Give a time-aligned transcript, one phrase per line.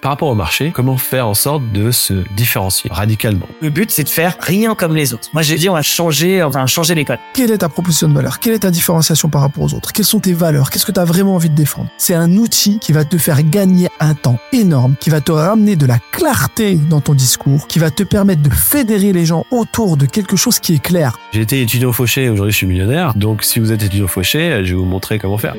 [0.00, 3.46] par rapport au marché, comment faire en sorte de se différencier radicalement?
[3.60, 5.28] Le but, c'est de faire rien comme les autres.
[5.32, 7.18] Moi, j'ai dit, on va changer, enfin, changer les codes.
[7.34, 8.38] Quelle est ta proposition de valeur?
[8.38, 9.92] Quelle est ta différenciation par rapport aux autres?
[9.92, 10.70] Quelles sont tes valeurs?
[10.70, 11.88] Qu'est-ce que tu as vraiment envie de défendre?
[11.98, 15.76] C'est un outil qui va te faire gagner un temps énorme, qui va te ramener
[15.76, 19.96] de la clarté dans ton discours, qui va te permettre de fédérer les gens autour
[19.96, 21.18] de quelque chose qui est clair.
[21.32, 24.70] J'ai été étudiant fauché, aujourd'hui je suis millionnaire, donc si vous êtes étudiant fauché, je
[24.70, 25.54] vais vous montrer comment faire.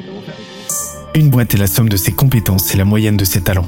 [1.14, 3.68] Une boîte est la somme de ses compétences et la moyenne de ses talents.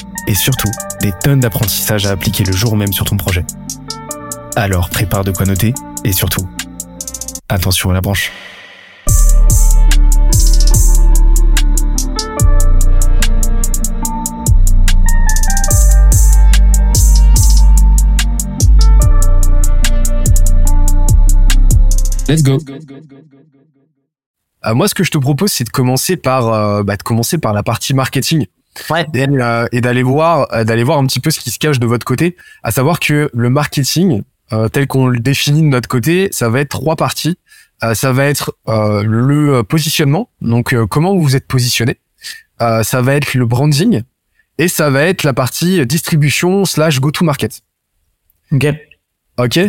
[0.27, 0.69] et surtout,
[1.01, 3.45] des tonnes d'apprentissages à appliquer le jour même sur ton projet.
[4.55, 6.47] Alors prépare de quoi noter, et surtout,
[7.49, 8.31] attention à la branche.
[22.31, 22.59] Let's go.
[24.65, 27.37] Euh, moi, ce que je te propose, c'est de commencer par, euh, bah, de commencer
[27.37, 28.45] par la partie marketing.
[28.89, 29.05] Ouais.
[29.13, 31.79] Et, euh, et d'aller voir, euh, d'aller voir un petit peu ce qui se cache
[31.79, 32.35] de votre côté.
[32.63, 36.61] À savoir que le marketing, euh, tel qu'on le définit de notre côté, ça va
[36.61, 37.37] être trois parties.
[37.83, 41.97] Euh, ça va être le positionnement, donc comment vous êtes positionné.
[42.59, 44.03] Ça va être le branding
[44.59, 47.61] et ça va être la partie distribution slash go-to-market.
[48.51, 48.67] Ok.
[49.43, 49.59] Ok.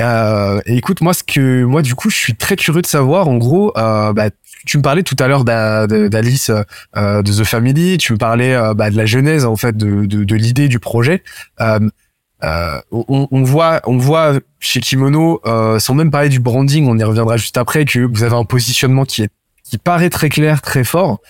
[0.00, 3.28] Euh, écoute, moi, ce que moi, du coup, je suis très curieux de savoir.
[3.28, 4.30] En gros, euh, bah,
[4.64, 6.50] tu me parlais tout à l'heure d'Alice
[6.96, 7.98] euh, de The Family.
[7.98, 11.22] Tu me parlais bah, de la genèse en fait de, l'idée du projet.
[11.60, 15.42] On, voit, on voit chez Kimono,
[15.78, 19.04] sans même parler du branding, on y reviendra juste après, que vous avez un positionnement
[19.04, 19.30] qui est
[19.64, 21.20] qui paraît très clair, très fort.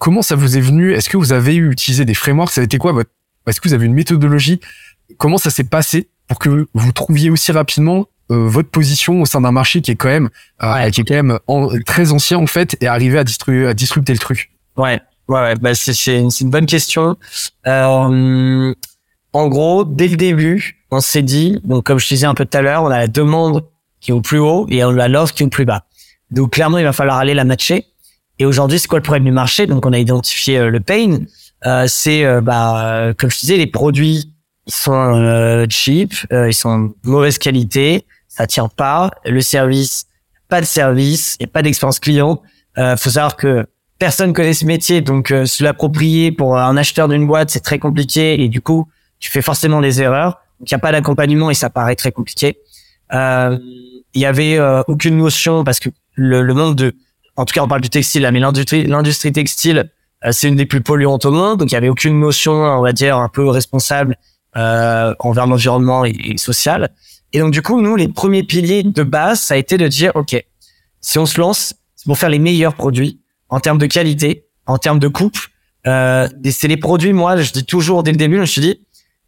[0.00, 0.94] Comment ça vous est venu?
[0.94, 2.52] Est-ce que vous avez utilisé des frameworks?
[2.52, 3.10] Ça quoi votre
[3.46, 4.60] Est-ce que vous avez une méthodologie?
[5.18, 6.08] Comment ça s'est passé?
[6.28, 9.96] Pour que vous trouviez aussi rapidement euh, votre position au sein d'un marché qui est
[9.96, 10.28] quand même
[10.62, 10.90] euh, Ouais.
[10.90, 14.12] qui est quand même en- très ancien en fait et arriver à distribuer à disrupter
[14.12, 14.50] le truc.
[14.76, 15.54] Ouais, ouais, ouais.
[15.56, 17.16] Bah, c'est, c'est, une, une bonne question.
[17.66, 18.74] Euh,
[19.32, 22.56] en gros, dès le début, on s'est dit, donc comme je disais un peu tout
[22.58, 23.64] à l'heure, on a la demande
[24.00, 25.84] qui est au plus haut et on a l'offre qui est au plus bas.
[26.30, 27.86] Donc clairement, il va falloir aller la matcher.
[28.38, 29.66] Et aujourd'hui, c'est quoi le problème du marché?
[29.66, 31.20] Donc on a identifié euh, le pain.
[31.64, 34.32] Euh, c'est, euh, bah, euh, comme je disais, les produits,
[34.66, 39.10] ils sont euh, cheap, euh, ils sont de mauvaise qualité, ça tient pas.
[39.24, 40.06] Le service,
[40.48, 42.42] pas de service et pas d'expérience client.
[42.78, 43.66] Euh, faut savoir que
[43.98, 47.78] personne connaît ce métier, donc euh, se l'approprier pour un acheteur d'une boîte, c'est très
[47.78, 48.88] compliqué et du coup,
[49.20, 50.40] tu fais forcément des erreurs.
[50.60, 52.58] Il n'y a pas d'accompagnement et ça paraît très compliqué.
[53.12, 53.58] Euh,
[54.14, 56.94] Il y avait euh, aucune notion parce que le, le monde de,
[57.36, 59.90] en tout cas on parle du textile mais l'industrie, l'industrie textile,
[60.24, 62.82] euh, c'est une des plus polluantes au monde, donc il y avait aucune notion, on
[62.82, 64.16] va dire, un peu responsable
[64.56, 66.90] euh, envers l'environnement et, et social.
[67.32, 70.12] Et donc du coup, nous, les premiers piliers de base, ça a été de dire,
[70.14, 70.42] ok,
[71.00, 74.78] si on se lance, c'est pour faire les meilleurs produits en termes de qualité, en
[74.78, 75.38] termes de coupe.
[75.86, 78.80] Euh, c'est les produits, moi, je dis toujours dès le début, je me suis dit,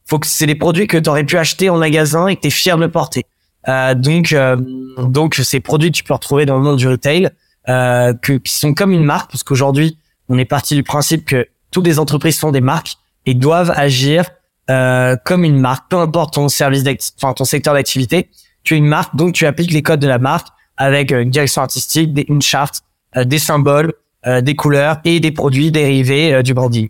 [0.06, 2.48] faut que c'est les produits que tu aurais pu acheter en magasin et que tu
[2.48, 3.26] es fier de le porter.
[3.68, 4.56] Euh, donc, euh,
[4.98, 7.30] donc ces produits que tu peux retrouver dans le monde du retail,
[7.68, 11.46] euh, que, qui sont comme une marque, parce qu'aujourd'hui, on est parti du principe que
[11.70, 12.96] toutes les entreprises sont des marques
[13.26, 14.30] et doivent agir
[14.70, 16.84] euh, comme une marque, peu importe ton service,
[17.20, 18.28] enfin ton secteur d'activité,
[18.64, 21.30] tu es une marque, donc tu appliques les codes de la marque avec euh, une
[21.30, 22.82] direction artistique, des- une charte,
[23.16, 23.92] euh, des symboles,
[24.26, 26.88] euh, des couleurs et des produits dérivés euh, du branding.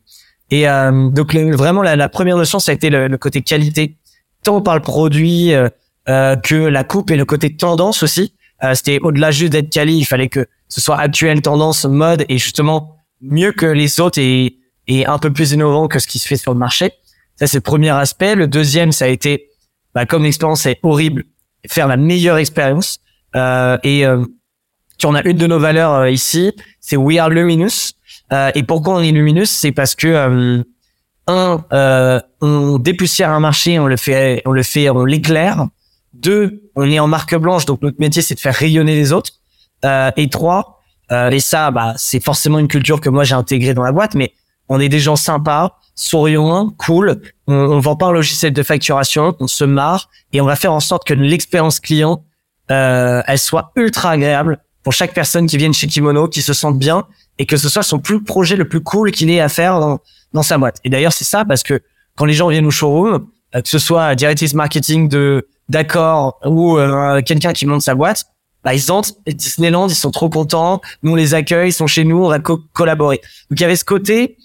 [0.51, 3.97] Et donc le- vraiment la, la première notion, ça a été le, le côté qualité,
[4.43, 5.53] tant par le produit
[6.07, 8.33] que la coupe et le côté tendance aussi.
[8.73, 12.97] C'était au-delà juste d'être quali, il fallait que ce soit actuel, tendance, mode et justement
[13.21, 14.57] mieux que les autres et,
[14.87, 16.93] et un peu plus innovant que ce qui se fait sur le marché.
[17.39, 18.35] Ça c'est le premier aspect.
[18.35, 19.51] Le deuxième, ça a été
[19.95, 21.25] bah, comme l'expérience est horrible,
[21.69, 23.01] faire la meilleure expérience.
[23.37, 24.25] Euh, et euh,
[24.99, 27.93] tu en as une de nos valeurs euh, ici, c'est We Are Luminous.
[28.33, 29.47] Euh, et pourquoi on est luminous?
[29.47, 30.63] C'est parce que euh,
[31.27, 35.67] un, euh, on dépoussière un marché, on le fait, on le fait, on l'éclaire.
[36.15, 39.33] Deux, on est en marque blanche, donc notre métier c'est de faire rayonner les autres.
[40.17, 40.81] Et trois,
[41.11, 44.33] et ça, bah, c'est forcément une culture que moi j'ai intégrée dans la boîte, mais
[44.69, 47.21] on est des gens sympas, souriants, cool.
[47.47, 50.73] On, on vend pas un logiciel de facturation, on se marre et on va faire
[50.73, 52.25] en sorte que l'expérience client,
[52.71, 56.79] euh, elle soit ultra agréable pour chaque personne qui vienne chez Kimono, qui se sente
[56.79, 57.07] bien
[57.39, 59.99] et que ce soit son plus projet le plus cool qu'il ait à faire dans,
[60.33, 60.79] dans sa boîte.
[60.85, 61.81] Et d'ailleurs, c'est ça parce que
[62.17, 66.79] quand les gens viennent au showroom, euh, que ce soit directrice marketing de d'accord ou
[66.79, 68.25] euh, quelqu'un qui monte sa boîte,
[68.65, 72.05] bah, ils entrent Disneyland, ils sont trop contents, nous on les accueille, ils sont chez
[72.05, 73.21] nous, on va collaborer.
[73.51, 74.37] Donc il y avait ce côté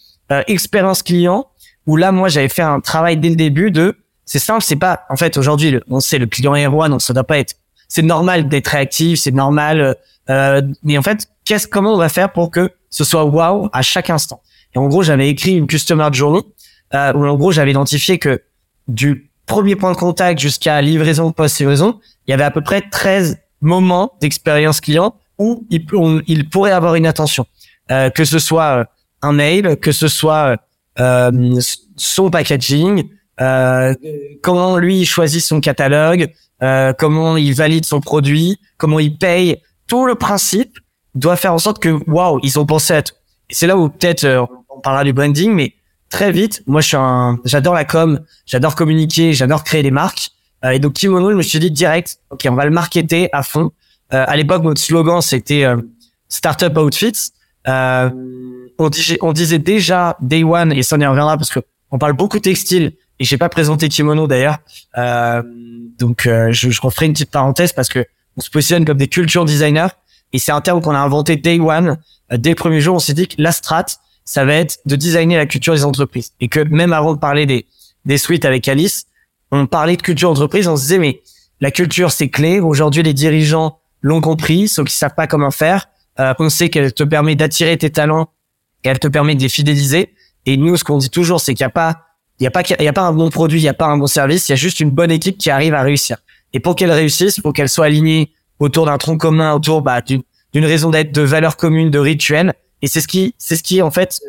[0.47, 1.47] expérience client
[1.85, 5.01] où là moi j'avais fait un travail dès le début de c'est simple, c'est pas
[5.09, 7.55] en fait aujourd'hui on sait le client est roi donc ça doit pas être
[7.87, 9.95] c'est normal d'être réactif, c'est normal
[10.29, 13.81] euh, mais en fait qu'est-ce comment on va faire pour que ce soit wow à
[13.81, 14.41] chaque instant?
[14.73, 16.41] Et en gros j'avais écrit une customer journey
[16.93, 18.41] euh, où en gros j'avais identifié que
[18.87, 23.39] du premier point de contact jusqu'à livraison post-livraison, il y avait à peu près 13
[23.61, 25.85] moments d'expérience client où il,
[26.27, 27.45] il pourrait avoir une attention.
[27.91, 28.85] Euh, que ce soit euh,
[29.23, 30.57] un mail, que ce soit
[30.99, 31.59] euh,
[31.95, 33.09] son packaging,
[33.41, 33.95] euh,
[34.41, 36.31] comment lui choisit son catalogue,
[36.61, 39.57] euh, comment il valide son produit, comment il paye.
[39.87, 40.77] Tout le principe
[41.15, 43.15] doit faire en sorte que, waouh, ils ont pensé à tout.
[43.49, 45.73] C'est là où peut-être euh, on parlera du branding, mais
[46.09, 50.31] très vite, moi je suis un, j'adore la com, j'adore communiquer, j'adore créer des marques.
[50.63, 53.43] Euh, et donc Kimono, je me suis dit direct, ok, on va le marketer à
[53.43, 53.71] fond.
[54.13, 55.65] Euh, à l'époque, notre slogan c'était
[56.29, 57.31] Startup Outfits.
[57.67, 58.09] Euh,
[58.79, 58.89] on,
[59.21, 61.59] on, disait déjà Day One et ça on y reviendra parce que
[61.91, 64.57] on parle beaucoup textile et j'ai pas présenté Kimono d'ailleurs.
[64.97, 65.43] Euh,
[65.99, 68.05] donc je, je referai une petite parenthèse parce que
[68.37, 69.93] on se positionne comme des culture designers
[70.31, 71.97] et c'est un terme qu'on a inventé Day One.
[72.31, 73.85] dès le premier jour, on s'est dit que la strat,
[74.25, 77.45] ça va être de designer la culture des entreprises et que même avant de parler
[77.45, 77.67] des
[78.05, 79.05] des suites avec Alice,
[79.51, 81.21] on parlait de culture entreprise, on se disait mais
[81.61, 82.59] la culture c'est clé.
[82.59, 85.87] Aujourd'hui, les dirigeants l'ont compris, sauf qu'ils savent pas comment faire.
[86.19, 88.29] Euh, on sait qu'elle te permet d'attirer tes talents
[88.83, 90.13] et elle te permet de les fidéliser.
[90.45, 92.01] Et nous, ce qu'on dit toujours, c'est qu'il n'y a pas,
[92.39, 93.88] il y a pas, il y a pas un bon produit, il y a pas
[93.88, 96.18] un bon service, il y a juste une bonne équipe qui arrive à réussir.
[96.53, 100.65] Et pour qu'elle réussisse, pour qu'elle soit alignée autour d'un tronc commun, autour bah, d'une
[100.65, 102.53] raison d'être, de valeurs communes, de rituels.
[102.81, 104.19] Et c'est ce qui, c'est ce qui en fait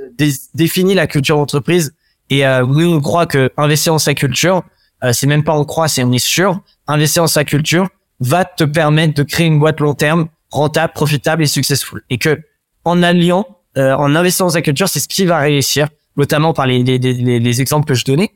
[0.54, 1.94] définit la culture d'entreprise.
[2.30, 4.62] Et euh, nous, on croit que investir en sa culture,
[5.02, 7.88] euh, c'est même pas on croit, c'est on est sûr, investir en sa culture
[8.20, 12.02] va te permettre de créer une boîte long terme, rentable, profitable et successful.
[12.10, 12.40] Et que
[12.84, 16.66] en alliant, euh, en investissant dans sa culture, c'est ce qui va réussir, notamment par
[16.66, 18.32] les, les, les, les exemples que je donnais.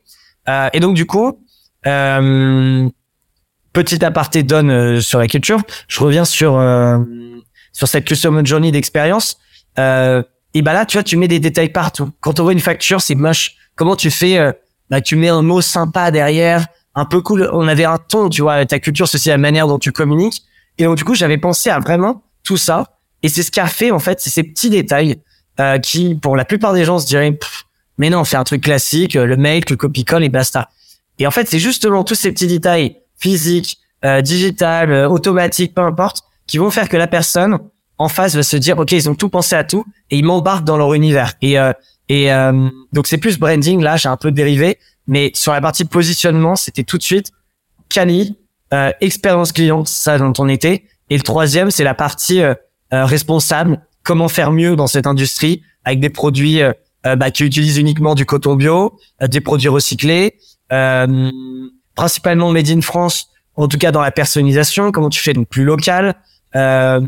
[0.48, 1.38] Euh, et donc du coup,
[1.86, 2.88] euh,
[3.72, 5.60] petit aparté donne euh, sur la culture.
[5.88, 6.98] Je reviens sur euh,
[7.72, 9.38] sur cette customer journey d'expérience.
[9.76, 12.10] et bah là, tu vois, tu mets des détails partout.
[12.20, 13.56] Quand on voit une facture, c'est moche.
[13.76, 14.52] Comment tu fais
[14.90, 17.48] bah, tu mets un mot sympa derrière, un peu cool.
[17.52, 20.42] On avait un ton, tu vois, ta culture, c'est la manière dont tu communiques.
[20.78, 22.98] Et donc, du coup, j'avais pensé à vraiment tout ça.
[23.22, 25.20] Et c'est ce qu'a fait, en fait, c'est ces petits détails
[25.60, 27.38] euh, qui, pour la plupart des gens, se diraient,
[27.98, 30.68] mais non, on fait un truc classique, euh, le mail, le copy-call et basta.
[31.18, 35.82] Et en fait, c'est justement tous ces petits détails physiques, euh, digital, euh, automatiques, peu
[35.82, 37.58] importe, qui vont faire que la personne
[37.98, 40.64] en face va se dire, OK, ils ont tout pensé à tout et ils m'embarquent
[40.64, 41.32] dans leur univers.
[41.42, 41.72] Et, euh,
[42.08, 44.78] et euh, donc c'est plus branding là, j'ai un peu dérivé,
[45.08, 47.32] mais sur la partie positionnement, c'était tout de suite
[47.88, 48.36] Cali,
[49.00, 50.84] expérience client, ça dont on était.
[51.08, 52.42] Et le troisième, c'est la partie
[52.92, 56.60] responsable, comment faire mieux dans cette industrie avec des produits
[57.04, 60.38] bah, qui utilisent uniquement du coton bio, des produits recyclés,
[61.94, 65.64] principalement made in France, en tout cas dans la personnalisation, comment tu fais donc plus
[65.64, 66.14] local.
[66.56, 67.00] Euh,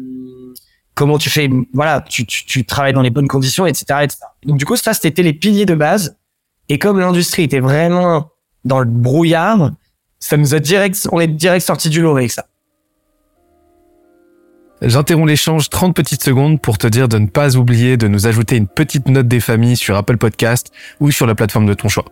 [0.94, 4.18] comment tu fais, voilà, tu, travailles dans les bonnes conditions, etc., etc.
[4.44, 6.18] Donc du coup, ça, c'était les piliers de base.
[6.68, 8.30] Et comme l'industrie était vraiment
[8.64, 9.70] dans le brouillard,
[10.18, 12.46] ça nous a direct, on est direct sorti du lot avec ça.
[14.82, 18.56] J'interromps l'échange 30 petites secondes pour te dire de ne pas oublier de nous ajouter
[18.56, 22.06] une petite note des familles sur Apple Podcast ou sur la plateforme de ton choix.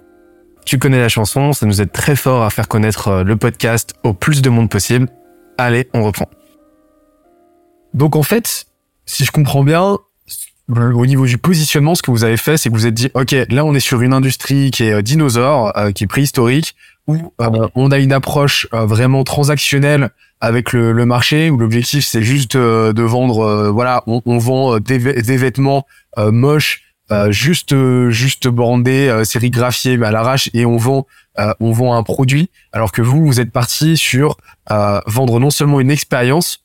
[0.66, 3.94] Tu connais la chanson, ça nous aide très fort à faire connaître euh, le podcast
[4.02, 5.08] au plus de monde possible.
[5.56, 6.28] Allez, on reprend.
[7.94, 8.66] Donc en fait,
[9.06, 9.96] si je comprends bien,
[10.68, 13.34] au niveau du positionnement, ce que vous avez fait, c'est que vous êtes dit, OK,
[13.48, 16.74] là, on est sur une industrie qui est euh, dinosaure, euh, qui est préhistorique,
[17.06, 17.32] où
[17.74, 20.10] on a une approche vraiment transactionnelle
[20.40, 26.82] avec le, marché, où l'objectif, c'est juste de vendre, voilà, on, vend des, vêtements moches,
[27.30, 27.74] juste
[28.10, 31.06] juste brandés, sérigraphiés à l'arrache, et on vend
[31.60, 34.36] on vend un produit, alors que vous, vous êtes parti sur
[34.68, 36.64] vendre non seulement une expérience,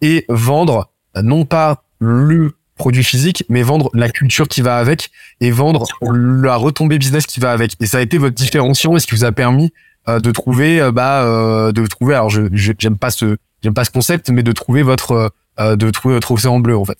[0.00, 5.50] et vendre non pas le produit physique, mais vendre la culture qui va avec et
[5.50, 7.76] vendre la retombée business qui va avec.
[7.78, 9.70] Et ça a été votre différenciation et ce qui vous a permis euh,
[10.18, 12.14] de trouver, euh, bah, euh, de trouver.
[12.14, 16.14] Alors, je j'aime pas ce, j'aime pas ce concept, mais de trouver votre, de trouver
[16.14, 16.98] votre océan bleu en fait.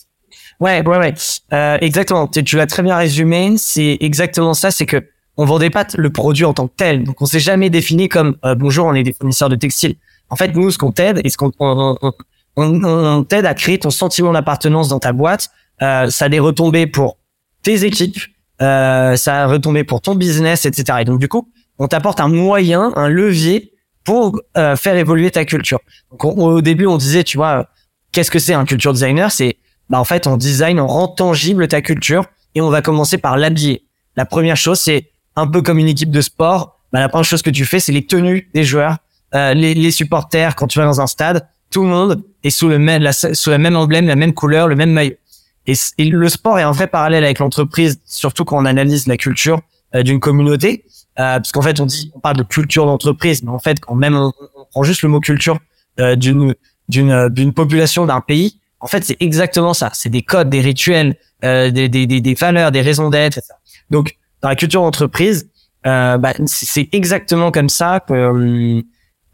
[0.61, 1.79] Ouais, ouais, ouais.
[1.81, 2.29] exactement.
[2.29, 3.55] Tu, l'as très bien résumé.
[3.57, 4.71] C'est exactement ça.
[4.71, 5.03] C'est que
[5.37, 7.05] on vendait pas le produit en tant que tel.
[7.05, 9.97] Donc, on s'est jamais défini comme bonjour, on est des fournisseurs de textiles.
[10.29, 11.51] En fait, nous, ce qu'on t'aide et ce qu'on
[12.57, 15.51] on, t'aide à créer ton sentiment d'appartenance dans ta boîte.
[15.83, 17.17] Euh, ça a des retombées pour
[17.63, 18.19] tes équipes,
[18.61, 20.99] euh, ça va retomber pour ton business, etc.
[21.01, 21.49] Et donc du coup,
[21.81, 23.73] on t'apporte un moyen, un levier
[24.05, 25.81] pour euh, faire évoluer ta culture.
[26.11, 27.67] Donc, on- au début, on disait, tu vois,
[28.13, 29.33] qu'est-ce que c'est un culture designer?
[29.33, 29.57] C'est,
[29.89, 33.37] bah en fait, on design, on rend tangible ta culture et on va commencer par
[33.37, 33.85] l'habiller.
[34.17, 36.81] La première chose, c'est un peu comme une équipe de sport.
[36.93, 38.97] Bah, la première chose que tu fais, c'est les tenues des joueurs,
[39.35, 40.55] euh, les, les supporters.
[40.57, 43.77] Quand tu vas dans un stade, tout le monde est sous le même, sous même
[43.77, 45.15] emblème, la même couleur, le même maillot.
[45.67, 49.17] Et, et le sport est un vrai parallèle avec l'entreprise, surtout quand on analyse la
[49.17, 49.61] culture
[49.95, 50.85] euh, d'une communauté.
[51.21, 53.95] Euh, parce qu'en fait, on dit, on parle de culture d'entreprise, mais en fait, quand
[53.95, 54.33] même on,
[54.71, 55.59] prend juste le mot culture
[55.99, 56.55] euh, d'une
[56.89, 59.91] d'une euh, d'une population d'un pays, en fait, c'est exactement ça.
[59.93, 63.41] C'est des codes, des rituels, euh, des, des, des, valeurs, des raisons d'être.
[63.91, 65.51] Donc, dans la culture d'entreprise,
[65.87, 68.83] euh, bah, c'est exactement comme ça que euh,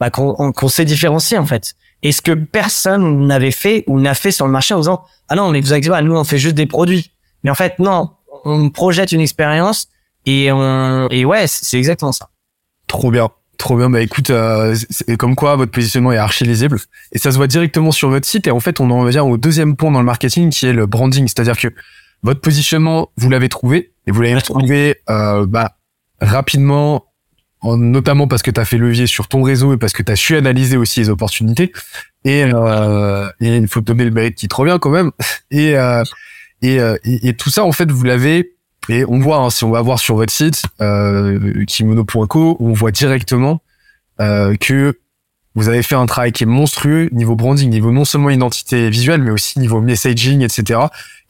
[0.00, 1.74] bah, qu'on on- qu'on s'est différencié en fait.
[2.02, 5.34] Et ce que personne n'avait fait ou n'a fait sur le marché en disant ah
[5.36, 7.10] non mais vous inquiétez pas, nous on fait juste des produits.
[7.42, 8.10] Mais en fait non,
[8.44, 9.88] on projette une expérience
[10.26, 12.28] et on et ouais c'est exactement ça.
[12.86, 13.28] Trop bien.
[13.58, 13.88] Trop bien.
[13.88, 14.76] Bah écoute, euh,
[15.18, 16.78] comme quoi votre positionnement est archi lisible
[17.12, 18.46] et ça se voit directement sur votre site.
[18.46, 20.84] Et en fait, on en vient au deuxième point dans le marketing qui est le
[20.84, 21.26] branding.
[21.26, 21.68] C'est-à-dire que
[22.22, 25.76] votre positionnement, vous l'avez trouvé et vous l'avez trouvé euh, bah,
[26.20, 27.06] rapidement,
[27.62, 30.12] en- notamment parce que tu as fait levier sur ton réseau et parce que tu
[30.12, 31.72] as su analyser aussi les opportunités.
[32.24, 35.12] Et, euh, il faut te donner le mérite qui te revient quand même.
[35.50, 36.02] Et, euh,
[36.60, 38.55] et, euh, et, et tout ça, en fait, vous l'avez
[38.88, 42.90] et on voit, hein, si on va voir sur votre site, euh, kimono.co, on voit
[42.90, 43.60] directement
[44.20, 44.98] euh, que
[45.54, 49.22] vous avez fait un travail qui est monstrueux niveau branding, niveau non seulement identité visuelle,
[49.22, 50.80] mais aussi niveau messaging, etc.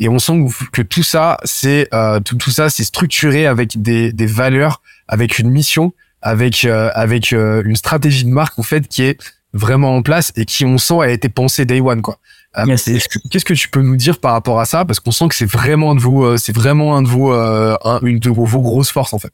[0.01, 4.13] Et on sent que, tout ça, c'est euh, tout, tout ça, c'est structuré avec des,
[4.13, 8.89] des valeurs, avec une mission, avec euh, avec euh, une stratégie de marque en fait
[8.89, 9.19] qui est
[9.53, 12.19] vraiment en place et qui on sent a été pensée day one quoi.
[12.67, 12.85] Yes.
[13.09, 14.85] que- Qu'est-ce que tu peux nous dire par rapport à ça?
[14.85, 17.33] Parce qu'on sent que c'est vraiment un de vos, euh, c'est vraiment un de vos,
[17.33, 19.33] euh, un- une de vos, grosses forces en fait.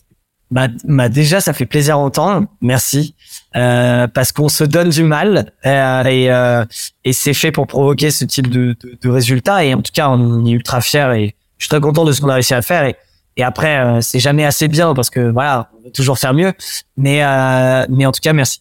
[0.50, 3.14] Bah, bah déjà ça fait plaisir à entendre, merci,
[3.57, 6.64] euh, parce qu'on se donne du mal euh, et euh,
[7.05, 10.11] et c'est fait pour provoquer ce type de, de, de résultats et en tout cas
[10.11, 12.61] on est ultra fiers et je suis très content de ce qu'on a réussi à
[12.61, 12.97] faire et
[13.38, 16.52] et après euh, c'est jamais assez bien parce que voilà on veut toujours faire mieux
[16.99, 18.61] mais euh, mais en tout cas merci.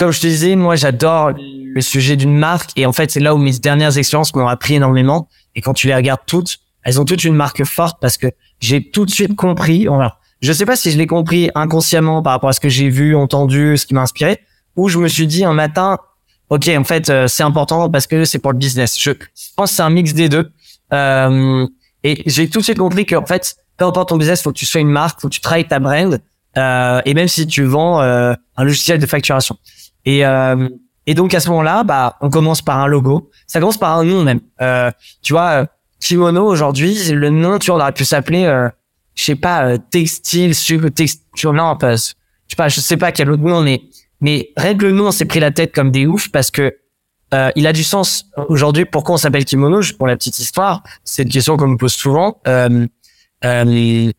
[0.00, 3.34] Comme je te disais, moi j'adore le sujet d'une marque et en fait c'est là
[3.34, 7.04] où mes dernières expériences m'ont appris énormément et quand tu les regardes toutes, elles ont
[7.04, 8.28] toutes une marque forte parce que
[8.60, 9.82] j'ai tout de suite compris.
[9.82, 12.88] Alors, je sais pas si je l'ai compris inconsciemment par rapport à ce que j'ai
[12.88, 14.38] vu, entendu, ce qui m'a inspiré,
[14.74, 15.98] ou je me suis dit un matin,
[16.48, 18.98] ok, en fait euh, c'est important parce que c'est pour le business.
[18.98, 19.12] Je
[19.54, 20.50] pense que c'est un mix des deux.
[20.94, 21.66] Euh,
[22.04, 24.58] et j'ai tout de suite compris que en fait, peu importe ton business, faut que
[24.58, 26.18] tu sois une marque, faut que tu travailles ta brand,
[26.56, 29.58] euh, et même si tu vends un logiciel de facturation.
[30.04, 30.68] Et euh,
[31.06, 33.30] et donc à ce moment-là, bah on commence par un logo.
[33.46, 34.40] Ça commence par un nom même.
[34.60, 34.90] Euh,
[35.22, 35.66] tu vois, euh,
[36.00, 38.68] kimono aujourd'hui, le nom, tu aurait pu s'appeler, euh,
[39.14, 43.12] je sais pas, euh, textile, sub, texture, non, pas, je sais pas, je sais pas
[43.12, 43.82] quel autre nom, mais
[44.20, 46.76] mais rien le nom, on s'est pris la tête comme des oufs parce que
[47.32, 48.84] euh, il a du sens aujourd'hui.
[48.84, 52.40] Pourquoi on s'appelle kimono Pour la petite histoire, c'est une question qu'on me pose souvent.
[52.46, 52.86] Euh,
[53.44, 54.12] euh,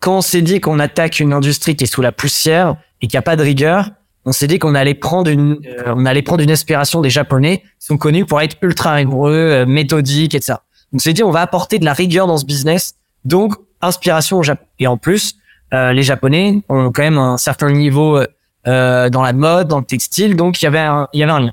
[0.00, 3.16] quand on s'est dit qu'on attaque une industrie qui est sous la poussière et qui
[3.16, 3.90] a pas de rigueur,
[4.28, 7.62] on s'est dit qu'on allait prendre une, euh, on allait prendre une inspiration des Japonais
[7.80, 10.58] qui sont connus pour être ultra rigoureux, euh, méthodiques, etc.
[10.92, 12.94] On s'est dit on va apporter de la rigueur dans ce business,
[13.24, 14.64] donc inspiration au Japon.
[14.78, 15.36] Et en plus,
[15.72, 18.20] euh, les Japonais ont quand même un certain niveau
[18.66, 21.32] euh, dans la mode, dans le textile, donc il y avait un, il y avait
[21.32, 21.52] un lien.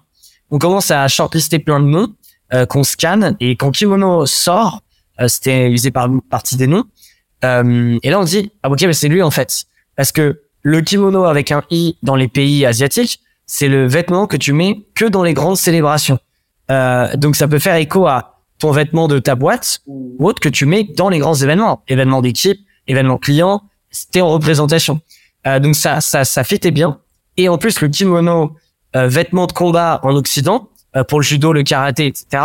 [0.51, 2.09] On commence à shortlister plein de noms
[2.53, 4.81] euh, qu'on scanne et quand Kimono sort,
[5.19, 6.83] euh, c'était usé par partie des noms.
[7.43, 9.65] Euh, et là on dit ah ok mais c'est lui en fait
[9.95, 14.35] parce que le kimono avec un i dans les pays asiatiques c'est le vêtement que
[14.35, 16.17] tu mets que dans les grandes célébrations.
[16.71, 20.49] Euh, donc ça peut faire écho à ton vêtement de ta boîte ou autre que
[20.49, 24.99] tu mets dans les grands événements, événements d'équipe, événements clients, c'était en représentation.
[25.45, 26.99] Euh, donc ça, ça, ça fitait bien.
[27.37, 28.55] Et en plus le kimono,
[28.95, 32.43] euh, vêtement de combat en Occident, euh, pour le judo, le karaté, etc.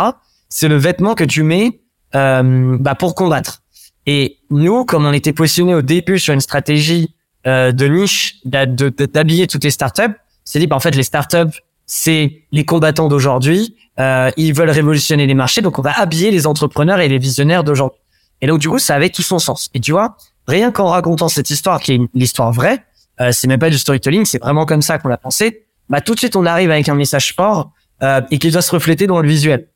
[0.49, 1.81] C'est le vêtement que tu mets
[2.13, 3.63] euh, bah, pour combattre.
[4.05, 7.15] Et nous, comme on était positionné au début sur une stratégie
[7.47, 12.43] euh, de niche, d'habiller toutes les startups, c'est dit, bah, en fait, les startups, c'est
[12.51, 13.75] les combattants d'aujourd'hui.
[13.99, 17.63] Euh, ils veulent révolutionner les marchés, donc on va habiller les entrepreneurs et les visionnaires
[17.63, 17.99] d'aujourd'hui.
[18.41, 19.69] Et donc, du coup, ça avait tout son sens.
[19.73, 20.17] Et tu vois,
[20.47, 22.83] rien qu'en racontant cette histoire, qui est l'histoire vraie,
[23.19, 25.65] euh, c'est même pas du storytelling, c'est vraiment comme ça qu'on l'a pensé.
[25.89, 27.71] Bah, tout de suite, on arrive avec un message fort
[28.01, 29.67] euh, et qui doit se refléter dans le visuel.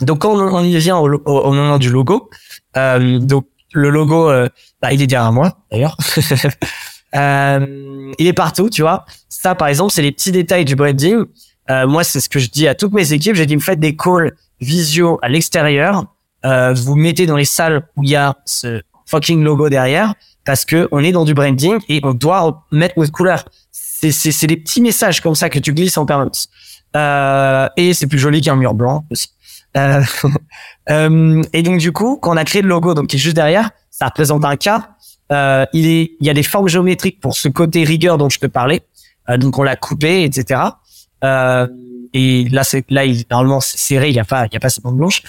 [0.00, 2.30] Donc, quand on, y vient au moment du logo,
[2.76, 4.48] euh, donc le logo, euh,
[4.80, 5.96] bah, il est derrière moi d'ailleurs.
[7.14, 9.04] Euh, il est partout, tu vois.
[9.28, 11.24] Ça, par exemple, c'est les petits détails du branding.
[11.70, 13.34] Euh, moi, c'est ce que je dis à toutes mes équipes.
[13.34, 16.04] J'ai dit, vous faites des calls visio à l'extérieur.
[16.44, 20.14] euh, vous mettez dans les salles où il y a ce fucking logo derrière
[20.44, 23.44] parce que on est dans du branding et on doit mettre notre couleur.
[23.70, 26.48] C'est c'est c'est des petits messages comme ça que tu glisses en permanence.
[26.96, 29.28] Euh, et c'est plus joli qu'un mur blanc aussi.
[29.76, 30.02] Euh,
[30.90, 33.36] euh, et donc du coup, quand on a créé le logo, donc qui est juste
[33.36, 34.96] derrière, ça représente un cas.
[35.32, 38.38] Euh, il est, il y a des formes géométriques pour ce côté rigueur dont je
[38.38, 38.82] te parlais.
[39.28, 40.60] Euh, donc on l'a coupé, etc.
[41.24, 41.66] Euh,
[42.12, 44.60] et là, c'est là, il, normalement, c'est serré, il y a pas, il y a
[44.60, 45.22] pas cette bande blanche.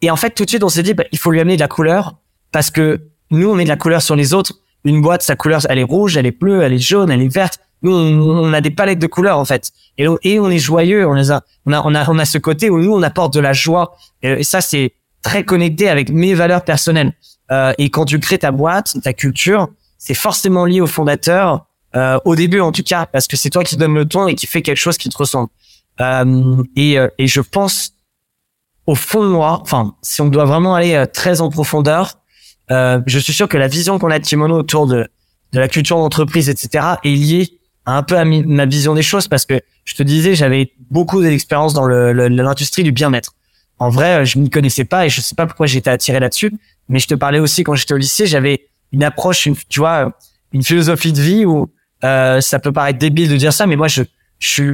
[0.00, 1.60] Et en fait, tout de suite, on s'est dit, bah, il faut lui amener de
[1.60, 2.16] la couleur
[2.52, 3.00] parce que
[3.30, 4.54] nous, on met de la couleur sur les autres.
[4.84, 7.32] Une boîte, sa couleur, elle est rouge, elle est bleue, elle est jaune, elle est
[7.32, 7.60] verte.
[7.82, 9.70] Nous, on, a des palettes de couleurs en fait.
[9.98, 11.06] Et, et on est joyeux.
[11.06, 13.34] On les a, on a, on a, on a ce côté où nous, on apporte
[13.34, 13.96] de la joie.
[14.22, 17.12] Et, ça, c'est très connecté avec mes valeurs personnelles.
[17.50, 21.66] Euh, et quand tu crées ta boîte, ta culture, c'est forcément lié au fondateur.
[21.96, 24.34] Euh, au début, en tout cas, parce que c'est toi qui donne le ton et
[24.34, 25.48] qui fait quelque chose qui te ressemble.
[26.00, 27.92] Euh, et, euh, et je pense
[28.86, 32.14] au fond de moi, enfin, si on doit vraiment aller euh, très en profondeur,
[32.70, 35.08] euh, je suis sûr que la vision qu'on a de Kimono autour de,
[35.52, 39.44] de la culture d'entreprise, etc., est liée un peu à ma vision des choses parce
[39.44, 43.34] que je te disais, j'avais beaucoup d'expérience dans l'industrie du bien-être.
[43.78, 46.52] En vrai, je m'y connaissais pas et je sais pas pourquoi j'étais attiré là-dessus.
[46.88, 50.12] Mais je te parlais aussi quand j'étais au lycée, j'avais une approche, une, tu vois,
[50.52, 51.68] une philosophie de vie où
[52.04, 54.02] euh, ça peut paraître débile de dire ça, mais moi je,
[54.38, 54.70] je suis,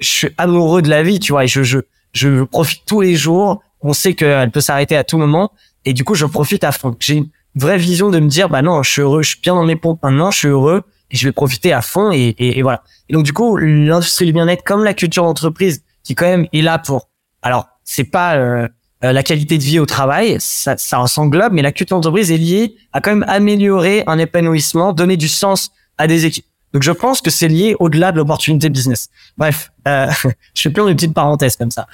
[0.00, 1.78] je suis amoureux de la vie, tu vois, et je, je,
[2.12, 3.62] je profite tous les jours.
[3.82, 5.52] On sait qu'elle peut s'arrêter à tout moment,
[5.84, 6.96] et du coup je profite à fond.
[7.00, 9.54] J'ai une vraie vision de me dire, bah non, je suis heureux, je suis bien
[9.54, 12.62] dans mes pompes maintenant, je suis heureux, et je vais profiter à fond, et, et,
[12.62, 12.82] voilà.
[13.08, 16.62] Et donc du coup, l'industrie du bien-être, comme la culture d'entreprise, qui quand même est
[16.62, 17.08] là pour,
[17.42, 18.68] alors c'est pas euh,
[19.04, 22.36] euh, la qualité de vie au travail, ça, ça s'englobe, mais la culture d'entreprise est
[22.36, 26.46] liée à quand même améliorer un épanouissement, donner du sens à des équipes.
[26.72, 29.08] Donc je pense que c'est lié au-delà de l'opportunité business.
[29.36, 30.10] Bref, euh,
[30.54, 31.86] je fais plein de petites parenthèses comme ça.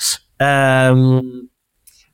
[0.43, 1.23] Euh,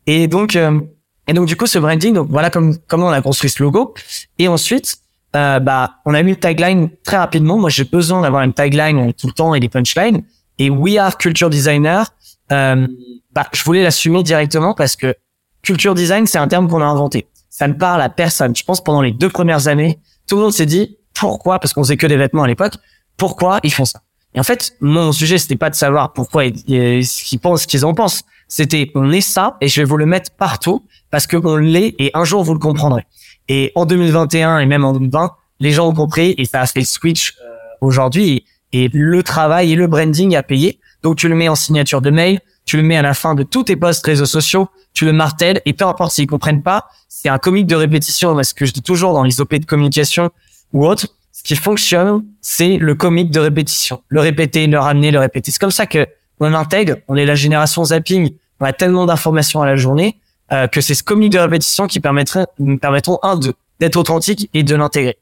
[0.07, 0.81] et donc euh,
[1.27, 3.95] et donc du coup ce branding, donc voilà comme comment on a construit ce logo.
[4.39, 4.99] Et ensuite,
[5.35, 7.59] euh, bah on a mis une tagline très rapidement.
[7.59, 10.23] Moi j'ai besoin d'avoir une tagline tout le temps et des punchlines.
[10.59, 12.13] Et We Are Culture Designer,
[12.51, 12.87] euh,
[13.33, 15.15] bah je voulais l'assumer directement parce que
[15.63, 17.29] culture design c'est un terme qu'on a inventé.
[17.51, 18.57] Ça ne parle à personne.
[18.57, 21.83] Je pense pendant les deux premières années, tout le monde s'est dit pourquoi, parce qu'on
[21.83, 22.75] faisait que des vêtements à l'époque,
[23.17, 24.01] pourquoi ils font ça?
[24.35, 27.07] Et en fait, mon sujet, c'était pas de savoir pourquoi ils,
[27.41, 28.23] pensent, ce qu'ils en pensent.
[28.49, 31.95] C'était, on est ça, et je vais vous le mettre partout, parce que on l'est,
[31.99, 33.05] et un jour, vous le comprendrez.
[33.49, 36.85] Et en 2021, et même en 2020, les gens ont compris, et ça a fait
[36.85, 40.81] switch euh, aujourd'hui, et, le travail et le branding a payé.
[41.03, 43.43] Donc, tu le mets en signature de mail, tu le mets à la fin de
[43.43, 47.29] tous tes posts réseaux sociaux, tu le martèles, et peu importe s'ils comprennent pas, c'est
[47.29, 50.31] un comique de répétition, parce que je dis toujours dans les OP de communication,
[50.73, 54.03] ou autre, ce qui fonctionne, c'est le comique de répétition.
[54.09, 55.51] Le répéter, le ramener, le répéter.
[55.51, 56.07] C'est comme ça que
[56.41, 56.97] on intègre.
[57.09, 58.33] On est la génération zapping.
[58.61, 60.19] On a tellement d'informations à la journée
[60.53, 64.49] euh, que c'est ce comique de répétition qui permettrait, nous permettront un de d'être authentique
[64.55, 65.17] et de l'intégrer.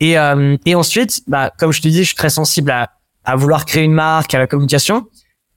[0.00, 2.90] Et euh, et ensuite, bah comme je te dis, je suis très sensible à
[3.24, 5.06] à vouloir créer une marque, à la communication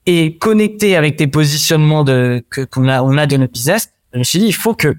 [0.05, 3.89] et connecter avec tes positionnements de que qu'on a on a de notre business.
[4.13, 4.95] Je me suis dit, il faut que,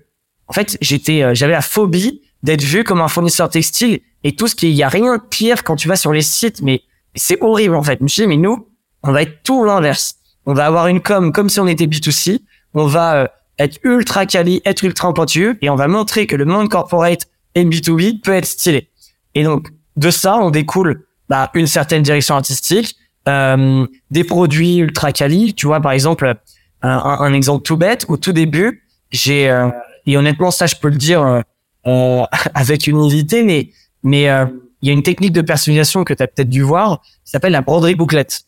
[0.49, 4.47] en fait, j'étais, euh, j'avais la phobie d'être vu comme un fournisseur textile et tout
[4.47, 6.83] ce qui, il y a rien de pire quand tu vas sur les sites, mais
[7.15, 7.99] c'est horrible en fait.
[7.99, 8.69] Je me suis dit, mais nous,
[9.03, 10.17] on va être tout l'inverse.
[10.45, 12.41] On va avoir une com comme si on était B2C.
[12.75, 13.27] On va euh,
[13.59, 17.65] être ultra quali, être ultra pointueux et on va montrer que le monde corporate et
[17.65, 18.91] B2B peut être stylé.
[19.35, 22.97] Et donc, de ça, on découle bah, une certaine direction artistique,
[23.29, 25.55] euh, des produits ultra quali.
[25.55, 26.35] Tu vois, par exemple,
[26.83, 29.69] un, un, exemple tout bête, au tout début, j'ai, euh,
[30.07, 31.41] et honnêtement, ça, je peux le dire, euh,
[31.87, 33.71] euh, avec humilité, mais
[34.03, 34.47] mais euh,
[34.83, 37.53] il y a une technique de personnalisation que tu as peut-être dû voir, qui s'appelle
[37.53, 38.43] la broderie bouclette.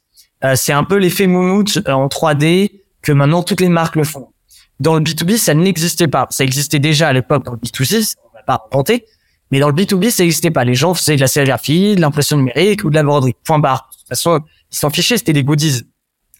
[0.44, 2.70] Euh, c'est un peu l'effet moumoute en 3D
[3.02, 4.28] que maintenant toutes les marques le font.
[4.78, 6.28] Dans le B2B, ça n'existait pas.
[6.30, 9.04] Ça existait déjà à l'époque dans le B2C, on va pas inventer,
[9.50, 10.64] mais dans le B2B, ça n'existait pas.
[10.64, 13.34] Les gens faisaient de la sérigraphie, de l'impression numérique ou de la broderie.
[13.44, 13.88] Point barre.
[13.90, 15.82] De toute façon, ils s'en fichaient, c'était des goodies.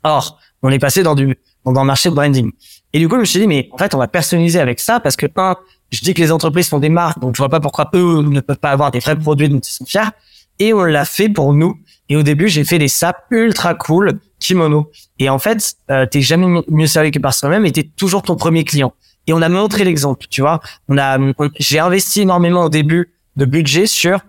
[0.04, 2.50] Or, on est passé dans du dans, le marché de branding.
[2.92, 5.00] Et du coup, je me suis dit, mais en fait, on va personnaliser avec ça
[5.00, 5.56] parce que un,
[5.90, 8.40] je dis que les entreprises font des marques, donc je vois pas pourquoi eux ne
[8.40, 10.10] peuvent pas avoir des vrais produits dont ils sont fiers.
[10.58, 11.78] Et on l'a fait pour nous.
[12.08, 14.90] Et au début, j'ai fait des sapes ultra cool, kimono.
[15.18, 18.34] Et en fait, euh, t'es jamais mieux servi que par soi-même et t'es toujours ton
[18.34, 18.92] premier client.
[19.26, 20.60] Et on a montré l'exemple, tu vois.
[20.88, 21.18] On a,
[21.58, 24.20] j'ai investi énormément au début de budget sur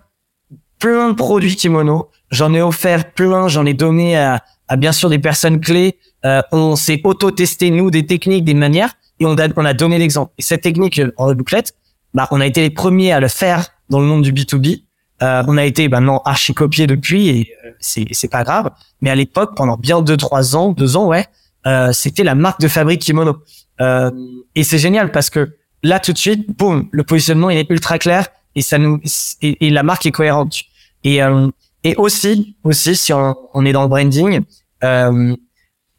[0.80, 2.10] plein de produits kimono.
[2.32, 5.98] J'en ai offert plein, j'en ai donné à, à, bien sûr des personnes clés.
[6.26, 9.98] Euh, on s'est auto-testé nous des techniques, des manières et on a, on a donné
[9.98, 10.32] l'exemple.
[10.38, 11.74] Et cette technique euh, en bouclette,
[12.14, 14.84] bah, on a été les premiers à le faire dans le monde du B2B.
[15.22, 18.70] Euh, on a été maintenant archi copié depuis et euh, c'est c'est pas grave.
[19.02, 21.26] Mais à l'époque, pendant bien deux trois ans, deux ans, ouais,
[21.68, 23.38] euh, c'était la marque de fabrique kimono.
[23.82, 24.12] Euh,
[24.56, 28.00] et c'est génial parce que là tout de suite, boum, le positionnement il est ultra
[28.00, 29.02] clair et ça nous
[29.42, 30.56] et la marque est cohérente.
[31.04, 31.48] Et euh,
[31.84, 34.42] et aussi aussi si on, on est dans le branding,
[34.84, 35.36] euh,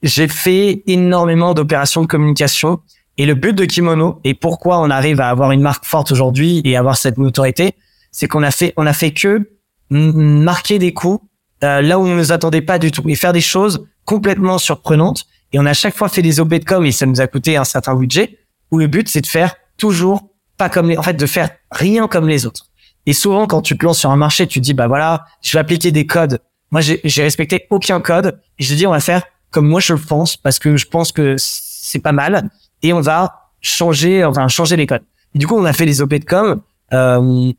[0.02, 2.80] j'ai fait énormément d'opérations de communication
[3.16, 6.62] et le but de Kimono et pourquoi on arrive à avoir une marque forte aujourd'hui
[6.64, 7.74] et avoir cette notoriété,
[8.12, 9.50] c'est qu'on a fait on a fait que
[9.90, 11.24] marquer des coups
[11.64, 14.58] euh, là où on ne nous attendait pas du tout et faire des choses complètement
[14.58, 15.26] surprenantes.
[15.52, 17.56] Et on a chaque fois fait des OP de com et ça nous a coûté
[17.56, 18.38] un certain budget
[18.70, 22.06] où le but c'est de faire toujours pas comme les, en fait, de faire rien
[22.06, 22.66] comme les autres.
[23.06, 25.52] Et souvent, quand tu te lances sur un marché, tu te dis, bah voilà, je
[25.52, 26.40] vais appliquer des codes.
[26.70, 29.98] Moi, j'ai respecté aucun code et je dis, on va faire comme moi je le
[29.98, 32.50] pense parce que je pense que c'est pas mal
[32.82, 35.02] et on va changer, enfin changer les codes.
[35.34, 36.60] Du coup, on a fait les OP de com.
[36.92, 37.52] Euh,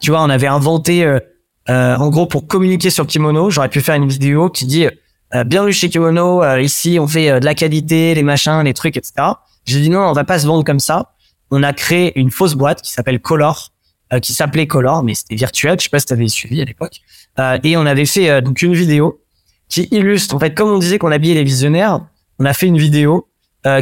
[0.00, 1.18] tu vois, on avait inventé, euh,
[1.70, 4.86] euh, en gros, pour communiquer sur Kimono, j'aurais pu faire une vidéo qui dit
[5.34, 8.96] euh, bienvenue chez Kimono, euh, ici on fait de la qualité, les machins, les trucs,
[8.96, 9.12] etc.
[9.64, 11.12] J'ai dit non, on va pas se vendre comme ça.
[11.50, 13.70] On a créé une fausse boîte qui s'appelle Color,
[14.20, 15.76] qui s'appelait Color, mais c'était virtuel.
[15.78, 17.00] Je sais pas si tu avais suivi à l'époque.
[17.62, 19.20] et on avait fait donc une vidéo
[19.68, 22.00] qui illustre, en fait, comme on disait qu'on habillait les visionnaires,
[22.38, 23.28] on a fait une vidéo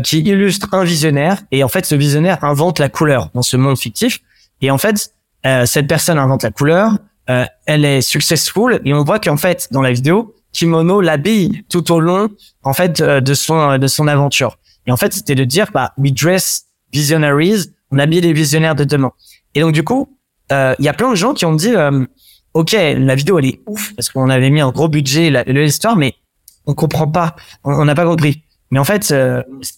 [0.03, 3.77] qui illustre un visionnaire et en fait ce visionnaire invente la couleur dans ce monde
[3.77, 4.21] fictif
[4.61, 5.13] et en fait
[5.45, 9.69] euh, cette personne invente la couleur, euh, elle est successful et on voit qu'en fait
[9.73, 12.29] dans la vidéo Kimono l'habille tout au long
[12.63, 14.59] en fait euh, de son de son aventure.
[14.87, 18.85] Et en fait c'était de dire bah we dress visionaries, on habille les visionnaires de
[18.85, 19.13] demain.
[19.55, 20.17] Et donc du coup
[20.79, 21.73] il y a plein de gens qui ont dit
[22.55, 25.97] ok la vidéo elle est ouf parce qu'on avait mis un gros budget le histoire
[25.97, 26.15] mais
[26.67, 27.35] on comprend pas,
[27.65, 28.45] on n'a pas compris.
[28.71, 29.13] Mais en fait,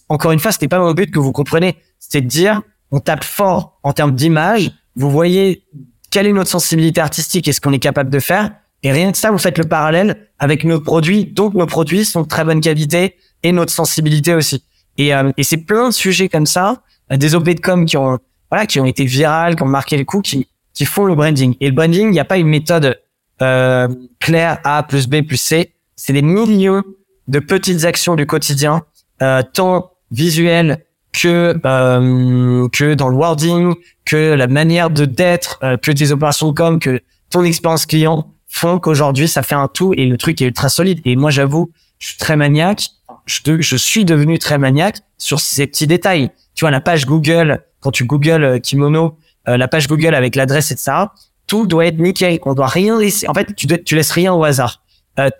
[0.07, 1.75] encore une fois, c'était pas mon but que vous compreniez.
[1.99, 2.61] C'était de dire,
[2.91, 5.63] on tape fort en termes d'image, vous voyez
[6.11, 8.51] quelle est notre sensibilité artistique et ce qu'on est capable de faire.
[8.83, 11.25] Et rien que ça, vous faites le parallèle avec nos produits.
[11.25, 14.63] Donc, nos produits sont de très bonne qualité et notre sensibilité aussi.
[14.97, 17.97] Et, euh, et c'est plein de sujets comme ça, euh, des OP de com qui
[17.97, 18.17] ont,
[18.49, 21.55] voilà, qui ont été virales, qui ont marqué le coup, qui, qui font le branding.
[21.61, 23.01] Et le branding, il n'y a pas une méthode
[23.41, 23.87] euh,
[24.19, 25.73] claire A plus B plus C.
[25.95, 26.83] C'est des millions
[27.27, 28.83] de petites actions du quotidien,
[29.23, 33.73] euh, tant visuelles que euh, que dans le wording,
[34.05, 39.27] que la manière de d'être, que tes opérations com, que ton expérience client font qu'aujourd'hui
[39.27, 40.99] ça fait un tout et le truc est ultra solide.
[41.05, 42.89] Et moi j'avoue, je suis très maniaque.
[43.25, 46.29] Je, suis devenu très maniaque sur ces petits détails.
[46.53, 50.35] Tu vois la page Google, quand tu googles euh, kimono, euh, la page Google avec
[50.35, 51.13] l'adresse et ça,
[51.47, 52.39] tout doit être nickel.
[52.43, 53.27] On doit rien laisser.
[53.27, 54.81] En fait, tu, tu laisses rien au hasard.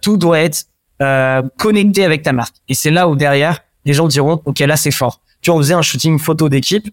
[0.02, 0.66] tout doit être
[1.58, 2.56] connecté avec ta marque.
[2.70, 5.76] Et c'est là où derrière les gens diront ok là c'est fort tu on faisait
[5.76, 6.90] un shooting photo d'équipe.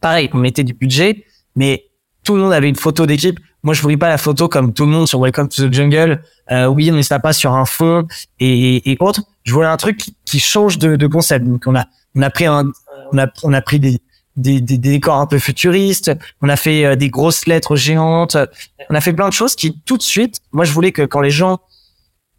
[0.00, 1.84] Pareil, on mettait du budget, mais
[2.24, 3.38] tout le monde avait une photo d'équipe.
[3.62, 6.20] Moi, je voulais pas la photo comme tout le monde sur Welcome to the Jungle.
[6.50, 8.06] Euh, oui, on ne pas sur un fond
[8.40, 9.22] et, et, autres.
[9.44, 11.46] Je voulais un truc qui, change de, de, concept.
[11.46, 11.84] Donc, on a,
[12.16, 12.72] on a pris un,
[13.12, 14.00] on a, on a pris des,
[14.36, 16.12] des, des, décors un peu futuristes.
[16.42, 18.36] On a fait euh, des grosses lettres géantes.
[18.90, 21.20] On a fait plein de choses qui, tout de suite, moi, je voulais que quand
[21.20, 21.60] les gens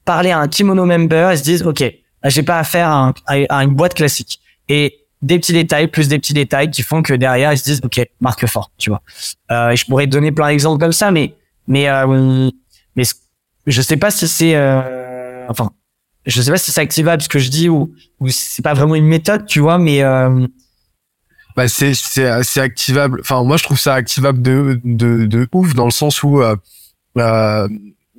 [0.04, 1.84] parlaient à un kimono member, ils se disent, OK,
[2.24, 4.40] j'ai pas affaire à, à une boîte classique.
[4.68, 7.82] Et des petits détails plus des petits détails qui font que derrière ils se disent
[7.84, 9.02] ok marque fort tu vois
[9.52, 11.34] euh, je pourrais donner plein d'exemples comme ça mais
[11.68, 12.50] mais euh,
[12.96, 13.04] mais
[13.66, 15.72] je sais pas si c'est euh, enfin
[16.26, 18.96] je sais pas si c'est activable ce que je dis ou ou c'est pas vraiment
[18.96, 20.46] une méthode tu vois mais euh,
[21.56, 23.20] bah c'est c'est activable.
[23.22, 26.56] Enfin moi je trouve ça activable de de de ouf dans le sens où euh,
[27.18, 27.68] euh,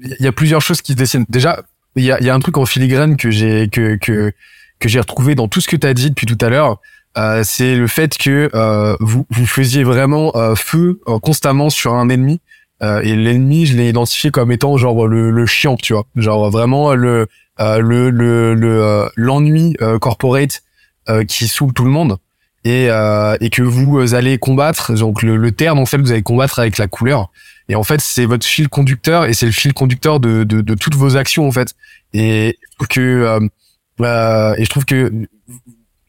[0.03, 1.27] il y a plusieurs choses qui se dessinent.
[1.29, 1.63] Déjà
[1.97, 4.33] il y a il y a un truc en filigrane que j'ai que que
[4.79, 6.81] que j'ai retrouvé dans tout ce que tu as dit depuis tout à l'heure,
[7.17, 12.09] euh, c'est le fait que euh, vous, vous faisiez vraiment euh, feu constamment sur un
[12.09, 12.41] ennemi.
[12.83, 16.95] et l'ennemi, je l'ai identifié comme étant genre le, le chiant, tu vois, genre vraiment
[16.95, 17.27] le
[17.59, 20.63] le le l'ennui corporate
[21.27, 22.19] qui saoule tout le monde
[22.67, 22.89] et
[23.41, 24.95] et que vous allez combattre.
[24.95, 27.31] Donc le, le terme en fait, vous allez combattre avec la couleur.
[27.69, 30.75] Et en fait, c'est votre fil conducteur et c'est le fil conducteur de, de, de
[30.75, 31.75] toutes vos actions en fait.
[32.13, 33.41] Et que
[34.01, 35.11] euh, et je trouve que,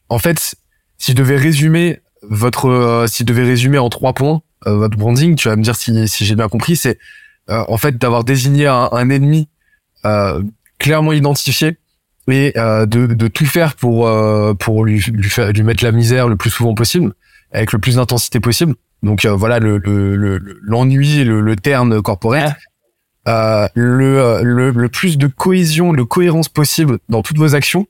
[0.09, 0.55] en fait,
[0.97, 4.97] si je devais résumer votre, euh, si je devais résumer en trois points euh, votre
[4.97, 6.97] branding, tu vas me dire si, si j'ai bien compris, c'est
[7.49, 9.47] en fait d'avoir désigné un, un ennemi
[10.79, 11.77] clairement identifié
[12.29, 14.09] et de, de tout faire pour
[14.59, 17.13] pour lui lui, faire, lui mettre la misère le plus souvent possible
[17.51, 18.75] avec le plus d'intensité possible.
[19.03, 19.77] Donc voilà le
[20.61, 22.55] l'ennui, le, le, le, terne corporel.
[23.27, 27.85] Euh, le, euh, le, le, plus de cohésion, de cohérence possible dans toutes vos actions,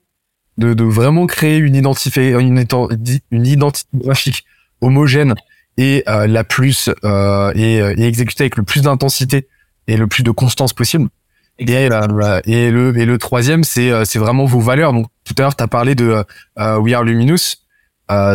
[0.58, 2.66] de, de vraiment créer une identité, une,
[3.30, 4.46] une identité graphique
[4.82, 5.36] homogène
[5.78, 9.48] et euh, la plus euh, et, et exécutée avec le plus d'intensité
[9.86, 11.08] et le plus de constance possible.
[11.60, 11.72] Et,
[12.66, 14.94] et, le et le troisième c'est c'est vraiment vos valeurs.
[14.94, 16.24] Donc tout à l'heure tu as parlé de
[16.58, 17.58] We Are Luminous,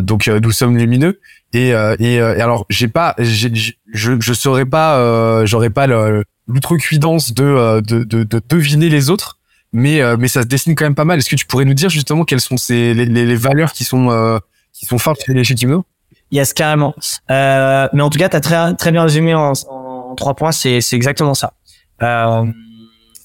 [0.03, 1.21] donc nous sommes lumineux
[1.55, 3.53] Et, euh, et, euh, et alors, j'ai pas, j'ai-
[3.93, 5.87] je, je saurais pas, euh, j'aurais pas
[6.47, 9.39] l'outrecuidance de, euh, de, de, de deviner les autres,
[9.73, 11.19] mais, euh, mais ça se dessine quand même pas mal.
[11.19, 13.85] Est-ce que tu pourrais nous dire justement quelles sont ces, les, les, les valeurs qui
[13.85, 14.39] sont, euh,
[14.73, 15.85] qui sont fortes chez, chez Timno
[16.31, 16.95] Yes, carrément.
[17.31, 20.53] Euh, mais en tout cas, tu as très, très bien résumé en, en trois points.
[20.53, 21.53] C'est, c'est exactement ça.
[22.03, 22.47] Euh,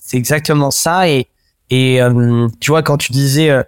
[0.08, 1.10] c'est exactement ça.
[1.10, 1.28] Et,
[1.70, 3.62] et euh, tu vois, quand tu disais euh,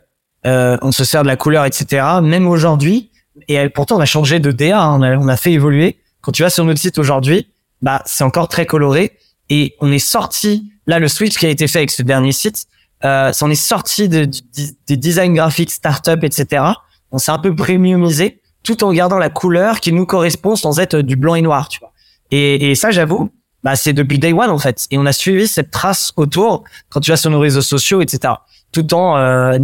[0.48, 3.12] euh, on se sert de la couleur, etc., même aujourd'hui,
[3.50, 5.98] et pourtant on a changé de DA, hein, on, a, on a fait évoluer.
[6.22, 7.48] Quand tu vas sur notre site aujourd'hui,
[7.82, 9.18] bah c'est encore très coloré.
[9.50, 12.68] Et on est sorti, là, le switch qui a été fait avec ce dernier site,
[13.04, 14.42] euh, en est sorti de, du-
[14.88, 16.64] des design graphiques, startup, etc.
[17.12, 20.98] On s'est un peu premiumisé tout en gardant la couleur qui nous correspond sans être
[21.00, 21.92] du blanc et noir, tu vois.
[22.32, 23.32] Et, et ça, j'avoue,
[23.64, 24.88] bah, c'est depuis day one, en fait.
[24.92, 28.34] Et on a suivi cette trace autour quand tu vas sur nos réseaux sociaux, etc.
[28.72, 29.58] Tout en, euh,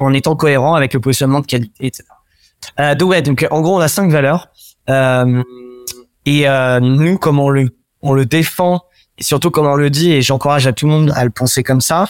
[0.00, 2.04] en étant cohérent avec le positionnement de qualité, etc.
[2.80, 4.48] Euh, donc, ouais, donc, en gros, on a cinq valeurs.
[4.88, 5.42] Euh,
[6.24, 7.70] et euh, nous, comme on le,
[8.02, 8.82] on le défend,
[9.18, 11.62] et surtout comme on le dit, et j'encourage à tout le monde à le penser
[11.62, 12.08] comme ça,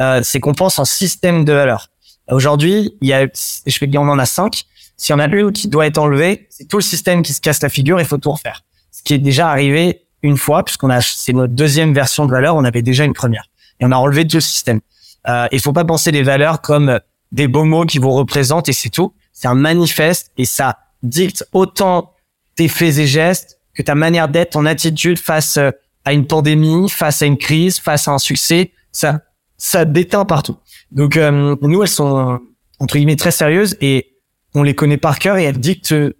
[0.00, 1.88] euh, c'est qu'on pense en système de valeurs.
[2.30, 4.64] Aujourd'hui, il y a, je vais dire, on en a cinq.
[4.96, 7.40] S'il y en a une qui doit être enlevée, c'est tout le système qui se
[7.40, 8.62] casse la figure, il faut tout refaire.
[8.92, 12.56] Ce qui est déjà arrivé une fois, puisqu'on a, c'est notre deuxième version de valeur,
[12.56, 13.44] on avait déjà une première.
[13.78, 14.80] Et on a enlevé tout le système.
[15.28, 16.98] Euh, il faut pas penser les valeurs comme euh,
[17.30, 19.14] des beaux mots qui vous représentent et c'est tout.
[19.32, 22.12] C'est un manifeste et ça dicte autant
[22.56, 25.70] tes faits et gestes que ta manière d'être, ton attitude face euh,
[26.04, 28.72] à une pandémie, face à une crise, face à un succès.
[28.92, 29.20] Ça,
[29.56, 30.56] ça déteint partout.
[30.90, 32.36] Donc, euh, nous, elles sont, euh,
[32.78, 34.14] entre guillemets, très sérieuses et
[34.54, 36.16] on les connaît par cœur et elles dictent euh,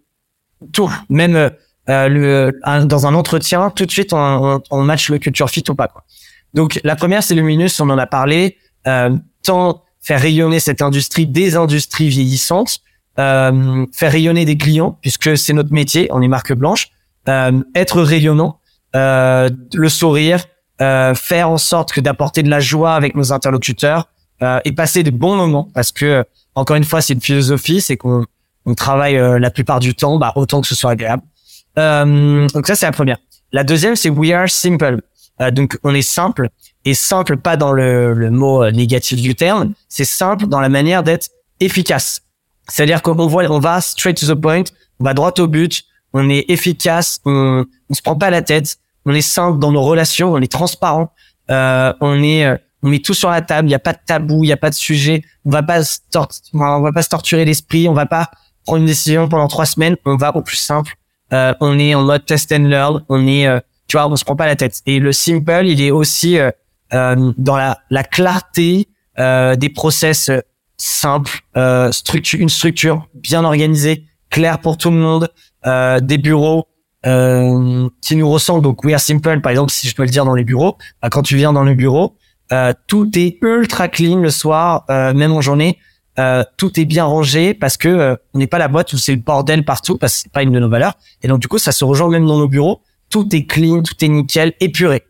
[0.72, 0.90] tout.
[1.08, 1.50] Même
[1.88, 5.50] euh, le, un- dans un entretien, tout de suite, on, on, on match le culture
[5.50, 5.88] fit ou pas.
[5.88, 6.04] Quoi.
[6.54, 8.56] Donc, la première, c'est Luminous, on en a parlé.
[8.86, 12.80] Euh, tant faire rayonner cette industrie, des industries vieillissantes,
[13.18, 16.88] euh, faire rayonner des clients, puisque c'est notre métier, on est marque blanche,
[17.28, 18.60] euh, être rayonnant,
[18.94, 20.44] euh, le sourire,
[20.82, 24.08] euh, faire en sorte que d'apporter de la joie avec nos interlocuteurs
[24.64, 26.22] et passer de bons moments, parce que
[26.54, 28.26] encore une fois, c'est une philosophie, c'est qu'on
[28.66, 31.22] on travaille la plupart du temps, bah, autant que ce soit agréable.
[31.78, 33.18] Euh, donc ça, c'est la première.
[33.52, 35.00] La deuxième, c'est we are simple.
[35.40, 36.48] Euh, donc on est simple
[36.84, 40.68] et simple pas dans le, le mot euh, négatif du terme, c'est simple dans la
[40.68, 41.28] manière d'être
[41.60, 42.22] efficace.
[42.68, 44.64] C'est-à-dire qu'on voit, on va straight to the point,
[45.00, 48.76] on va droit au but, on est efficace, on, on se prend pas la tête,
[49.06, 51.12] on est simple dans nos relations, on est transparent,
[51.50, 53.98] euh, on est, euh, on met tout sur la table, il y a pas de
[54.06, 55.98] tabou, il y a pas de sujet, on va pas se
[56.52, 58.30] on va pas se torturer l'esprit, on va pas
[58.64, 60.94] prendre une décision pendant trois semaines, on va au plus simple,
[61.34, 64.24] euh, on est en mode test and learn, on est, euh, tu vois, on se
[64.24, 64.80] prend pas la tête.
[64.86, 66.50] Et le simple, il est aussi euh,
[66.92, 70.40] euh, dans la, la clarté euh, des process euh,
[70.76, 71.40] simples,
[71.92, 75.28] structure, une structure bien organisée, claire pour tout le monde,
[75.64, 76.66] des bureaux
[77.04, 78.64] qui nous ressemblent.
[78.64, 81.08] Donc, we are simple, par exemple, si je dois le dire dans les bureaux, bah,
[81.10, 82.16] quand tu viens dans le bureau,
[82.88, 85.78] tout est ultra clean le soir, même en journée.
[86.18, 89.12] Euh, tout est bien rangé parce que euh, on n'est pas la boîte où c'est
[89.12, 90.94] le bordel partout parce que c'est pas une de nos valeurs.
[91.22, 92.80] Et donc du coup, ça se rejoint même dans nos bureaux.
[93.10, 95.02] Tout est clean, tout est nickel, épuré.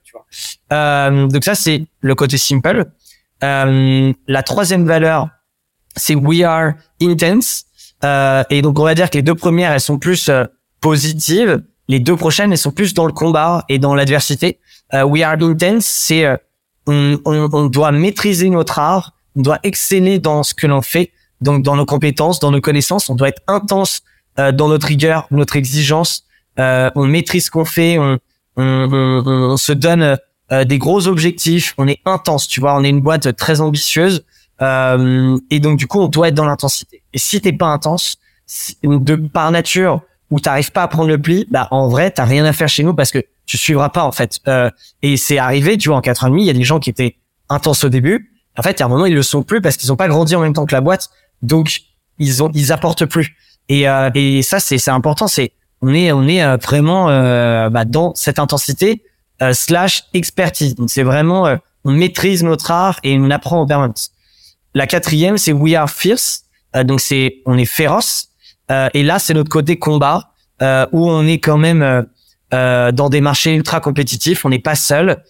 [0.72, 2.86] Euh, donc ça, c'est le côté simple.
[3.42, 5.28] Euh, la troisième valeur,
[5.96, 7.64] c'est we are intense.
[8.04, 10.30] Euh, et donc on va dire que les deux premières, elles sont plus
[10.80, 11.62] positives.
[11.88, 14.58] Les deux prochaines, elles sont plus dans le combat et dans l'adversité.
[14.92, 16.24] We are intense, c'est
[16.86, 21.12] on, on, on doit maîtriser notre art, on doit exceller dans ce que l'on fait,
[21.40, 24.02] donc dans nos compétences, dans nos connaissances, on doit être intense
[24.38, 26.24] euh, dans notre rigueur, notre exigence.
[26.58, 28.18] Euh, on maîtrise ce qu'on fait, on,
[28.56, 30.18] on, on, on se donne
[30.52, 34.24] euh, des gros objectifs, on est intense, tu vois, on est une boîte très ambitieuse
[34.62, 37.02] euh, et donc du coup on doit être dans l'intensité.
[37.12, 38.18] Et si t'es pas intense,
[38.82, 42.44] de par nature ou t'arrives pas à prendre le pli, bah en vrai t'as rien
[42.44, 44.40] à faire chez nous parce que tu suivras pas en fait.
[44.46, 44.70] Euh,
[45.02, 46.78] et c'est arrivé, tu vois, en 4 ans et demi, il y a des gens
[46.78, 47.16] qui étaient
[47.48, 48.33] intenses au début.
[48.56, 50.40] En fait, à un moment ils le sont plus parce qu'ils ont pas grandi en
[50.40, 51.10] même temps que la boîte,
[51.42, 51.80] donc
[52.18, 53.36] ils ont ils apportent plus.
[53.68, 57.84] Et euh, et ça c'est important, c'est on est on est euh, vraiment euh, bah,
[57.84, 59.02] dans cette intensité
[59.42, 60.74] euh, slash expertise.
[60.76, 64.10] Donc c'est vraiment euh, on maîtrise notre art et on apprend en permanence.
[64.74, 66.44] La quatrième c'est we are fierce.
[66.76, 68.28] Euh, donc c'est on est féroce.
[68.94, 70.30] Et là c'est notre côté combat
[70.62, 72.06] où on est quand même
[72.50, 74.46] dans des marchés ultra compétitifs.
[74.46, 75.22] On n'est pas seul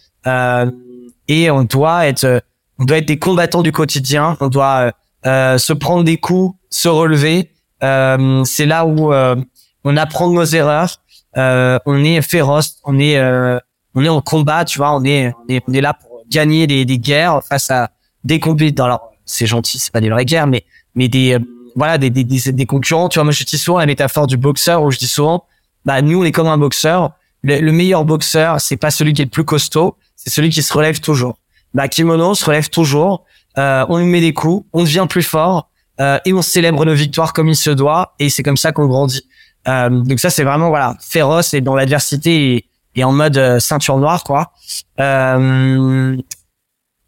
[1.27, 2.45] et on doit être
[2.79, 4.37] on doit être des combattants du quotidien.
[4.41, 4.91] On doit euh,
[5.27, 7.51] euh, se prendre des coups, se relever.
[7.83, 9.37] Euh, c'est là où euh,
[9.85, 11.01] on apprend nos erreurs.
[11.37, 13.59] Euh, on est féroce, on est euh,
[13.95, 15.33] on est en combat, tu vois, on est
[15.69, 17.91] on est, là pour gagner des, des guerres face à
[18.23, 18.85] des compétitions.
[18.85, 21.39] Alors c'est gentil, c'est pas des vraies guerres, mais mais des
[21.75, 23.09] voilà des, des, des concurrents.
[23.09, 25.45] Tu vois, moi je dis souvent la métaphore du boxeur où je dis souvent,
[25.85, 27.11] bah nous on est comme un boxeur.
[27.43, 30.63] Le, le meilleur boxeur, c'est pas celui qui est le plus costaud, c'est celui qui
[30.63, 31.37] se relève toujours.
[31.75, 33.25] Bah Kimono se relève toujours.
[33.59, 36.95] Euh, on lui met des coups, on devient plus fort euh, et on célèbre nos
[36.95, 38.15] victoires comme il se doit.
[38.19, 39.29] Et c'est comme ça qu'on grandit.
[39.69, 43.99] Euh, donc ça c'est vraiment voilà féroce et dans l'adversité et, en mode euh, ceinture
[43.99, 44.53] noire quoi.
[45.01, 46.17] Euh,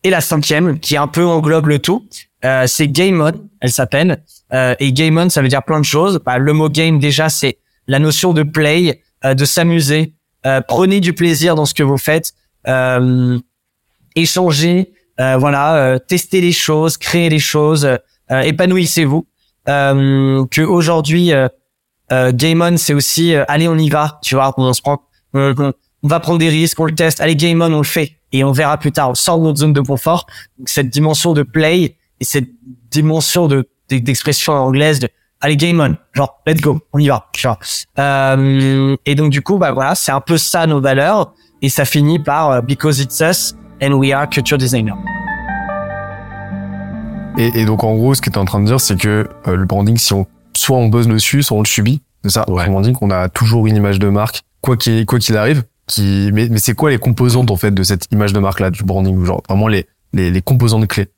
[0.02, 2.08] et la cinquième qui un peu englobe le tout,
[2.44, 4.22] euh, c'est Game On, elle s'appelle.
[4.52, 6.20] Et Game On, ça veut dire plein de choses.
[6.24, 10.14] Bah, le mot game déjà, c'est la notion de play, de s'amuser.
[10.68, 12.32] Prenez du plaisir dans ce que vous faites.
[12.68, 13.38] Euh,
[14.16, 19.26] échangez, euh, voilà, euh, testez les choses, créez les choses, euh, épanouissez-vous.
[19.66, 21.32] Que aujourd'hui,
[22.10, 24.20] Game On, c'est aussi allez, on y va.
[24.22, 25.02] Tu vois, on se prend,
[25.34, 25.72] on,
[26.04, 27.20] va prendre des risques, on le teste.
[27.20, 29.10] Allez, Game On, on le fait et on verra plus tard.
[29.10, 30.26] On sort de notre zone de confort.
[30.56, 32.48] Donc, cette dimension de play et cette
[32.90, 35.08] dimension de d'expression anglaise de
[35.40, 37.58] allez game on genre let's go on y va vois.
[38.00, 41.84] Euh, et donc du coup bah voilà c'est un peu ça nos valeurs et ça
[41.84, 44.96] finit par because it's us and we are culture designer
[47.38, 49.28] Et, et donc en gros, ce que tu es en train de dire, c'est que
[49.46, 52.02] euh, le branding, si on soit on bosse dessus, soit on le subit.
[52.24, 52.50] C'est ça?
[52.50, 52.64] Ouais.
[52.64, 55.64] Le branding, on a toujours une image de marque, quoi qu'il quoi qu'il arrive.
[55.86, 58.70] Qui, mais, mais c'est quoi les composantes en fait de cette image de marque là
[58.70, 61.08] du branding, genre vraiment les les, les composantes clés?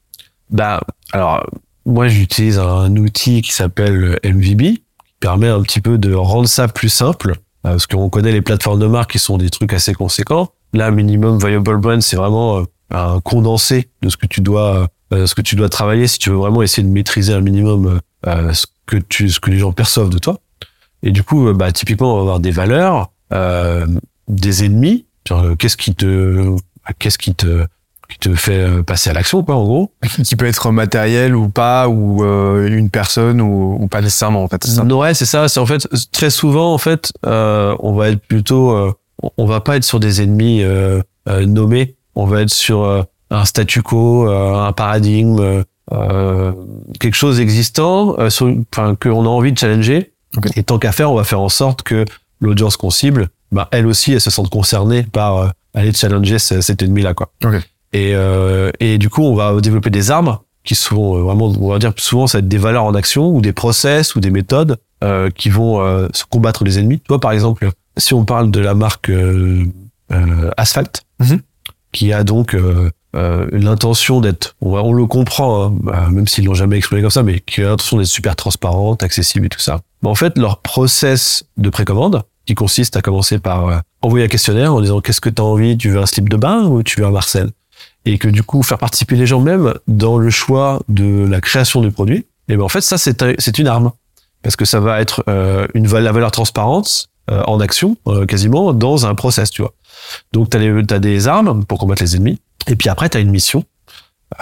[0.51, 0.81] Bah,
[1.13, 1.45] alors,
[1.87, 4.83] moi, j'utilise un outil qui s'appelle MVB, qui
[5.21, 8.87] permet un petit peu de rendre ça plus simple, parce qu'on connaît les plateformes de
[8.87, 10.51] marque qui sont des trucs assez conséquents.
[10.73, 15.27] Là, Minimum Viable Brand, c'est vraiment euh, un condensé de ce que tu dois, euh,
[15.27, 18.53] ce que tu dois travailler si tu veux vraiment essayer de maîtriser un minimum euh,
[18.53, 20.39] ce que tu, ce que les gens perçoivent de toi.
[21.03, 23.87] Et du coup, bah, typiquement, on va avoir des valeurs, euh,
[24.27, 25.07] des ennemis.
[25.59, 26.57] Qu'est-ce qui te,
[26.99, 27.67] qu'est-ce qui te,
[28.09, 29.93] qui te fait passer à l'action, quoi, en gros.
[30.25, 34.49] Qui peut être matériel ou pas, ou euh, une personne ou, ou pas nécessairement en
[34.49, 34.65] fait.
[34.65, 34.85] Ça.
[34.85, 35.49] Non, ouais, c'est ça.
[35.49, 39.61] C'est en fait très souvent en fait, euh, on va être plutôt, euh, on- va
[39.61, 41.97] pas être sur des ennemis euh, euh, nommés.
[42.15, 45.63] On va être sur euh, un statu quo, euh, un paradigme,
[47.01, 50.13] quelque chose existant, enfin que on a envie de challenger.
[50.37, 50.49] Ok.
[50.57, 52.05] Et tant qu'à faire, on va faire en sorte que
[52.41, 56.83] l'audience qu'on cible, bah elle aussi, elle se sente concernée par aller challenger ce- cet
[56.83, 57.31] ennemi-là, quoi.
[57.45, 57.55] Ok.
[57.95, 61.79] Et euh, et du coup, on va développer des armes qui sont vraiment, on va
[61.79, 64.77] dire souvent, ça va être des valeurs en action ou des process ou des méthodes
[65.03, 66.99] euh, qui vont euh, se combattre les ennemis.
[66.99, 69.65] Tu vois, par exemple, si on parle de la marque euh,
[70.13, 71.41] euh, Asphalt, Mhm.
[71.93, 76.55] qui a donc euh, euh, l'intention d'être, on, le comprend, hein, bah, même s'ils l'ont
[76.55, 79.81] jamais exprimé comme ça, mais qui a l'intention d'être super transparente, accessible et tout ça.
[80.03, 84.73] Mais en fait, leur process de précommande, qui consiste à commencer par envoyer un questionnaire
[84.73, 87.01] en disant qu'est-ce que tu as envie, tu veux un slip de bain ou tu
[87.01, 87.51] veux un Marcel?
[88.07, 91.83] Et que du coup faire participer les gens même dans le choix de la création
[91.83, 93.93] du produit, et ben en fait ça c'est un- c'est une arme
[94.43, 98.73] parce que ça va être euh, une la valeur transparence euh, en action euh, quasiment
[98.73, 99.75] dans un process, tu vois.
[100.33, 103.31] Donc t'as les t'as des armes pour combattre les ennemis et puis après t'as une
[103.31, 103.65] mission.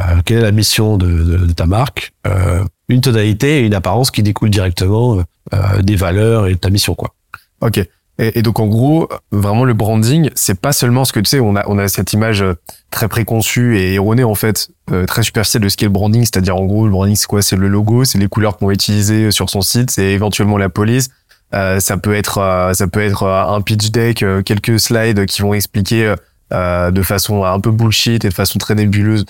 [0.00, 3.74] Euh, quelle est la mission de, de, de ta marque Euh, Une tonalité et une
[3.74, 5.18] apparence qui découlent directement
[5.54, 7.14] euh, des valeurs et de ta mission quoi.
[7.60, 7.80] Ok.
[8.18, 11.54] Et, donc en gros, vraiment le branding, c'est pas seulement ce que tu sais, on
[11.54, 12.54] a on a cette image euh,
[12.90, 14.70] très préconçue et erronée en fait,
[15.06, 17.42] très superficielle de ce qu'est le branding, c'est-à-dire en gros le branding c'est quoi?
[17.42, 20.68] C'est le logo, c'est les couleurs qu'on va utiliser sur son site, c'est éventuellement la
[20.70, 21.10] police.
[21.54, 25.42] Euh, ça peut être euh, ça peut être euh, un pitch deck, quelques slides qui
[25.42, 26.14] vont expliquer
[26.50, 29.24] de façon un peu bullshit et de façon très nébuleuse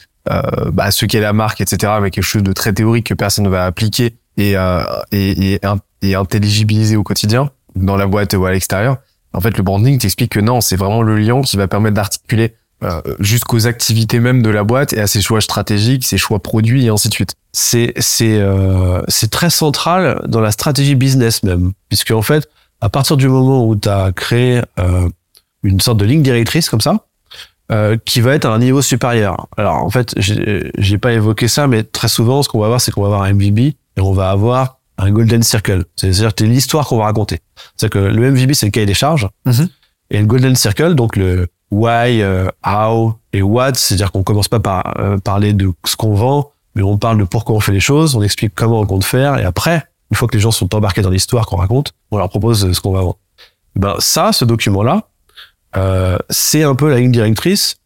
[0.72, 1.94] bah, ce qu'est la marque, etc.
[2.02, 4.54] Mais quelque chose de très théorique que personne ne va appliquer et
[5.12, 5.60] et, et,
[6.02, 8.98] et intelligibiliser au quotidien dans la boîte ou à l'extérieur.
[9.32, 12.54] En fait, le branding t'explique que non, c'est vraiment le lien qui va permettre d'articuler
[12.82, 16.86] euh, jusqu'aux activités même de la boîte et à ses choix stratégiques, ses choix produits
[16.86, 17.34] et ainsi de suite.
[17.52, 22.48] c'est c'est euh, c'est très central dans la stratégie business même puisque en fait
[22.82, 25.08] à partir du moment où tu as créé euh,
[25.62, 27.06] une sorte de ligne directrice comme ça
[27.72, 31.66] euh, qui va être à un niveau supérieur alors en fait j'ai pas évoqué ça
[31.68, 34.12] mais très souvent ce qu'on va avoir c'est qu'on va avoir un MVB et on
[34.12, 37.38] va avoir un golden circle c'est-à-dire que c'est l'histoire qu'on va raconter
[37.76, 39.68] c'est que le MVB c'est le cahier des charges Mhm.
[40.10, 44.60] et le golden circle donc le why euh, how et what c'est-à-dire qu'on commence pas
[44.60, 47.80] par euh, parler de ce qu'on vend mais on parle de pourquoi on fait les
[47.80, 50.72] choses, on explique comment on compte faire, et après, une fois que les gens sont
[50.74, 53.18] embarqués dans l'histoire qu'on raconte, on leur propose ce qu'on va vendre.
[53.74, 55.08] Ben ça, ce document-là,
[55.76, 57.76] euh, c'est un peu la ligne directrice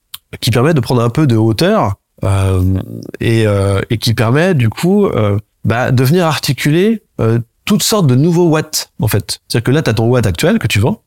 [0.41, 2.81] qui permet de prendre un peu de hauteur euh,
[3.21, 8.07] et, euh, et qui permet du coup euh, bah, de venir articuler euh, toutes sortes
[8.09, 9.41] de nouveaux watts en fait.
[9.49, 11.03] C'est-à-dire que là, tu as ton watt actuel que tu vends,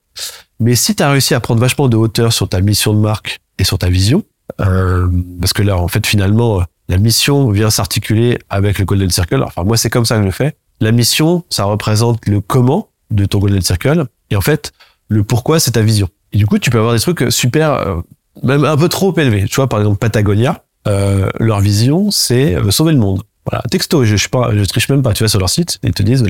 [0.59, 3.39] mais si tu as réussi à prendre vachement de hauteur sur ta mission de marque
[3.57, 4.24] et sur ta vision,
[4.61, 5.07] euh,
[5.39, 9.43] parce que là, en fait, finalement, la mission vient s'articuler avec le Golden Circle.
[9.43, 10.55] Enfin, moi, c'est comme ça que je le fais.
[10.80, 14.05] La mission, ça représente le comment de ton Golden Circle.
[14.30, 14.74] Et en fait,
[15.07, 16.09] le pourquoi, c'est ta vision.
[16.34, 18.01] Et du coup, tu peux avoir des trucs super, euh,
[18.41, 19.45] même un peu trop élevés.
[19.45, 23.24] Tu vois, par exemple, Patagonia, euh, leur vision, c'est euh, sauver le monde.
[23.49, 25.14] Voilà, texto, je, je, je triche même pas.
[25.14, 26.24] Tu vas sur leur site et ils te disent,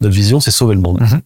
[0.00, 1.00] notre vision, c'est sauver le monde.
[1.00, 1.20] Mhm.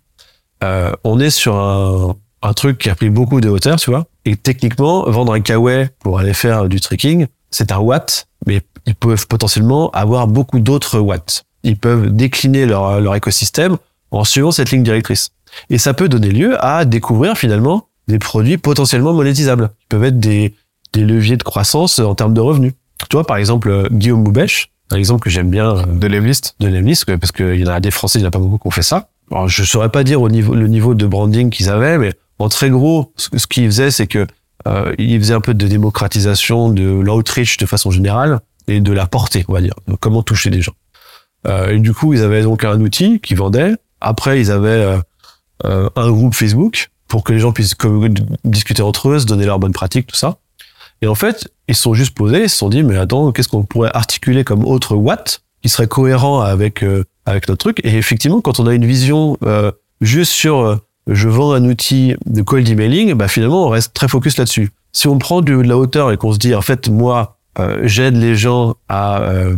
[0.65, 4.07] Euh, on est sur un, un truc qui a pris beaucoup de hauteur, tu vois.
[4.25, 8.95] Et techniquement, vendre un kawaii pour aller faire du trekking, c'est un watt, mais ils
[8.95, 11.45] peuvent potentiellement avoir beaucoup d'autres watts.
[11.63, 13.77] Ils peuvent décliner leur, leur écosystème
[14.11, 15.31] en suivant cette ligne directrice.
[15.71, 19.71] Et ça peut donner lieu à découvrir finalement des produits potentiellement monétisables.
[19.83, 20.55] Ils peuvent être des,
[20.93, 22.73] des leviers de croissance en termes de revenus.
[23.09, 26.55] Tu vois, par exemple, Guillaume Moubèche, un exemple que j'aime bien euh, De l'Emlist.
[26.61, 28.59] de Lemlist, parce qu'il y en a des Français, il n'y en a pas beaucoup
[28.59, 29.09] qui ont fait ça.
[29.31, 32.49] Alors, je saurais pas dire au niveau, le niveau de branding qu'ils avaient, mais en
[32.49, 34.27] très gros, ce, qu'ils faisaient, c'est que
[34.67, 39.07] euh, ils faisaient un peu de démocratisation, de l'outreach de façon générale, et de la
[39.07, 39.75] portée, on va dire.
[39.89, 40.75] Donc, comment toucher les gens.
[41.47, 43.75] Euh, et du coup, ils avaient donc un outil qu'ils vendaient.
[44.01, 44.99] Après, ils avaient euh,
[45.65, 47.77] euh, un groupe Facebook pour que les gens puissent
[48.45, 50.39] discuter entre eux, se donner leurs bonnes pratiques, tout ça.
[51.03, 53.49] Et en fait, ils se sont juste posés, ils se sont dit, mais attends, qu'est-ce
[53.49, 57.97] qu'on pourrait articuler comme autre Watt qui serait cohérent avec euh, avec notre truc Et
[57.97, 62.43] effectivement, quand on a une vision euh, juste sur euh, je vends un outil de
[62.43, 64.71] cold emailing, bah finalement, on reste très focus là-dessus.
[64.93, 67.81] Si on prend de, de la hauteur et qu'on se dit, en fait, moi, euh,
[67.85, 69.57] j'aide les gens à, euh,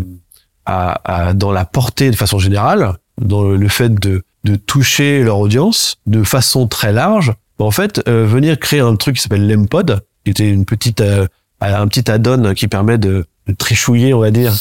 [0.64, 5.22] à, à dans la portée de façon générale, dans le, le fait de de toucher
[5.22, 7.34] leur audience de façon très large.
[7.58, 11.00] Bah, en fait, euh, venir créer un truc qui s'appelle l'Empod, qui était une petite
[11.00, 11.26] euh,
[11.60, 14.54] un petit add-on qui permet de, de trichouiller, on va dire,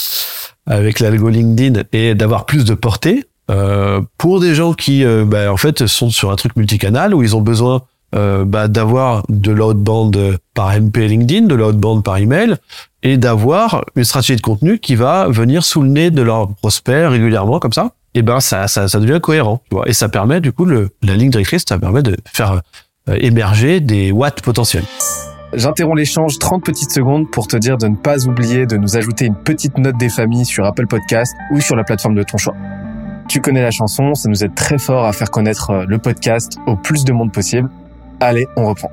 [0.65, 5.51] avec l'algo LinkedIn et d'avoir plus de portée euh, pour des gens qui, euh, bah,
[5.51, 7.83] en fait, sont sur un truc multicanal où ils ont besoin
[8.15, 12.55] euh, bah, d'avoir de l'outbound par MP LinkedIn, de l'outbound par email
[13.03, 17.09] et d'avoir une stratégie de contenu qui va venir sous le nez de leurs prospects
[17.09, 17.91] régulièrement comme ça.
[18.15, 19.87] Et ben ça, ça, ça devient cohérent, tu vois.
[19.89, 22.61] Et ça permet du coup le, la ligne directrice, ça permet de faire
[23.09, 24.85] euh, émerger des watts potentiels.
[25.55, 29.25] J'interromps l'échange 30 petites secondes pour te dire de ne pas oublier de nous ajouter
[29.25, 32.55] une petite note des familles sur Apple Podcast ou sur la plateforme de ton choix.
[33.29, 36.57] Tu connais la chanson, ça nous aide très fort à faire connaître euh, le podcast
[36.67, 37.69] au plus de monde possible.
[38.19, 38.91] Allez, on reprend.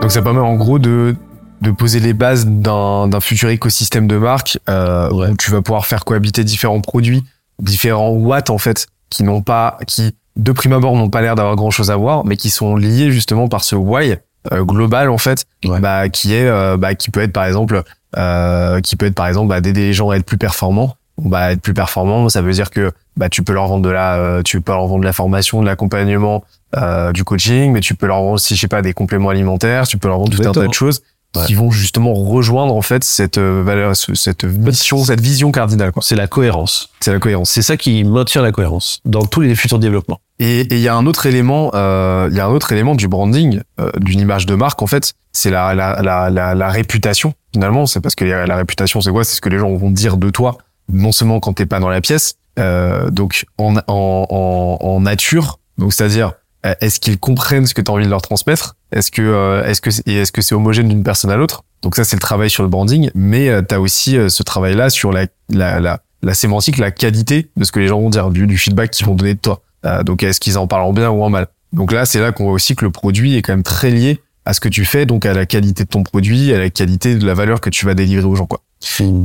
[0.00, 1.16] Donc ça permet en gros de
[1.60, 5.30] de poser les bases d'un d'un futur écosystème de marque euh, Ouais.
[5.30, 7.24] où tu vas pouvoir faire cohabiter différents produits,
[7.58, 11.56] différents watts en fait, qui n'ont pas, qui de prime abord n'ont pas l'air d'avoir
[11.56, 14.16] grand chose à voir, mais qui sont liés justement par ce why
[14.52, 15.80] euh, global en fait, Ouais.
[15.80, 17.82] bah qui est, euh, bah qui peut être par exemple,
[18.16, 20.94] euh, qui peut être par exemple bah, d'aider les gens à être plus performants.
[21.20, 24.14] Bah être plus performant, ça veut dire que bah tu peux leur vendre de la,
[24.18, 26.44] euh, tu peux leur vendre de la formation, de l'accompagnement,
[26.76, 29.88] euh, du coaching, mais tu peux leur vendre aussi, je sais pas, des compléments alimentaires,
[29.88, 31.02] tu peux leur vendre tout un tas de choses
[31.36, 31.44] Ouais.
[31.44, 35.92] qui vont justement rejoindre en fait cette euh, valeur, ce- cette mission, cette vision cardinale.
[35.92, 36.02] quoi.
[36.02, 36.88] C'est la cohérence.
[37.00, 37.50] C'est la cohérence.
[37.50, 40.20] C'est ça qui maintient la cohérence dans tous les futurs développements.
[40.40, 43.08] Et il y a un autre élément, euh, il y a un autre élément du
[43.08, 47.34] branding, euh, d'une image de marque en fait, c'est la, la, la, la, la réputation.
[47.52, 49.24] Finalement, c'est parce que la, réputation, c'est quoi?
[49.24, 50.58] C'est ce que les gens vont dire de toi,
[50.92, 55.92] non seulement quand t'es pas dans la pièce, euh, donc en, en, en, nature, donc
[55.92, 56.32] c'est-à-dire
[56.66, 58.76] euh, est-ce qu'ils comprennent ce que tu as envie de leur transmettre?
[58.92, 61.62] Est-ce que euh, est-ce que et est-ce que c'est homogène d'une personne à l'autre?
[61.82, 65.12] Donc ça c'est le travail sur le branding, mais tu as aussi ce travail-là sur
[65.12, 68.58] la, la, la sémantique, la qualité de ce que les gens vont dire, du, du
[68.58, 69.62] feedback qu'ils vont donner de toi.
[69.86, 71.46] Euh, donc est-ce qu'ils en parlent en bien ou en mal?
[71.72, 74.20] Donc là c'est là qu'on voit aussi que le produit est quand même très lié
[74.44, 77.16] à ce que tu fais, donc à la qualité de ton produit, à la qualité
[77.16, 78.60] de la valeur que tu vas délivrer aux gens quoi.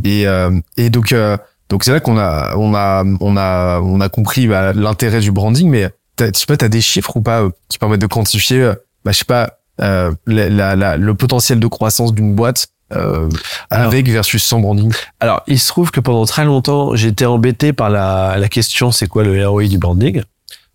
[0.04, 1.38] Et euh, et donc euh,
[1.70, 5.32] donc c'est là qu'on a on a on a on a compris bah, l'intérêt du
[5.32, 5.90] branding, mais
[6.20, 8.74] je sais pas t'as des chiffres ou pas euh, qui permettent de quantifier
[9.06, 13.28] bah je sais pas euh, la, la, la- le potentiel de croissance d'une boîte euh,
[13.72, 14.92] Alors- avec versus sans branding?
[15.20, 19.08] Alors, il se trouve que pendant très longtemps, j'étais embêté par la, la question c'est
[19.08, 20.22] quoi le ROI du branding?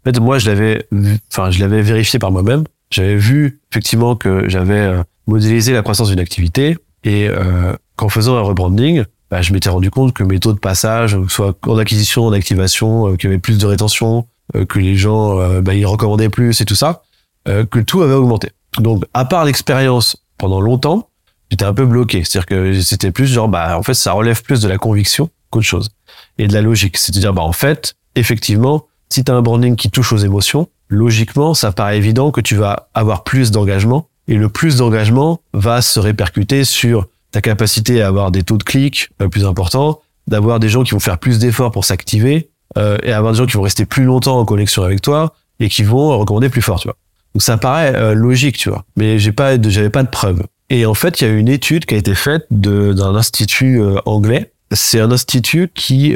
[0.05, 0.87] En fait, moi, je l'avais,
[1.33, 2.65] enfin, je l'avais vérifié par moi-même.
[2.91, 8.37] J'avais vu effectivement que j'avais euh, modélisé la croissance d'une activité et euh, qu'en faisant
[8.37, 11.59] un rebranding, bah, je m'étais rendu compte que mes taux de passage, que ce soit
[11.67, 14.27] en acquisition, en activation, euh, qu'il y avait plus de rétention,
[14.57, 17.03] euh, que les gens, euh, bah, ils recommandaient plus et tout ça,
[17.49, 18.51] euh, que tout avait augmenté.
[18.79, 21.11] Donc, à part l'expérience pendant longtemps,
[21.51, 22.25] j'étais un peu bloqué.
[22.25, 25.67] C'est-à-dire que c'était plus genre, bah, en fait, ça relève plus de la conviction qu'autre
[25.67, 25.91] chose.
[26.39, 26.97] Et de la logique.
[26.97, 31.55] C'est-à-dire, bah, en fait, effectivement, si tu as un branding qui touche aux émotions, logiquement,
[31.55, 34.09] ça paraît évident que tu vas avoir plus d'engagement.
[34.27, 38.63] Et le plus d'engagement va se répercuter sur ta capacité à avoir des taux de
[38.63, 42.99] clics euh, plus importants, d'avoir des gens qui vont faire plus d'efforts pour s'activer, euh,
[43.03, 45.83] et avoir des gens qui vont rester plus longtemps en connexion avec toi et qui
[45.83, 46.97] vont recommander plus fort, tu vois.
[47.35, 48.85] Donc ça paraît euh, logique, tu vois.
[48.97, 50.43] Mais j'ai pas, j'avais pas de preuves.
[50.71, 53.99] Et en fait, il y a une étude qui a été faite d'un institut euh,
[54.05, 56.15] anglais c'est un institut qui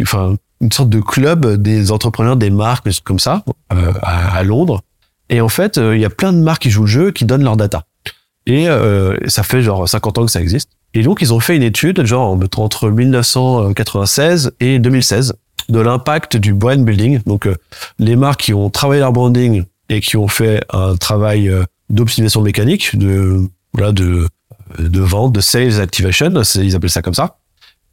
[0.00, 4.80] enfin une sorte de club des entrepreneurs des marques comme ça euh, à, à Londres.
[5.28, 7.24] Et en fait euh, il y a plein de marques qui jouent le jeu qui
[7.26, 7.84] donnent leur data.
[8.46, 10.70] Et euh, ça fait genre 50 ans que ça existe.
[10.94, 15.34] Et donc ils ont fait une étude genre en- entre 1996 et 2016
[15.68, 17.20] de l'impact du brand building.
[17.26, 17.56] Donc euh,
[17.98, 22.40] les marques qui ont travaillé leur branding et qui ont fait un travail euh, d'optimisation
[22.42, 23.42] mécanique de
[23.74, 24.26] voilà de
[24.78, 27.36] de vente de sales activation ils appellent ça comme ça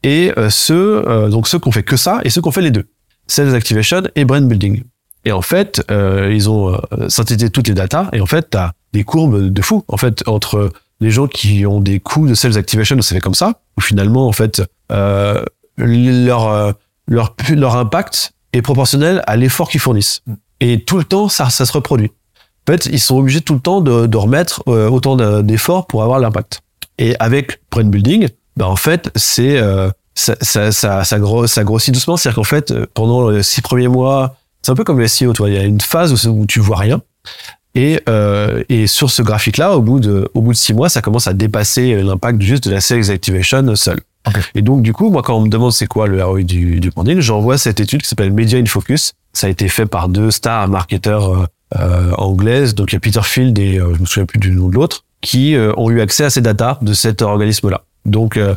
[0.04, 2.52] et euh, ceux euh, donc ceux qui ont fait que ça et ceux qui ont
[2.52, 2.86] fait les deux.
[3.28, 4.84] Sales activation et brand building.
[5.26, 6.80] Et en fait euh, ils ont
[7.10, 10.72] synthétisé toutes les datas et en fait t'as des courbes de fou en fait entre
[11.02, 14.28] les gens qui ont des coûts de sales activation ça fait comme ça où finalement
[14.28, 15.44] en fait euh,
[15.78, 16.74] leur
[17.08, 20.22] leur leur impact est proportionnel à l'effort qu'ils fournissent.
[20.60, 22.12] Et tout le temps ça ça se reproduit.
[22.68, 26.04] En fait ils sont obligés tout le temps de, de remettre autant de- d'efforts pour
[26.04, 26.62] avoir l'impact.
[26.98, 28.28] Et avec brand building
[28.60, 32.18] bah en fait c'est euh, ça, ça, ça, ça, gros- ça grossit doucement.
[32.18, 35.00] C'est à dire qu'en fait euh, pendant les six premiers mois c'est un peu comme
[35.00, 37.02] le SEO il y a une phase où, où tu vois rien.
[37.76, 40.90] Et, euh, et sur ce graphique là au bout de au bout de six mois
[40.90, 44.02] ça commence à dépasser l'impact juste de la sales activation seule.
[44.56, 46.90] Et donc du coup moi quand on me demande c'est quoi le ROI du, du
[46.90, 49.14] branding j'envoie cette étude qui s'appelle Media in Focus.
[49.34, 51.46] Ça a été fait par deux stars marketeurs euh,
[51.80, 52.74] euh, anglaises.
[52.76, 54.74] Donc il y a Peter Field et euh, je me souviens plus du nom de
[54.76, 58.56] l'autre qui euh, ont eu accès à ces datas de cet organisme là donc euh,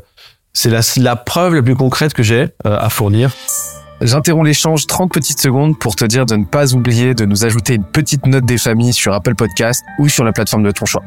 [0.52, 3.32] c'est la, la preuve la plus concrète que j'ai euh, à fournir
[4.00, 7.74] J'interromps l'échange 30 petites secondes pour te dire de ne pas oublier de nous ajouter
[7.74, 11.04] une petite note des familles sur Apple Podcast ou sur la plateforme de ton choix.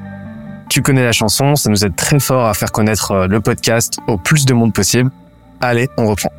[0.70, 3.98] Tu connais la chanson, ça nous aide très fort à faire connaître euh, le podcast
[4.08, 5.12] au plus de monde possible.
[5.60, 6.32] Allez, on reprend.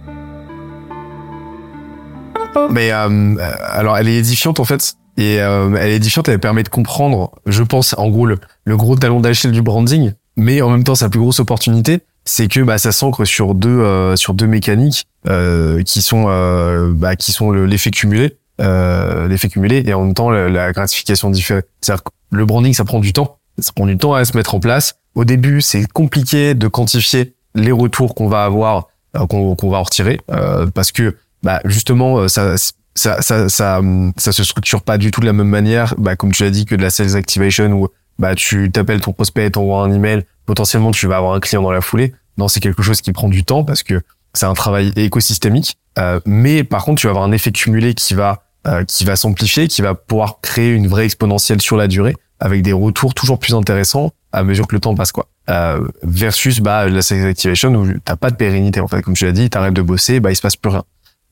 [2.71, 4.95] Mais euh, euh, alors, elle est édifiante en fait.
[5.19, 8.77] Et euh, elle est édifiante, elle permet de comprendre, je pense, en gros, le, le
[8.77, 10.13] gros talon d'Achille du branding.
[10.37, 13.69] Mais en même temps, sa plus grosse opportunité, c'est que bah, ça s'ancre sur deux
[13.71, 19.29] euh, sur deux mécaniques euh, qui sont euh, bah, qui sont le- l'effet cumulé, euh,
[19.29, 21.63] l'effet cumulé et en même temps la, la gratification différée.
[21.81, 24.55] C'est-à-dire que le branding, ça prend du temps, ça prend du temps à se mettre
[24.55, 24.97] en place.
[25.15, 29.83] Au début, c'est compliqué de quantifier les retours qu'on va avoir, euh, qu'on va en
[29.85, 32.57] retirer, euh, parce que bah, justement, ça
[32.95, 33.81] ça, ça, ça,
[34.17, 36.65] ça se structure pas du tout de la même manière, bah, comme tu l'as dit,
[36.65, 40.91] que de la sales activation où bah, tu t'appelles ton prospect, t'envoies un email, potentiellement
[40.91, 42.15] tu vas avoir un client dans la foulée.
[42.39, 44.03] Non, c'est quelque chose qui prend du temps parce que
[44.35, 45.79] c'est un travail écosystémique.
[45.99, 49.15] Euh, mais par contre, tu vas avoir un effet cumulé qui va euh, qui va
[49.15, 53.39] s'amplifier, qui va pouvoir créer une vraie exponentielle sur la durée, avec des retours toujours
[53.39, 55.29] plus intéressants à mesure que le temps passe, quoi.
[55.49, 59.25] Euh, versus bah la sales activation où t'as pas de pérennité en fait, comme tu
[59.25, 60.83] l'as dit, t'arrêtes de bosser, bah il se passe plus rien.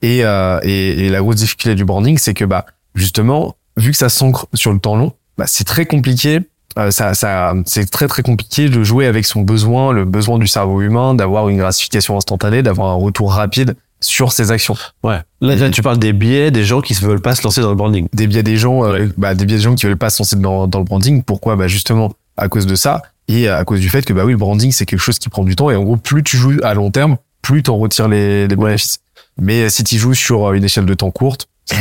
[0.01, 3.97] Et, euh, et, et la grosse difficulté du branding, c'est que bah justement, vu que
[3.97, 6.41] ça s'ancre sur le temps long, bah c'est très compliqué.
[6.79, 10.47] Euh, ça, ça, c'est très très compliqué de jouer avec son besoin, le besoin du
[10.47, 14.77] cerveau humain, d'avoir une gratification instantanée, d'avoir un retour rapide sur ses actions.
[15.03, 17.61] ouais là, là, tu parles des biais des gens qui ne veulent pas se lancer
[17.61, 19.97] dans le branding Des biais des gens, euh, bah, des biais des gens qui veulent
[19.97, 21.23] pas se lancer dans, dans le branding.
[21.23, 21.57] Pourquoi?
[21.57, 24.39] Bah justement à cause de ça et à cause du fait que bah oui, le
[24.39, 26.75] branding c'est quelque chose qui prend du temps et en gros plus tu joues à
[26.75, 28.99] long terme, plus t'en retires les, les bénéfices.
[29.39, 31.49] Mais si tu joues sur une échelle de temps courte,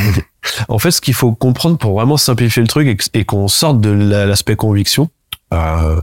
[0.67, 3.89] En fait, ce qu'il faut comprendre pour vraiment simplifier le truc et qu'on sorte de
[3.89, 5.09] la- l'aspect conviction,
[5.53, 5.99] euh,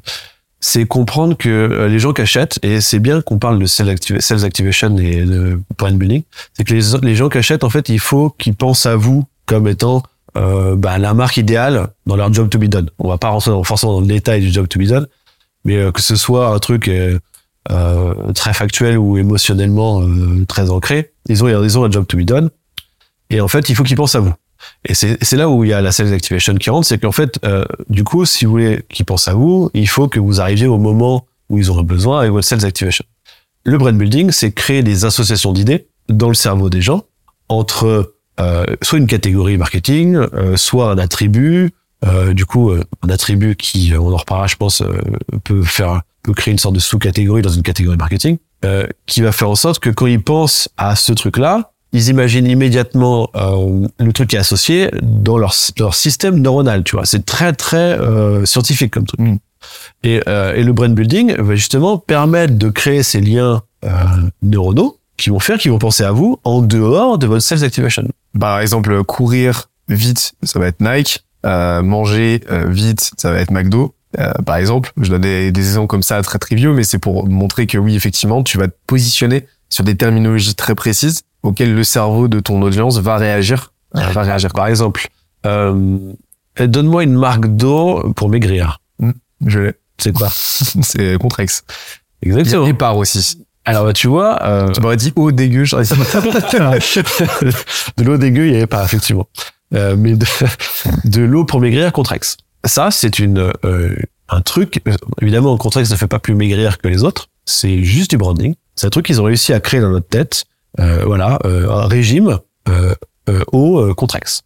[0.60, 3.88] c'est comprendre que euh, les gens qui achètent, et c'est bien qu'on parle de sales,
[3.88, 6.22] activa- sales activation et de brand building,
[6.54, 9.66] c'est que les, gens qui achètent, en fait, il faut qu'ils pensent à vous comme
[9.68, 10.02] étant
[10.36, 12.88] euh, bah, la marque idéale dans leur job to be done.
[12.98, 15.06] On va pas rentrer forcément dans le détail du job to be done,
[15.64, 17.18] mais euh, que ce soit un truc euh,
[17.70, 20.02] euh, très factuel ou émotionnellement
[20.46, 22.50] très ancré, ils ont, ils ont un job to be done.
[23.30, 24.34] Et en fait, il faut qu'ils pensent à vous.
[24.84, 27.38] Et c'est là où il y a la sales activation qui rentre, c'est qu'en fait,
[27.44, 30.66] euh, du coup, si vous voulez qu'ils pensent à vous, il faut que vous arriviez
[30.66, 33.04] au moment où ils auront besoin avec votre sales activation.
[33.64, 37.04] Le brand building, c'est créer des associations d'idées dans le cerveau des gens
[37.48, 41.72] entre euh, soit une catégorie marketing, euh, soit un attribut.
[42.06, 44.82] euh, du coup, euh, un attribut qui, euh, on en reparlera, je pense,
[45.44, 48.38] peut faire, peut créer une sorte de sous-catégorie dans une catégorie marketing,
[49.06, 53.30] qui va faire en sorte que quand ils pensent à ce truc-là, ils imaginent immédiatement
[53.34, 57.04] euh, le truc qui est associé dans leur, leur système neuronal, tu vois.
[57.04, 59.20] C'est très, très euh, scientifique comme truc.
[59.20, 59.36] Mm.
[60.04, 63.90] Et, euh, et le brain building va justement permettre de créer ces liens euh,
[64.42, 68.04] neuronaux qui vont faire qu'ils vont penser à vous en dehors de votre sales activation.
[68.38, 71.24] par exemple, courir vite, ça va être Nike.
[71.46, 73.94] Euh, manger euh, vite, ça va être McDo.
[74.18, 77.26] Euh, par exemple, je donne des, des exemples comme ça très triviaux, mais c'est pour
[77.26, 81.84] montrer que oui, effectivement, tu vas te positionner sur des terminologies très précises auxquelles le
[81.84, 83.72] cerveau de ton audience va réagir.
[83.94, 84.52] va réagir.
[84.52, 85.08] Par exemple,
[85.46, 85.98] euh,
[86.58, 88.80] donne-moi une marque d'eau pour maigrir.
[89.46, 89.72] Je l'ai.
[89.98, 91.64] C'est quoi c'est Contrex.
[92.22, 92.64] Exactement.
[92.64, 93.44] Répare aussi.
[93.66, 95.90] Alors bah, tu vois, euh, Tu m'aurais dit oh dégueu, j'aurais dit
[97.96, 99.28] de l'eau dégueu, il n'y avait pas effectivement,
[99.74, 100.26] Euh, mais de,
[101.04, 102.36] de l'eau pour maigrir Contrex.
[102.64, 103.96] Ça, c'est une euh,
[104.28, 104.80] un truc.
[104.88, 107.28] euh, Évidemment, Contrex ne fait pas plus maigrir que les autres.
[107.46, 108.54] C'est juste du branding.
[108.76, 110.44] C'est un truc qu'ils ont réussi à créer dans notre tête.
[110.78, 112.94] Euh, voilà, euh, un régime euh,
[113.52, 114.42] au Contrex.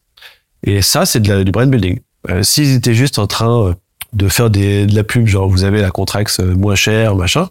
[0.66, 2.00] Et ça, c'est du brand building.
[2.42, 3.74] S'ils étaient juste en train
[4.14, 7.48] de faire des, de la pub, genre vous avez la Contrex moins chère, machin,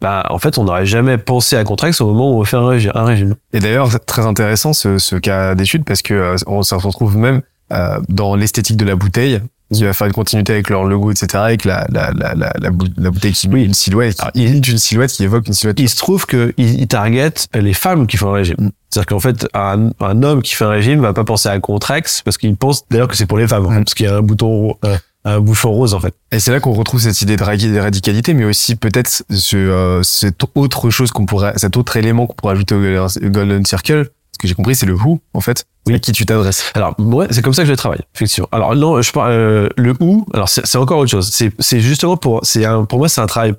[0.00, 2.68] bah en fait, on n'aurait jamais pensé à Contrex au moment où on fait un,
[2.68, 3.34] régi- un régime.
[3.52, 7.16] Et d'ailleurs, c'est très intéressant ce, ce cas d'étude parce que euh, on se retrouve
[7.16, 7.42] même
[7.72, 9.40] euh, dans l'esthétique de la bouteille
[9.72, 11.26] qui va faire une continuité avec leur logo, etc.
[11.34, 14.68] Avec la, la, la, la, la, bou- la bouteille qui met une silhouette, qui imite
[14.68, 15.80] une silhouette qui évoque une silhouette.
[15.80, 18.70] il se trouve que il, il target les femmes qui font un régime.
[18.90, 22.22] C'est-à-dire qu'en fait, un, un homme qui fait un régime va pas penser à Contrex
[22.22, 23.84] parce qu'il pense d'ailleurs que c'est pour les femmes, Mm.
[23.84, 26.14] parce qu'il y a un bouton, euh, un bouchon rose en fait.
[26.32, 29.56] Et c'est là qu'on retrouve cette idée de radi- de radicalité, mais aussi peut-être ce,
[29.56, 34.10] euh, cette autre chose qu'on pourrait, cet autre élément qu'on pourrait ajouter au Golden Circle.
[34.42, 35.66] Que j'ai compris, c'est le who, en fait.
[35.86, 35.94] Oui.
[35.94, 36.72] À qui tu t'adresses.
[36.74, 38.48] Alors ouais, c'est comme ça que je travaille, effectivement.
[38.50, 40.26] Alors non, je parle euh, le où.
[40.34, 41.28] Alors c'est c'est encore autre chose.
[41.30, 43.54] C'est c'est justement pour c'est un pour moi c'est un travail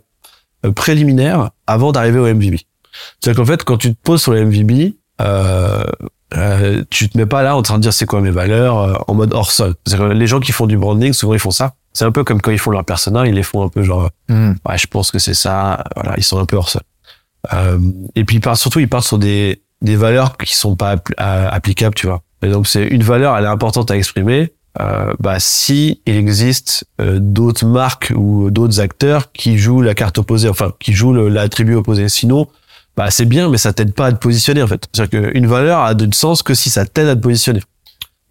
[0.65, 2.57] euh, préliminaire avant d'arriver au MVB.
[3.21, 5.84] C'est-à-dire qu'en fait quand tu te poses sur le MVB, euh,
[6.36, 8.93] euh, tu te mets pas là en train de dire c'est quoi mes valeurs euh,
[9.07, 9.75] en mode hors sol.
[9.89, 11.75] Que les gens qui font du branding souvent ils font ça.
[11.93, 14.09] C'est un peu comme quand ils font leur persona, ils les font un peu genre
[14.29, 15.84] ouais je pense que c'est ça.
[15.95, 16.81] Voilà ils sont un peu hors sol.
[17.53, 17.77] Euh,
[18.15, 21.49] et puis ils partent surtout ils partent sur des des valeurs qui sont pas à-
[21.49, 22.21] applicables, tu vois.
[22.41, 24.53] Et donc c'est une valeur, elle est importante à exprimer.
[24.81, 30.17] Euh, bah si il existe euh, d'autres marques ou d'autres acteurs qui jouent la carte
[30.17, 32.09] opposée, enfin qui jouent l'attribut opposé.
[32.09, 32.47] Sinon,
[32.97, 34.88] bah c'est bien, mais ça t'aide pas à te positionner en fait.
[34.91, 37.61] C'est-à-dire qu'une valeur a de sens que si ça t'aide à te positionner.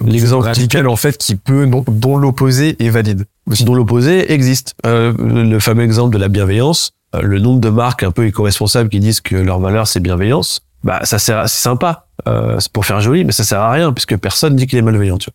[0.04, 3.24] L'exemple radical, en fait, qui peut, dont, dont l'opposé est valide.
[3.60, 4.74] dont l'opposé existe.
[4.84, 8.88] Euh, le fameux exemple de la bienveillance, euh, le nombre de marques un peu éco-responsables
[8.88, 13.00] qui disent que leur valeur c'est bienveillance, bah ça sert, c'est sympa, euh, pour faire
[13.00, 15.18] joli, mais ça sert à rien puisque personne dit qu'il est malveillant.
[15.18, 15.34] Tu vois.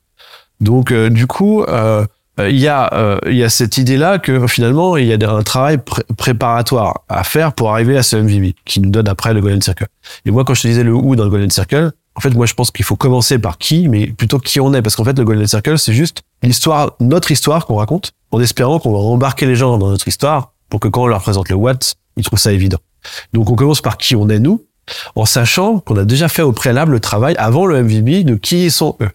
[0.59, 2.05] Donc euh, du coup, euh,
[2.39, 5.13] euh, il y a euh, il y a cette idée là que finalement il y
[5.13, 9.07] a un travail pré- préparatoire à faire pour arriver à ce MVB qui nous donne
[9.07, 9.87] après le Golden Circle.
[10.25, 12.45] Et moi quand je te disais le où dans le Golden Circle, en fait moi
[12.45, 15.17] je pense qu'il faut commencer par qui, mais plutôt qui on est parce qu'en fait
[15.17, 19.45] le Golden Circle c'est juste l'histoire, notre histoire qu'on raconte, en espérant qu'on va embarquer
[19.47, 21.79] les gens dans notre histoire pour que quand on leur présente le what,
[22.17, 22.77] ils trouvent ça évident.
[23.33, 24.63] Donc on commence par qui on est nous,
[25.15, 28.71] en sachant qu'on a déjà fait au préalable le travail avant le MVB de qui
[28.71, 29.09] sont eux.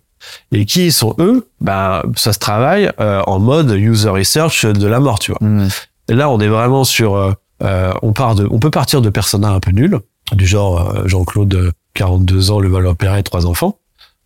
[0.52, 5.00] Et qui sont eux, ben ça se travaille euh, en mode user research de la
[5.00, 5.40] mort, tu vois.
[6.08, 9.10] Et là, on est vraiment sur, euh, euh, on part de, on peut partir de
[9.10, 9.98] personas un peu nuls,
[10.32, 13.78] du genre euh, Jean-Claude, euh, 42 ans, le valeur opéré, trois enfants.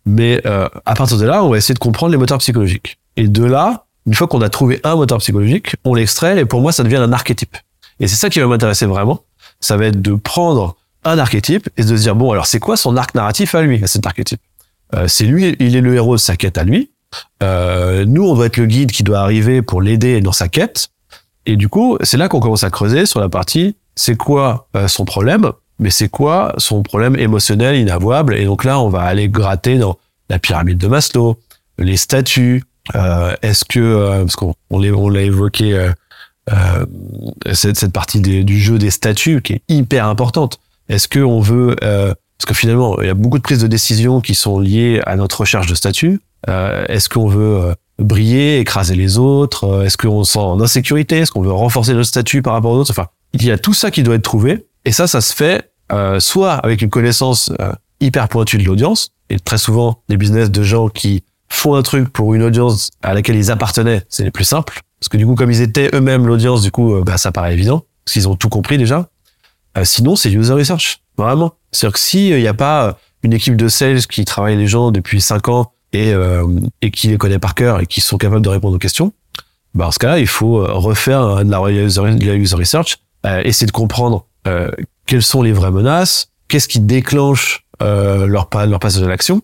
[0.05, 2.97] Mais euh, à partir de là, on va essayer de comprendre les moteurs psychologiques.
[3.17, 6.61] Et de là, une fois qu'on a trouvé un moteur psychologique, on l'extrait et pour
[6.61, 7.57] moi, ça devient un archétype.
[7.99, 9.21] Et c'est ça qui va m'intéresser vraiment.
[9.59, 10.75] Ça va être de prendre
[11.09, 13.83] un archétype et de se dire bon, alors c'est quoi son arc narratif à lui,
[13.83, 14.41] à cet archétype?
[14.95, 16.91] Euh, C'est lui, il est le héros de sa quête à lui.
[17.43, 20.89] Euh, nous, on doit être le guide qui doit arriver pour l'aider dans sa quête.
[21.45, 24.87] Et du coup, c'est là qu'on commence à creuser sur la partie c'est quoi euh,
[24.87, 28.35] son problème, mais c'est quoi son problème émotionnel inavouable.
[28.35, 29.97] Et donc là, on va aller gratter dans
[30.29, 31.39] la pyramide de Maslow,
[31.79, 32.63] les statuts.
[32.93, 35.91] Euh, Est-ce que parce qu'on on l'a évoqué
[37.53, 40.59] cette, partie du jeu des statuts qui est hyper importante.
[40.89, 43.67] Est-ce que on veut euh, parce que finalement il y a beaucoup de prises de
[43.67, 46.21] décision qui sont liées à notre recherche de statut.
[46.49, 49.63] Euh, Est-ce qu'on veut euh, briller, écraser les autres?
[49.65, 51.17] Euh, Est-ce qu'on se sent en insécurité?
[51.17, 52.91] Est-ce qu'on veut renforcer notre statut par rapport aux autres?
[52.91, 54.67] Enfin, il y a tout ça qui doit être trouvé.
[54.85, 59.09] Et ça, ça se fait euh, soit avec une connaissance euh, hyper pointue de l'audience,
[59.29, 63.13] et très souvent des business de gens qui font un truc pour une audience à
[63.13, 64.81] laquelle ils appartenaient, c'est les plus simples.
[64.99, 67.53] Parce que du coup, comme ils étaient eux-mêmes l'audience, du coup, euh, bah, ça paraît
[67.53, 69.09] évident, parce qu'ils ont tout compris déjà.
[69.77, 71.53] Euh, sinon, c'est user research, vraiment.
[71.71, 74.91] C'est-à-dire que s'il n'y a pas euh, une équipe de sales qui travaille les gens
[74.91, 76.45] depuis 5 ans et, euh,
[76.81, 79.13] et qui les connaît par cœur et qui sont capables de répondre aux questions,
[79.73, 82.97] bah, en ce cas-là, il faut euh, refaire euh, de la user, de la research,
[83.25, 84.71] euh, essayer de comprendre euh,
[85.05, 89.41] quelles sont les vraies menaces, qu'est-ce qui déclenche euh, leur, leur passage à l'action.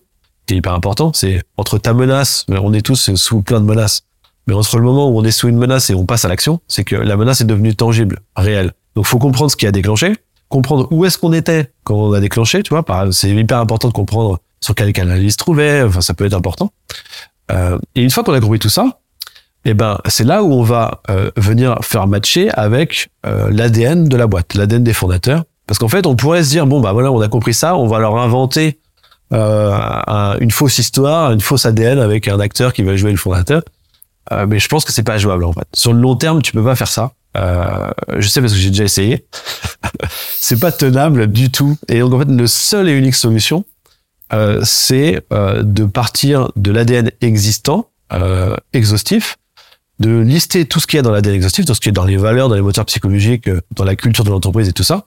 [0.48, 1.12] C'est hyper important.
[1.14, 4.02] C'est entre ta menace, on est tous sous plein de menaces,
[4.46, 6.60] mais entre le moment où on est sous une menace et on passe à l'action,
[6.68, 8.72] c'est que la menace est devenue tangible, réelle.
[8.94, 10.14] Donc, faut comprendre ce qui a déclenché,
[10.54, 12.84] comprendre où est-ce qu'on était quand on a déclenché, tu vois.
[13.12, 15.82] C'est hyper important de comprendre sur quel canal il se trouvait.
[15.82, 16.72] Enfin, ça peut être important.
[17.52, 19.00] Euh, et une fois qu'on a compris tout ça,
[19.66, 24.16] eh ben, c'est là où on va euh, venir faire matcher avec euh, l'ADN de
[24.16, 25.44] la boîte, l'ADN des fondateurs.
[25.66, 27.86] Parce qu'en fait, on pourrait se dire bon bah voilà, on a compris ça, on
[27.86, 28.78] va leur inventer
[29.32, 29.72] euh,
[30.06, 33.62] un- une fausse histoire, une fausse ADN avec un acteur qui va jouer le fondateur.
[34.32, 35.66] Euh, mais je pense que c'est pas jouable en fait.
[35.74, 37.12] Sur le long terme, tu peux pas faire ça.
[37.36, 39.26] Euh, je sais parce que j'ai déjà essayé.
[40.38, 41.76] c'est pas tenable du tout.
[41.88, 43.64] Et donc en fait, le seul et unique solution,
[44.32, 49.36] euh, c'est euh, de partir de l'ADN existant, euh, exhaustif,
[50.00, 52.04] de lister tout ce qu'il y a dans l'ADN exhaustif, tout ce qui est dans
[52.04, 55.06] les valeurs, dans les moteurs psychologiques, euh, dans la culture de l'entreprise et tout ça.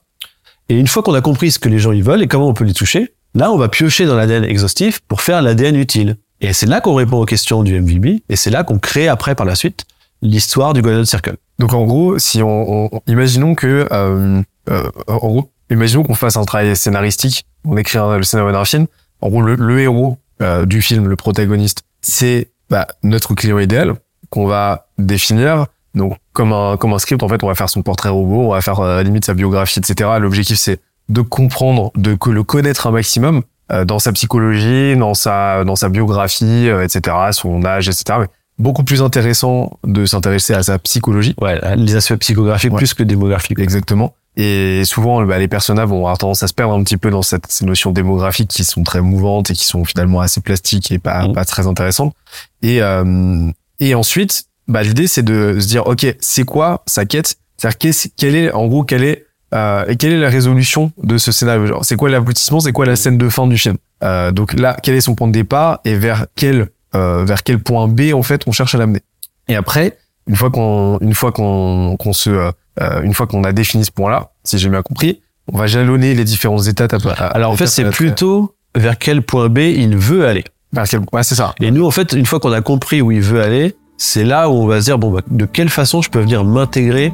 [0.69, 2.53] Et une fois qu'on a compris ce que les gens ils veulent et comment on
[2.53, 6.17] peut les toucher, là on va piocher dans l'ADN exhaustif pour faire l'ADN utile.
[6.39, 9.33] Et c'est là qu'on répond aux questions du MVB et c'est là qu'on crée après
[9.33, 9.85] par la suite
[10.21, 11.37] l'histoire du Golden Circle.
[11.59, 16.37] Donc en gros, si on, on- imaginons que euh, euh, en gros, imaginons qu'on fasse
[16.37, 18.85] un travail scénaristique, on écrit le scénario d'un film.
[19.21, 23.95] En gros, le, le héros euh, du film, le protagoniste, c'est bah, notre client idéal
[24.29, 25.65] qu'on va définir.
[25.95, 28.51] Donc comme un comme un script, en fait, on va faire son portrait robot, on
[28.51, 30.09] va faire euh, à la limite sa biographie, etc.
[30.19, 30.79] L'objectif c'est
[31.09, 33.41] de comprendre, de le connaître un maximum
[33.71, 37.15] euh, dans sa psychologie, dans sa dans sa biographie, euh, etc.
[37.31, 38.19] Son âge, etc.
[38.59, 42.77] beaucoup plus intéressant de s'intéresser à sa psychologie Ouais, les aspects psychographiques Ouais.
[42.77, 43.59] plus que démographiques.
[43.59, 44.13] Exactement.
[44.35, 47.23] Et souvent, bah, les personnages vont avoir tendance à se perdre un petit peu dans
[47.23, 50.99] cette, ces notions démographiques qui sont très mouvantes et qui sont finalement assez plastiques et
[50.99, 51.33] pas, Mhm.
[51.33, 52.13] pas très intéressantes.
[52.61, 53.49] Et, euh,
[53.79, 57.35] et ensuite, bah, l'idée, c'est de se dire, OK, c'est quoi sa quête?
[57.57, 61.17] C'est-à-dire, qu'est-ce- quelle est, en gros, quelle est, euh, et quelle est la résolution de
[61.17, 61.79] ce scénario?
[61.81, 62.59] C'est quoi l'aboutissement?
[62.59, 63.77] C'est quoi la scène de fin du film?
[64.03, 65.79] Euh, donc là, quel est son point de départ?
[65.83, 69.01] Et vers quel, euh, vers quel point B, en fait, on cherche à l'amener?
[69.47, 73.43] Et après, une fois qu'on, une fois qu'on, qu'on se, euh, euh, une fois qu'on
[73.43, 75.21] a défini ce point-là, si j'ai bien compris,
[75.51, 76.93] on va jalonner les différentes étapes.
[76.93, 80.43] à- à- Alors en fait, c'est plutôt vers quel point B il veut aller.
[80.73, 81.55] vers quel- ouais, c'est ça.
[81.61, 84.49] Et nous, en fait, une fois qu'on a compris où il veut aller, c'est là
[84.49, 87.13] où on va se dire, bon, bah, de quelle façon je peux venir m'intégrer?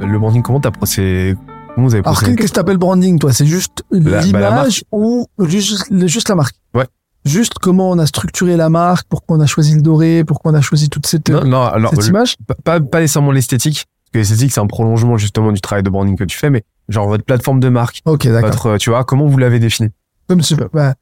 [0.00, 1.34] Le branding, comment t'as procédé
[1.74, 3.32] Comment vous avez Alors, qu'est-ce que t'appelles branding, toi?
[3.32, 6.54] C'est juste bah, l'image ou juste, juste la marque?
[6.74, 6.84] Ouais.
[7.24, 10.54] Juste comment on a structuré la marque, pourquoi on a choisi le doré, pourquoi on
[10.54, 14.52] a choisi toute cette, Non, non, alors cette image pas- nécessairement l'esthétique, parce que l'esthétique
[14.52, 17.60] c'est un prolongement justement du travail de branding que tu fais, mais genre votre plateforme
[17.60, 18.76] de marque, Ok, d'accord.
[18.78, 19.88] tu vois, comment vous l'avez défini
[20.28, 20.94] Comme je, bah,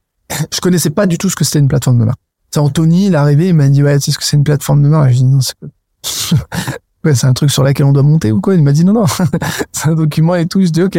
[0.53, 2.21] je connaissais pas du tout ce que c'était une plateforme de marque.
[2.51, 4.45] C'est Anthony, il est arrivé, il m'a dit, ouais, tu sais ce que c'est une
[4.45, 5.11] plateforme de marque?
[5.11, 5.55] J'ai dit, non, c'est
[7.05, 8.55] Ouais, c'est un truc sur lequel on doit monter ou quoi?
[8.55, 9.07] Il m'a dit, non, non,
[9.73, 10.63] c'est un document et tout.
[10.63, 10.97] Je dis, ok.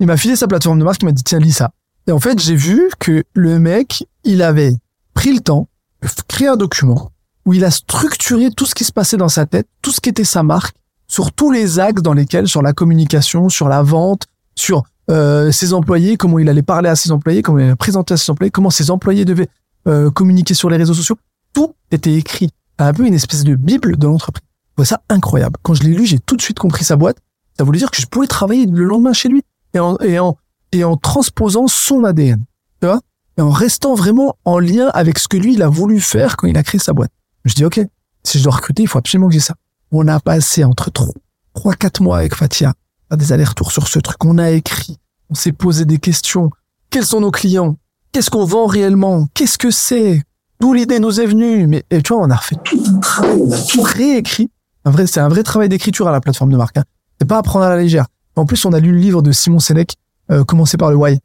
[0.00, 1.70] Il m'a filé sa plateforme de marque, il m'a dit, tiens, lis ça.
[2.06, 4.74] Et en fait, j'ai vu que le mec, il avait
[5.14, 5.68] pris le temps
[6.02, 7.12] de créer un document
[7.44, 10.08] où il a structuré tout ce qui se passait dans sa tête, tout ce qui
[10.08, 10.74] était sa marque,
[11.08, 15.72] sur tous les axes dans lesquels, sur la communication, sur la vente, sur euh, ses
[15.74, 18.50] employés, comment il allait parler à ses employés, comment il allait présenter à ses employés,
[18.50, 19.48] comment ses employés devaient
[19.88, 21.16] euh, communiquer sur les réseaux sociaux.
[21.52, 22.50] Tout était écrit.
[22.78, 24.44] Un peu une espèce de bible de l'entreprise.
[24.78, 25.56] Je ça incroyable.
[25.62, 27.18] Quand je l'ai lu, j'ai tout de suite compris sa boîte.
[27.58, 29.42] Ça voulait dire que je pouvais travailler le lendemain chez lui
[29.74, 30.36] et en, et en,
[30.72, 32.44] et en transposant son ADN.
[32.80, 33.00] Tu vois?
[33.38, 36.46] Et en restant vraiment en lien avec ce que lui, il a voulu faire quand
[36.46, 37.12] il a créé sa boîte.
[37.44, 37.80] Je dis, OK,
[38.24, 39.54] si je dois recruter, il faut absolument que j'ai ça.
[39.90, 42.74] On a passé entre trois, quatre mois avec Fatia
[43.10, 44.24] à des allers-retours sur ce truc.
[44.24, 44.98] On a écrit.
[45.30, 46.50] On s'est posé des questions.
[46.90, 47.76] Quels sont nos clients?
[48.12, 49.26] Qu'est-ce qu'on vend réellement?
[49.34, 50.22] Qu'est-ce que c'est?
[50.60, 51.66] D'où l'idée nous est venue?
[51.66, 53.42] Mais, et tu vois, on a refait tout un travail.
[53.46, 54.50] On a tout réécrit.
[54.84, 56.76] Un vrai, c'est un vrai travail d'écriture à la plateforme de marque.
[56.76, 56.84] Hein.
[57.20, 58.06] C'est pas à prendre à la légère.
[58.36, 59.96] En plus, on a lu le livre de Simon Sénèque,
[60.32, 61.20] euh, commencé par le Why.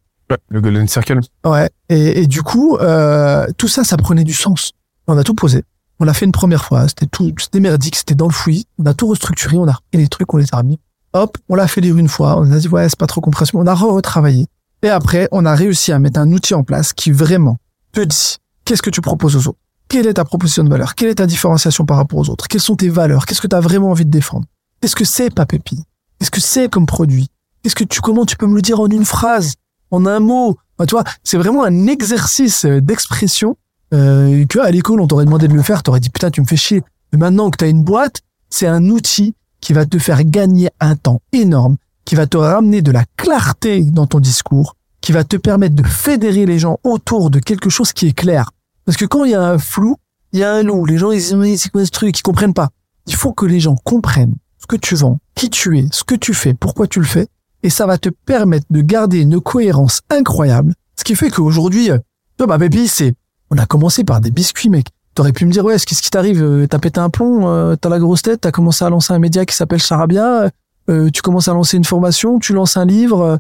[0.49, 1.22] Le Golden Circle.
[1.45, 1.70] Ouais.
[1.89, 4.74] Et, et du coup, euh, tout ça, ça prenait du sens.
[5.08, 5.64] On a tout posé.
[5.99, 6.88] On l'a fait une première fois.
[6.88, 8.66] C'était tout, c'était merdique, c'était dans le fouillis.
[8.78, 10.80] On a tout restructuré, on a repris les trucs, on les a remis.
[11.14, 12.38] Hop, on l'a fait lire une fois.
[12.38, 13.60] On a dit, ouais, c'est pas trop compréhensible.
[13.60, 14.47] On a retravaillé.
[14.84, 17.58] Et après, on a réussi à mettre un outil en place qui vraiment
[17.93, 18.36] te dit,
[18.66, 19.60] qu'est-ce que tu proposes aux autres?
[19.88, 20.93] Quelle est ta proposition de valeur?
[20.95, 22.47] Quelle est ta différenciation par rapport aux autres?
[22.49, 23.26] Quelles sont tes valeurs?
[23.26, 24.45] Qu'est-ce que tu as vraiment envie de défendre?
[24.82, 25.82] Qu'est-ce que c'est, Papépi?
[26.20, 27.30] Qu'est-ce que c'est comme produit?
[27.68, 29.55] Qu'est-ce que tu, comment tu peux me le dire en une phrase?
[29.91, 30.57] En un mot?
[30.78, 33.57] Enfin, tu vois, c'est vraiment un exercice euh, d'expression
[33.93, 36.45] euh, que à l'école on t'aurait demandé de le faire, t'aurais dit putain tu me
[36.45, 36.82] fais chier.
[37.11, 40.95] Mais maintenant que t'as une boîte, c'est un outil qui va te faire gagner un
[40.95, 45.36] temps énorme, qui va te ramener de la clarté dans ton discours, qui va te
[45.36, 48.51] permettre de fédérer les gens autour de quelque chose qui est clair.
[48.86, 49.97] Parce que quand il y a un flou,
[50.32, 50.86] il y a un loup.
[50.86, 52.70] Les gens ils disent c'est quoi ce truc, ils comprennent pas.
[53.07, 56.15] Il faut que les gens comprennent ce que tu vends, qui tu es, ce que
[56.15, 57.28] tu fais, pourquoi tu le fais,
[57.68, 60.74] et ça va te permettre de garder une cohérence incroyable.
[60.95, 61.89] Ce qui fait qu'aujourd'hui,
[62.38, 63.13] toi, bah, baby, c'est,
[63.51, 64.88] on a commencé par des biscuits, mec.
[65.15, 66.41] T'aurais pu me dire, ouais, qu'est-ce qui t'arrive?
[66.41, 69.20] Euh, T'as pété un plomb, euh, t'as la grosse tête, t'as commencé à lancer un
[69.20, 70.49] média qui s'appelle Charabia,
[70.89, 73.38] euh, tu commences à lancer une formation, tu lances un livre,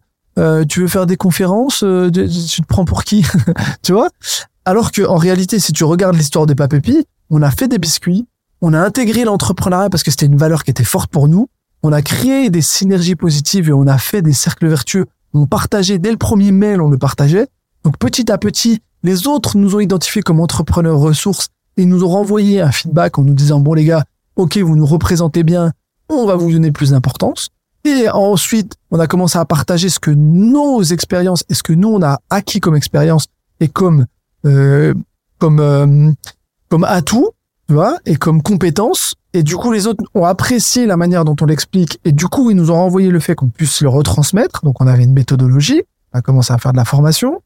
[0.67, 3.25] tu veux faire des conférences, tu tu te prends pour qui?
[3.81, 4.09] tu vois?
[4.65, 8.27] Alors que, en réalité, si tu regardes l'histoire des Papépi, on a fait des biscuits,
[8.59, 11.47] on a intégré l'entrepreneuriat parce que c'était une valeur qui était forte pour nous,
[11.83, 15.05] on a créé des synergies positives et on a fait des cercles vertueux.
[15.33, 17.47] On partageait dès le premier mail, on le partageait.
[17.83, 22.09] Donc petit à petit, les autres nous ont identifiés comme entrepreneurs ressources et nous ont
[22.09, 24.03] renvoyé un feedback en nous disant bon les gars,
[24.35, 25.71] ok vous nous représentez bien,
[26.09, 27.49] on va vous donner plus d'importance.
[27.83, 31.89] Et ensuite, on a commencé à partager ce que nos expériences et ce que nous
[31.89, 33.27] on a acquis comme expérience
[33.59, 34.05] et comme
[34.45, 34.93] euh,
[35.37, 36.11] comme euh,
[36.69, 37.29] comme atout,
[37.67, 39.15] tu vois, et comme compétence.
[39.37, 41.99] Et du coup, les autres ont apprécié la manière dont on l'explique.
[42.03, 44.61] Et du coup, ils nous ont renvoyé le fait qu'on puisse le retransmettre.
[44.63, 45.83] Donc, on avait une méthodologie.
[46.11, 47.43] On a commencé à faire de la formation.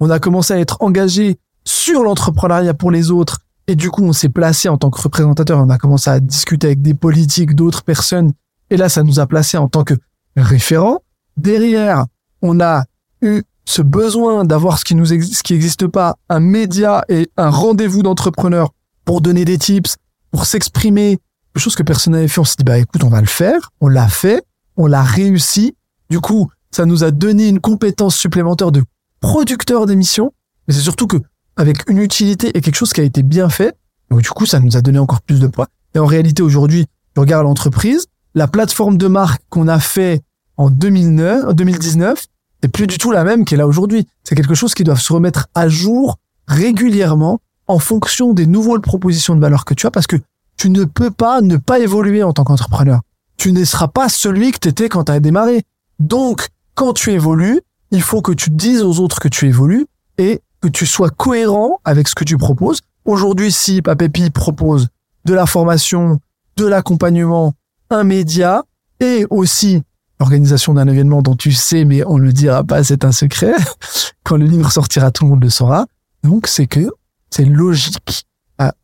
[0.00, 3.40] On a commencé à être engagé sur l'entrepreneuriat pour les autres.
[3.66, 5.58] Et du coup, on s'est placé en tant que représentateur.
[5.58, 8.32] On a commencé à discuter avec des politiques, d'autres personnes.
[8.70, 9.92] Et là, ça nous a placé en tant que
[10.38, 11.02] référent.
[11.36, 12.06] Derrière,
[12.40, 12.84] on a
[13.20, 17.50] eu ce besoin d'avoir ce qui nous ce qui n'existe pas, un média et un
[17.50, 18.70] rendez-vous d'entrepreneurs
[19.04, 19.96] pour donner des tips,
[20.30, 21.18] pour s'exprimer,
[21.60, 22.40] chose que personne n'avait fait.
[22.40, 23.70] On s'est dit, bah, écoute, on va le faire.
[23.80, 24.42] On l'a fait.
[24.76, 25.76] On l'a réussi.
[26.10, 28.82] Du coup, ça nous a donné une compétence supplémentaire de
[29.20, 30.32] producteur d'émissions.
[30.66, 31.18] Mais c'est surtout que,
[31.56, 33.76] avec une utilité et quelque chose qui a été bien fait.
[34.10, 35.68] Donc, du coup, ça nous a donné encore plus de poids.
[35.94, 40.22] Et en réalité, aujourd'hui, je regarde l'entreprise, la plateforme de marque qu'on a fait
[40.56, 42.26] en 2009, en 2019,
[42.62, 44.06] c'est plus du tout la même qu'elle a aujourd'hui.
[44.24, 49.34] C'est quelque chose qui doit se remettre à jour régulièrement en fonction des nouvelles propositions
[49.34, 50.16] de valeur que tu as parce que
[50.56, 53.00] tu ne peux pas ne pas évoluer en tant qu'entrepreneur.
[53.36, 55.62] Tu ne seras pas celui que tu étais quand tu as démarré.
[55.98, 59.86] Donc, quand tu évolues, il faut que tu dises aux autres que tu évolues
[60.18, 62.80] et que tu sois cohérent avec ce que tu proposes.
[63.04, 64.88] Aujourd'hui, si Papépi propose
[65.24, 66.20] de la formation,
[66.56, 67.54] de l'accompagnement,
[67.90, 68.62] un média
[69.00, 69.82] et aussi
[70.20, 73.54] l'organisation d'un événement dont tu sais, mais on ne le dira pas, c'est un secret.
[74.24, 75.86] Quand le livre sortira, tout le monde le saura.
[76.22, 76.90] Donc, c'est que
[77.30, 78.26] c'est logique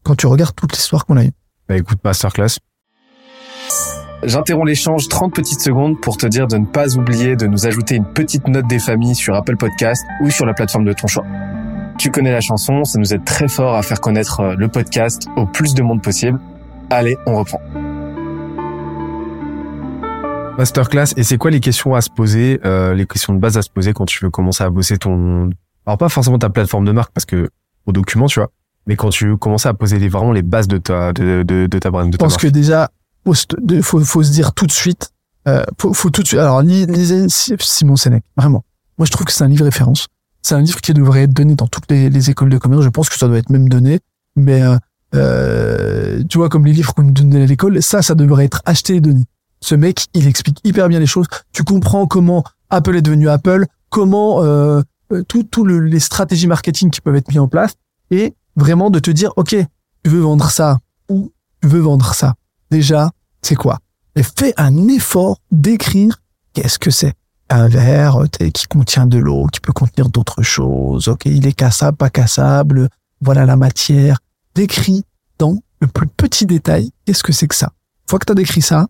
[0.02, 1.32] quand tu regardes toute l'histoire qu'on a eue.
[1.70, 2.58] Bah écoute, masterclass.
[4.24, 7.94] J'interromps l'échange 30 petites secondes pour te dire de ne pas oublier de nous ajouter
[7.94, 11.24] une petite note des familles sur Apple Podcast ou sur la plateforme de ton choix.
[11.96, 15.28] Tu connais la chanson, ça nous aide très fort à faire connaître euh, le podcast
[15.36, 16.40] au plus de monde possible.
[16.90, 17.60] Allez, on reprend.
[20.58, 23.62] Masterclass, et c'est quoi les questions à se poser, euh, les questions de base à
[23.62, 25.50] se poser quand tu veux commencer à bosser ton...
[25.86, 27.48] Alors pas forcément ta plateforme de marque, parce que
[27.86, 28.50] au document, tu vois,
[28.86, 31.66] mais quand tu veux commencer à poser les, vraiment les bases de ta, de, de,
[31.66, 32.90] de ta brand, de Je pense que déjà,
[33.24, 33.34] faut,
[33.82, 35.10] faut, faut se dire tout de suite,
[35.48, 38.64] euh, faut, faut tout de suite, alors lis- lisez Simon Sénèque, vraiment.
[38.98, 40.08] Moi, je trouve que c'est un livre référence.
[40.42, 42.82] C'est un livre qui devrait être donné dans toutes les, les écoles de commerce.
[42.82, 44.00] Je pense que ça doit être même donné.
[44.36, 44.76] Mais, euh,
[45.14, 48.62] euh, tu vois, comme les livres qu'on nous donnait à l'école, ça, ça devrait être
[48.64, 49.24] acheté et donné.
[49.60, 51.26] Ce mec, il explique hyper bien les choses.
[51.52, 54.80] Tu comprends comment Apple est devenu Apple, comment euh,
[55.12, 57.74] euh, tout, tout le, les stratégies marketing qui peuvent être mises en place,
[58.10, 59.56] et vraiment de te dire, ok,
[60.04, 60.78] tu veux vendre ça
[61.08, 61.32] ou
[61.62, 62.34] tu veux vendre ça.
[62.70, 63.10] Déjà,
[63.42, 63.78] c'est quoi?
[64.16, 66.22] Et fais un effort d'écrire
[66.52, 67.14] qu'est-ce que c'est.
[67.48, 68.24] Un verre
[68.54, 71.08] qui contient de l'eau, qui peut contenir d'autres choses.
[71.08, 72.88] Ok, il est cassable, pas cassable.
[73.20, 74.18] Voilà la matière.
[74.54, 75.04] Décris
[75.38, 77.72] dans le plus petit détail qu'est-ce que c'est que ça.
[78.04, 78.86] Une fois que tu as décrit ça,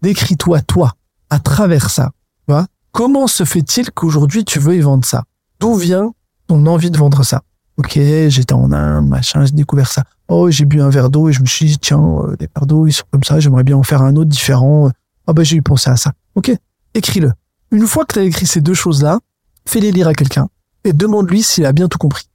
[0.00, 0.94] décris-toi toi
[1.28, 2.12] à travers ça.
[2.46, 2.66] Tu vois?
[2.92, 5.24] Comment se fait-il qu'aujourd'hui tu veux y vendre ça?
[5.60, 6.12] D'où vient
[6.46, 7.42] ton envie de vendre ça?
[7.78, 7.92] Ok,
[8.28, 10.04] j'étais en Inde, machin, j'ai découvert ça.
[10.28, 12.66] Oh, j'ai bu un verre d'eau et je me suis dit, tiens, euh, les verres
[12.66, 14.90] d'eau, ils sont comme ça, j'aimerais bien en faire un autre différent.
[15.26, 16.12] Ah bah j'ai eu pensé à ça.
[16.36, 16.50] Ok,
[16.94, 17.32] écris-le.
[17.70, 19.18] Une fois que tu as écrit ces deux choses-là,
[19.66, 20.48] fais-les lire à quelqu'un
[20.84, 22.28] et demande-lui s'il a bien tout compris.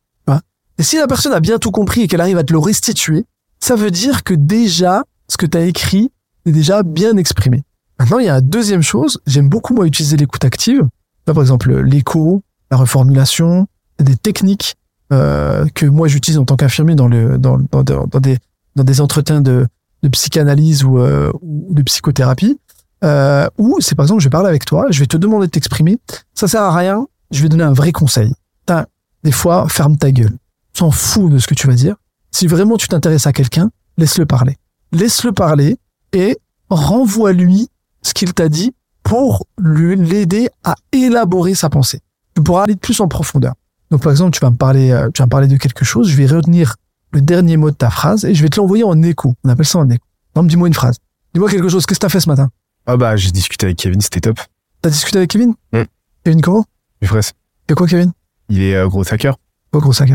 [0.82, 3.26] Et si la personne a bien tout compris et qu'elle arrive à te le restituer,
[3.60, 6.12] ça veut dire que déjà, ce que tu as écrit
[6.48, 7.64] est déjà bien exprimé.
[8.00, 9.22] Maintenant, il y a une deuxième chose.
[9.28, 10.82] J'aime beaucoup, moi, utiliser l'écoute active.
[11.28, 13.68] Là, par exemple, l'écho, la reformulation,
[14.00, 14.76] des techniques
[15.12, 18.38] euh, que moi, j'utilise en tant qu'infirmier dans, le, dans, dans, des,
[18.76, 19.68] dans des entretiens de,
[20.04, 22.60] de psychanalyse ou, euh, ou de psychothérapie.
[23.04, 25.52] Euh, où c'est par exemple, je vais parler avec toi, je vais te demander de
[25.52, 25.98] t'exprimer.
[26.34, 27.08] Ça sert à rien.
[27.32, 28.34] Je vais donner un vrai conseil.
[28.66, 28.86] T'as,
[29.24, 30.38] des fois, ferme ta gueule.
[30.74, 31.96] S'en fous de ce que tu vas dire.
[32.32, 34.58] Si vraiment tu t'intéresses à quelqu'un, laisse-le parler.
[34.92, 35.78] Laisse-le parler
[36.14, 36.38] et
[36.70, 37.70] renvoie-lui
[38.02, 42.02] ce qu'il t'a dit pour lui l'aider à élaborer sa pensée.
[42.36, 43.54] Tu pourras aller plus en profondeur.
[43.92, 46.08] Donc par exemple, tu vas me parler, euh, tu vas me parler de quelque chose,
[46.10, 46.76] je vais retenir
[47.12, 49.36] le dernier mot de ta phrase et je vais te l'envoyer en écho.
[49.44, 50.04] On appelle ça en écho.
[50.36, 50.98] Non, dis-moi une phrase.
[51.34, 51.86] Dis-moi quelque chose.
[51.86, 52.50] Qu'est-ce que t'as fait ce matin?
[52.88, 54.40] Ah bah, j'ai discuté avec Kevin, c'était top.
[54.82, 55.54] T'as discuté avec Kevin?
[55.74, 55.82] Mm.
[56.24, 56.66] Kevin comment?
[57.02, 57.34] Du fraise.
[57.68, 58.12] C'est quoi Kevin?
[58.50, 59.36] Il est euh, gros hacker.
[59.72, 60.10] Quoi gros sac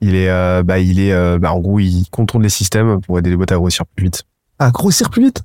[0.00, 3.18] Il est, euh, bah, il est, euh, bah, en gros, il contourne les systèmes pour
[3.18, 4.24] aider les boîtes à grossir plus vite.
[4.58, 5.42] À grossir plus vite?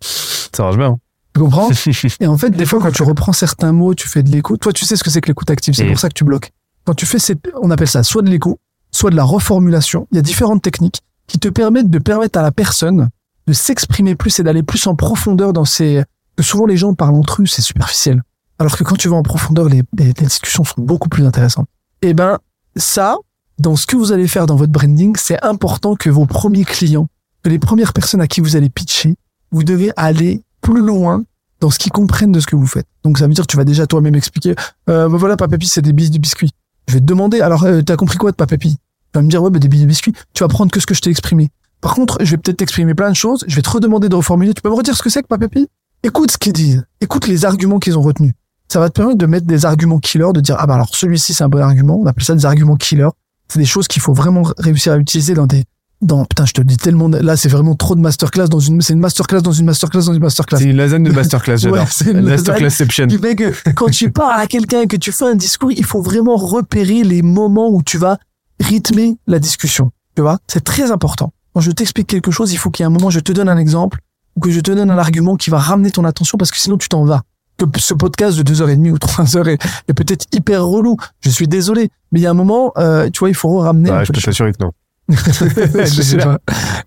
[0.00, 0.86] Ça marche bien.
[0.88, 0.98] hein.
[1.34, 1.70] Tu comprends?
[2.20, 4.56] Et en fait, des fois, quand tu reprends certains mots, tu fais de l'écho.
[4.58, 5.74] Toi, tu sais ce que c'est que l'écoute active.
[5.74, 5.88] C'est Mm.
[5.88, 6.50] pour ça que tu bloques.
[6.84, 8.58] Quand tu fais cette, on appelle ça soit de l'écho,
[8.90, 10.06] soit de la reformulation.
[10.10, 13.08] Il y a différentes techniques qui te permettent de permettre à la personne
[13.46, 16.04] de s'exprimer plus et d'aller plus en profondeur dans ces,
[16.40, 18.22] souvent les gens parlent entre eux, c'est superficiel.
[18.58, 21.68] Alors que quand tu vas en profondeur, les, discussions sont beaucoup plus intéressantes.
[22.02, 22.38] Et ben,
[22.76, 23.16] ça,
[23.58, 27.08] dans ce que vous allez faire dans votre branding, c'est important que vos premiers clients,
[27.42, 29.16] que les premières personnes à qui vous allez pitcher,
[29.50, 31.24] vous devez aller plus loin
[31.60, 32.86] dans ce qu'ils comprennent de ce que vous faites.
[33.04, 34.54] Donc ça veut dire que tu vas déjà toi-même expliquer,
[34.88, 36.52] euh, bah voilà, Papapi, c'est des bis de biscuits.
[36.92, 38.78] Je vais te demander, alors euh, t'as compris quoi de Papapi Tu
[39.14, 40.12] vas me dire, ouais, bah, des bis de biscuits.
[40.34, 41.48] Tu vas prendre que ce que je t'ai exprimé.
[41.80, 44.52] Par contre, je vais peut-être t'exprimer plein de choses, je vais te redemander de reformuler.
[44.52, 45.68] Tu peux me redire ce que c'est que Papapi
[46.02, 48.34] Écoute ce qu'ils disent, écoute les arguments qu'ils ont retenus.
[48.68, 51.32] Ça va te permettre de mettre des arguments killers, de dire, ah bah alors celui-ci
[51.32, 53.08] c'est un bon argument, on appelle ça des arguments killers.
[53.48, 55.64] C'est des choses qu'il faut vraiment réussir à utiliser dans des
[56.02, 58.92] dans putain je te dis tellement là c'est vraiment trop de masterclass dans une c'est
[58.92, 61.78] une masterclass dans une masterclass dans une masterclass C'est une lasagne de masterclass, j'adore.
[61.78, 63.06] Ouais, c'est une Masterclassception.
[63.06, 65.84] qui fait que quand tu parles à quelqu'un et que tu fais un discours, il
[65.84, 68.18] faut vraiment repérer les moments où tu vas
[68.60, 69.90] rythmer la discussion.
[70.16, 71.32] Tu vois, c'est très important.
[71.54, 73.48] Quand je t'explique quelque chose, il faut qu'il y ait un moment, je te donne
[73.48, 73.98] un exemple
[74.36, 76.76] ou que je te donne un argument qui va ramener ton attention parce que sinon
[76.78, 77.22] tu t'en vas.
[77.58, 80.64] Que ce podcast de deux heures et demie ou trois heures est, est peut-être hyper
[80.64, 80.96] relou.
[81.20, 83.90] Je suis désolé, mais il y a un moment, euh, tu vois, il faut ramener.
[83.90, 84.72] Ouais, peu je de peux t'assurer que non.
[85.08, 86.38] je sais pas.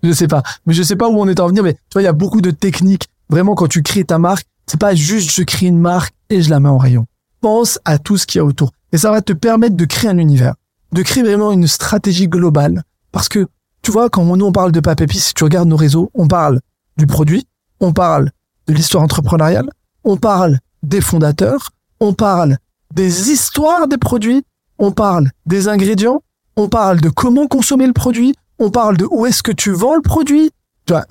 [0.02, 0.42] Je sais pas.
[0.66, 2.12] Mais je sais pas où on est en venir, mais tu vois, il y a
[2.12, 3.08] beaucoup de techniques.
[3.28, 6.50] Vraiment, quand tu crées ta marque, c'est pas juste je crée une marque et je
[6.50, 7.06] la mets en rayon.
[7.40, 8.72] Pense à tout ce qu'il y a autour.
[8.92, 10.54] Et ça va te permettre de créer un univers.
[10.92, 12.82] De créer vraiment une stratégie globale.
[13.12, 13.46] Parce que,
[13.82, 16.60] tu vois, quand nous on parle de Papépi, si tu regardes nos réseaux, on parle
[16.96, 17.46] du produit,
[17.80, 18.30] on parle
[18.66, 19.70] de l'histoire entrepreneuriale,
[20.04, 22.58] on parle des fondateurs, on parle
[22.94, 24.44] des histoires des produits,
[24.78, 26.22] on parle des ingrédients,
[26.56, 29.94] on parle de comment consommer le produit, on parle de où est-ce que tu vends
[29.94, 30.50] le produit,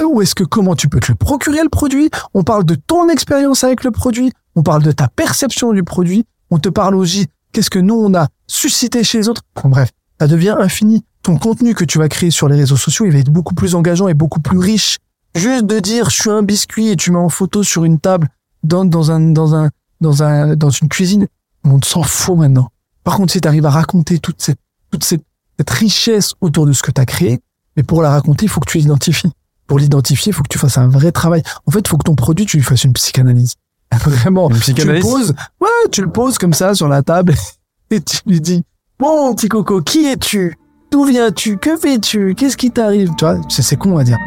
[0.04, 3.10] où est-ce que comment tu peux te le procurer le produit, on parle de ton
[3.10, 7.28] expérience avec le produit, on parle de ta perception du produit, on te parle aussi
[7.52, 9.44] qu'est-ce que nous on a suscité chez les autres.
[9.64, 11.04] Bref, ça devient infini.
[11.22, 13.76] Ton contenu que tu vas créer sur les réseaux sociaux, il va être beaucoup plus
[13.76, 14.98] engageant et beaucoup plus riche.
[15.34, 18.30] Juste de dire je suis un biscuit et tu mets en photo sur une table
[18.64, 19.70] dans, dans un dans un
[20.02, 21.28] dans un dans une cuisine,
[21.64, 22.70] on s'en fout maintenant.
[23.04, 24.60] Par contre, si tu arrives à raconter toute cette
[24.92, 25.24] toute cette,
[25.58, 27.40] cette richesse autour de ce que tu as créé,
[27.76, 29.32] mais pour la raconter, il faut que tu l'identifies.
[29.68, 31.42] Pour l'identifier, il faut que tu fasses un vrai travail.
[31.66, 33.56] En fait, il faut que ton produit, tu lui fasses une psychanalyse.
[33.94, 34.50] Vraiment.
[34.50, 37.34] Une Tu psychanalyse le poses, ouais, tu le poses comme ça sur la table
[37.92, 38.64] et tu lui dis,
[39.00, 40.58] bon, petit coco, qui es-tu?
[40.92, 41.58] D'où viens-tu?
[41.58, 42.36] Que fais-tu?
[42.36, 43.10] Qu'est-ce qui t'arrive?
[43.18, 44.18] Tu vois, c'est, c'est con à dire.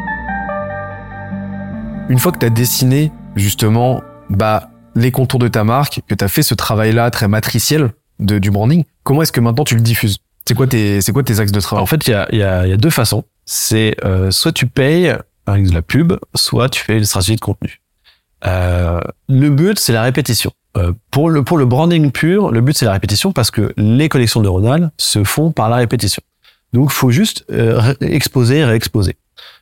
[2.09, 6.23] Une fois que tu as dessiné justement bah les contours de ta marque, que tu
[6.23, 9.81] as fait ce travail-là très matriciel de, du branding, comment est-ce que maintenant tu le
[9.81, 10.17] diffuses?
[10.49, 11.83] C'est quoi tes c'est quoi tes axes de travail?
[11.83, 13.23] En fait, il y a, y, a, y a deux façons.
[13.45, 17.39] C'est euh, soit tu payes avec de la pub, soit tu fais une stratégie de
[17.39, 17.81] contenu.
[18.47, 20.51] Euh, le but, c'est la répétition.
[20.75, 24.09] Euh, pour le pour le branding pur, le but c'est la répétition parce que les
[24.09, 26.23] connexions neuronales se font par la répétition.
[26.73, 29.17] Donc, faut juste euh, exposer, réexposer.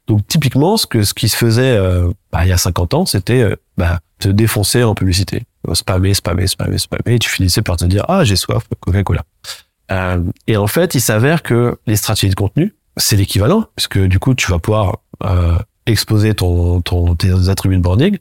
[0.07, 3.05] Donc, typiquement, ce que ce qui se faisait euh, bah, il y a 50 ans,
[3.05, 7.75] c'était euh, bah, te défoncer en publicité, spammer, spammer, spammer, spammer, et tu finissais par
[7.75, 9.23] te dire ah j'ai soif, Coca-Cola.
[9.91, 14.19] Euh, et en fait, il s'avère que les stratégies de contenu, c'est l'équivalent, puisque du
[14.19, 18.17] coup, tu vas pouvoir euh, exposer ton, ton, tes attributs de branding.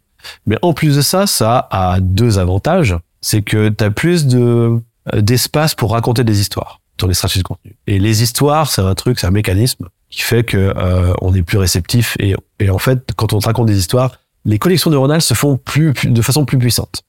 [0.46, 2.96] Mais en plus de ça, ça a deux avantages.
[3.20, 4.80] C'est que tu as plus de
[5.14, 7.76] euh, d'espace pour raconter des histoires sur les stratégies de contenu.
[7.86, 11.42] Et les histoires, c'est un truc, c'est un mécanisme qui fait que euh, on est
[11.42, 12.16] plus réceptif.
[12.18, 12.34] Et,
[12.70, 14.12] en fait, quand on te raconte des histoires,
[14.44, 17.02] les connexions neuronales se font plus- de façon plus puissante.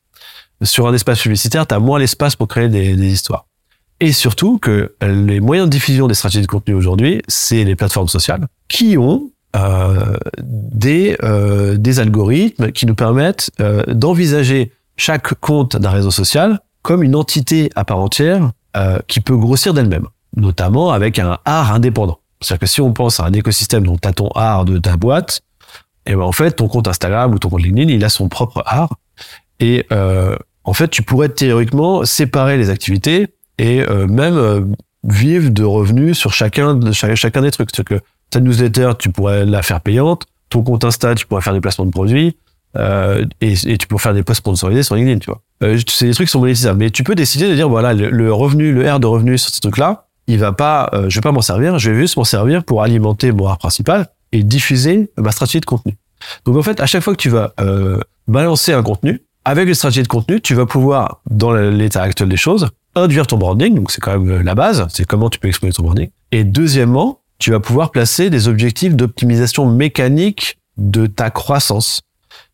[0.63, 3.46] Sur un espace publicitaire, tu as moins l'espace pour créer des, des histoires.
[3.99, 8.07] Et surtout que les moyens de diffusion des stratégies de contenu aujourd'hui, c'est les plateformes
[8.07, 15.77] sociales qui ont euh, des, euh, des algorithmes qui nous permettent euh, d'envisager chaque compte
[15.77, 20.91] d'un réseau social comme une entité à part entière euh, qui peut grossir d'elle-même, notamment
[20.91, 22.19] avec un art indépendant.
[22.41, 24.95] C'est-à-dire que si on pense à un écosystème dont tu as ton art de ta
[24.95, 25.41] boîte,
[26.05, 28.61] et ben en fait ton compte Instagram ou ton compte LinkedIn, il a son propre
[28.65, 28.95] art.
[29.59, 33.27] Et euh, en fait, tu pourrais théoriquement séparer les activités
[33.57, 34.61] et euh, même euh,
[35.03, 37.69] vivre de revenus sur chacun de cha- chacun des trucs.
[37.73, 41.53] C'est-à-dire que ta newsletter, tu pourrais la faire payante, ton compte Insta, tu pourrais faire
[41.53, 42.35] des placements de produits,
[42.75, 45.41] euh, et, tu peux faire des posts sponsorisés sur LinkedIn, tu vois.
[45.63, 48.09] Euh, c'est des trucs qui sont monétisables, mais tu peux décider de dire voilà le,
[48.09, 51.21] le revenu, le R de revenu sur ces trucs-là, il va pas, euh, je vais
[51.21, 55.09] pas m'en servir, je vais juste m'en servir pour alimenter mon art principal et diffuser
[55.17, 55.95] ma stratégie de contenu.
[56.45, 59.73] Donc en fait, à chaque fois que tu vas euh, balancer un contenu, avec une
[59.73, 62.67] stratégie de contenu, tu vas pouvoir, dans l'état actuel des choses,
[62.97, 65.83] induire ton branding, donc c'est quand même la base, c'est comment tu peux exposer ton
[65.83, 66.09] branding.
[66.31, 72.01] Et deuxièmement, tu vas pouvoir placer des objectifs d'optimisation mécanique de ta croissance.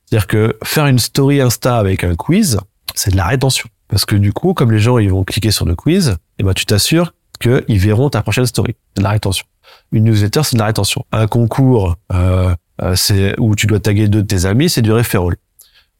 [0.06, 2.60] C'est-à-dire que faire une story Insta avec un quiz,
[2.96, 3.68] c'est de la rétention.
[3.88, 6.54] Parce que du coup, comme les gens ils vont cliquer sur le quiz, eh ben
[6.54, 8.76] tu t'assures qu'ils verront ta prochaine story.
[8.96, 9.46] C'est de la rétention.
[9.91, 11.06] Une newsletter, c'est de la rétention.
[11.12, 14.91] Un concours, euh, euh, c'est où tu dois taguer deux de tes amis, c'est du.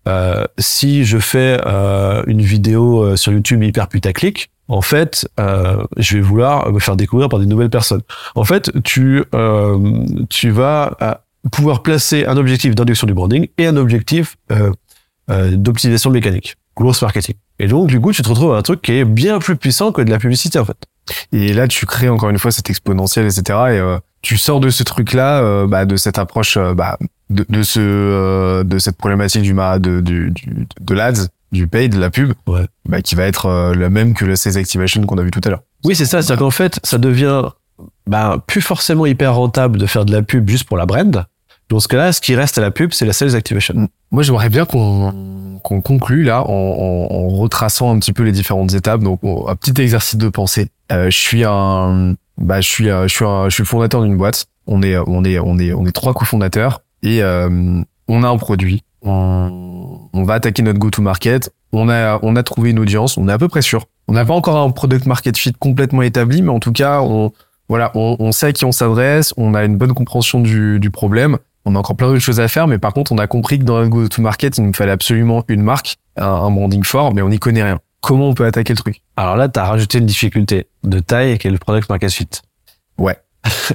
[0.08, 5.84] Euh, si je fais euh, une vidéo euh, sur YouTube hyper putaclic, en fait, euh,
[5.97, 8.01] je vais vouloir me faire découvrir par des nouvelles personnes.
[8.36, 13.76] En fait, tu euh, tu vas pouvoir placer un objectif d'induction du branding et un
[13.76, 14.38] objectif
[15.28, 17.36] d'optimisation mécanique, gross marketing.
[17.60, 19.91] Et donc, du coup, tu te retrouves à un truc qui est bien plus puissant
[19.91, 20.78] que de la publicité, en fait.
[21.34, 23.60] Et là, tu crées encore une fois cette exponentielle, etc.
[23.72, 26.97] Et tu sors de ce truc-là, bah, de cette approche, bah,
[27.34, 31.67] de, de ce, euh, de cette problématique du, ma- de, du, du, de l'ads, du
[31.67, 32.65] pay, de la pub, Ouais.
[32.88, 35.41] bah, qui va être euh, la même que la sales activation qu'on a vu tout
[35.45, 35.63] à l'heure.
[35.84, 36.21] Oui, c'est ça.
[36.21, 37.43] C'est-à-dire qu'en fait, ça devient
[38.07, 41.25] bah, plus forcément hyper rentable de faire de la pub juste pour la brand.
[41.69, 43.88] Dans ce cas-là, ce qui reste à la pub, c'est la sales activation.
[44.11, 48.34] Moi, j'aimerais bien qu'on qu'on conclue là en, en, en retraçant un petit peu les
[48.34, 48.99] différentes étapes.
[49.01, 50.67] Donc, on- un petit exercice de pensée.
[50.91, 54.01] Euh, je suis un, bah, je suis, un- je suis, un, je suis le fondateur
[54.03, 54.45] d'une boîte.
[54.67, 58.38] On est, on est, on est, on est trois cofondateurs et euh, on a un
[58.38, 58.82] produit.
[59.04, 61.54] On, on va attaquer notre go-to-market.
[61.72, 63.18] On a, on a trouvé une audience.
[63.18, 63.86] On est à peu près sûr.
[64.08, 67.32] On n'a pas encore un product market fit complètement établi, mais en tout cas, on,
[67.70, 69.34] voilà, on, on sait à qui on s'adresse.
[69.38, 71.38] On a une bonne compréhension du, du problème.
[71.66, 73.64] On a encore plein d'autres choses à faire, mais par contre, on a compris que
[73.64, 77.30] dans le go-to-market, il nous fallait absolument une marque, un, un branding fort, mais on
[77.30, 77.80] n'y connaît rien.
[78.01, 79.01] Comment on peut attaquer le truc?
[79.16, 82.28] Alors là, tu as rajouté une difficulté de taille qui est le product market fit.
[82.97, 83.18] Ouais.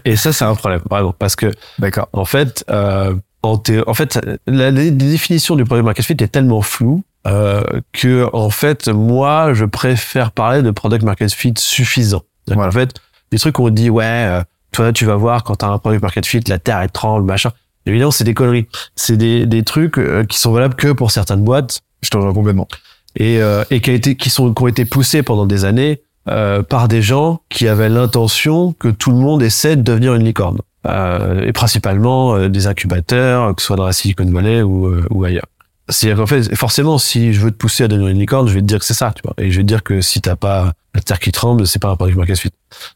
[0.04, 2.08] Et ça, c'est un problème, vraiment, parce que D'accord.
[2.12, 6.62] en fait, euh, en, en fait, la, la définition du product market fit est tellement
[6.62, 7.62] floue euh,
[7.92, 12.22] que en fait, moi, je préfère parler de product market fit suffisant.
[12.46, 12.64] Voilà.
[12.64, 12.94] qu'en fait,
[13.30, 14.42] des trucs où on dit ouais, euh,
[14.72, 17.50] toi, tu vas voir quand t'as un product market fit, la terre elle tremble, machin.
[17.86, 18.66] Évidemment, c'est des conneries.
[18.96, 22.32] C'est des, des trucs euh, qui sont valables que pour certaines boîtes Je te rejoins
[22.34, 22.68] complètement.
[23.16, 26.02] et, euh, et qui, a été, qui, sont, qui ont été poussés pendant des années
[26.28, 30.24] euh, par des gens qui avaient l'intention que tout le monde essaie de devenir une
[30.24, 30.58] licorne.
[30.86, 35.04] Euh, et principalement euh, des incubateurs, que ce soit dans la Silicon Valley ou, euh,
[35.10, 35.46] ou ailleurs.
[35.88, 38.60] C'est-à-dire qu'en fait, forcément, si je veux te pousser à devenir une licorne, je vais
[38.60, 39.34] te dire que c'est ça, tu vois.
[39.38, 41.88] Et je vais te dire que si t'as pas la terre qui tremble, c'est pas
[41.88, 42.50] un product market fit.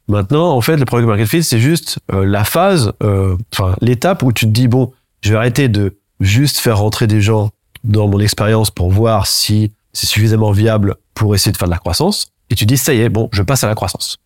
[0.08, 2.92] Maintenant, en fait, le product market fit, c'est juste euh, la phase,
[3.52, 7.20] enfin l'étape où tu te dis bon, je vais arrêter de juste faire rentrer des
[7.20, 7.50] gens
[7.84, 11.78] dans mon expérience pour voir si c'est suffisamment viable pour essayer de faire de la
[11.78, 12.31] croissance.
[12.52, 14.18] Et tu dis ça y est, bon, je passe à la croissance.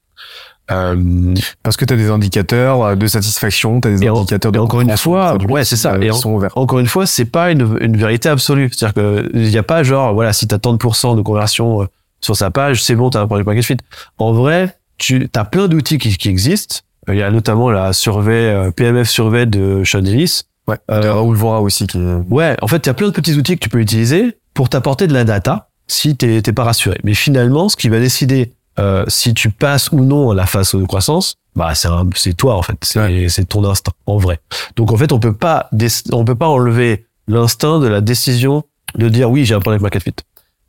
[0.72, 4.50] Euh, Parce que tu as des indicateurs euh, de satisfaction, tu as des Et indicateurs
[4.50, 5.92] de et encore une fois, produit ouais, c'est ça.
[5.92, 6.50] euh, Et qui en- sont ouverts.
[6.56, 8.68] encore une fois, c'est pas une, une vérité absolue.
[8.72, 11.82] C'est-à-dire que il y a pas genre, voilà, si t'as tant de pourcents de conversion
[11.82, 11.86] euh,
[12.20, 13.76] sur sa page, c'est bon, t'as un product market fit.
[14.18, 16.76] En vrai, tu as plein d'outils qui, qui existent.
[17.08, 20.42] Il y a notamment la survey, PMF survey de Sean Ellis.
[20.66, 20.78] Ouais.
[20.90, 21.98] Euh, Raoul Vora aussi qui.
[22.28, 24.68] Ouais, en fait, il y a plein de petits outils que tu peux utiliser pour
[24.68, 26.98] t'apporter de la data si t'es t'es pas rassuré.
[27.04, 30.74] Mais finalement, ce qui va décider euh, si tu passes ou non à la phase
[30.74, 34.40] de croissance, bah c'est toi en fait, c'est c'est ton instinct en vrai.
[34.76, 35.70] Donc en fait, on peut pas
[36.12, 38.64] on peut pas enlever l'instinct de la décision
[38.96, 40.14] de dire oui, j'ai un product market fit.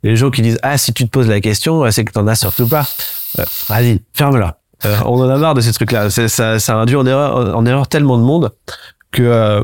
[0.02, 2.36] Les gens qui disent ah si tu te poses la question, c'est que t'en as
[2.36, 2.86] surtout pas.
[3.38, 4.58] Euh, Vas-y, ferme-la.
[4.84, 6.08] Euh, on en a marre de ces trucs-là.
[6.08, 8.52] Ça, ça induit en erreur, en erreur tellement de monde
[9.10, 9.62] que euh,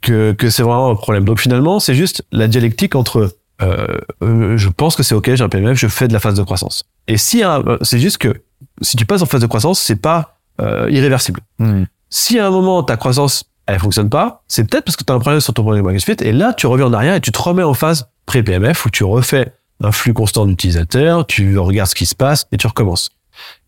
[0.00, 1.24] que, que c'est vraiment un problème.
[1.24, 3.32] Donc finalement, c'est juste la dialectique entre
[3.62, 6.34] euh, euh, je pense que c'est ok, j'ai un PMF, je fais de la phase
[6.34, 6.84] de croissance.
[7.08, 8.42] Et si un- euh, c'est juste que
[8.82, 11.40] si tu passes en phase de croissance, c'est pas euh, irréversible.
[11.58, 11.84] Hmm.
[12.10, 15.16] Si à un moment ta croissance elle fonctionne pas, c'est peut-être parce que tu as
[15.16, 17.32] un problème sur ton product market fit et là tu reviens en arrière et tu
[17.32, 19.52] te remets en phase pré-PMF où tu refais
[19.82, 23.10] un flux constant d'utilisateurs, tu regardes ce qui se passe et tu recommences.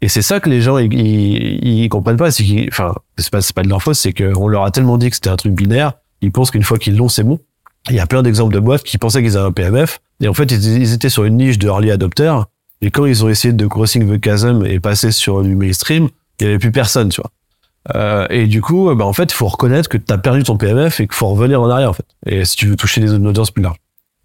[0.00, 3.40] Et c'est ça que les gens ils, ils, ils comprennent pas, c'est enfin c'est pas
[3.42, 5.52] c'est pas de leur faute, c'est qu'on leur a tellement dit que c'était un truc
[5.52, 7.38] binaire, ils pensent qu'une fois qu'ils l'ont c'est bon.
[7.90, 10.34] Il y a plein d'exemples de boîtes qui pensaient qu'ils avaient un PMF et en
[10.34, 12.34] fait ils, étaient sur une niche de early adopter
[12.80, 16.08] et quand ils ont essayé de crossing the chasm et passer sur du mainstream,
[16.38, 17.30] il y avait plus personne, tu vois.
[17.94, 20.56] Euh, et du coup, bah, en fait, il faut reconnaître que tu as perdu ton
[20.56, 22.06] PMF et qu'il faut revenir en arrière, en fait.
[22.26, 23.78] Et si tu veux toucher des une audience plus large.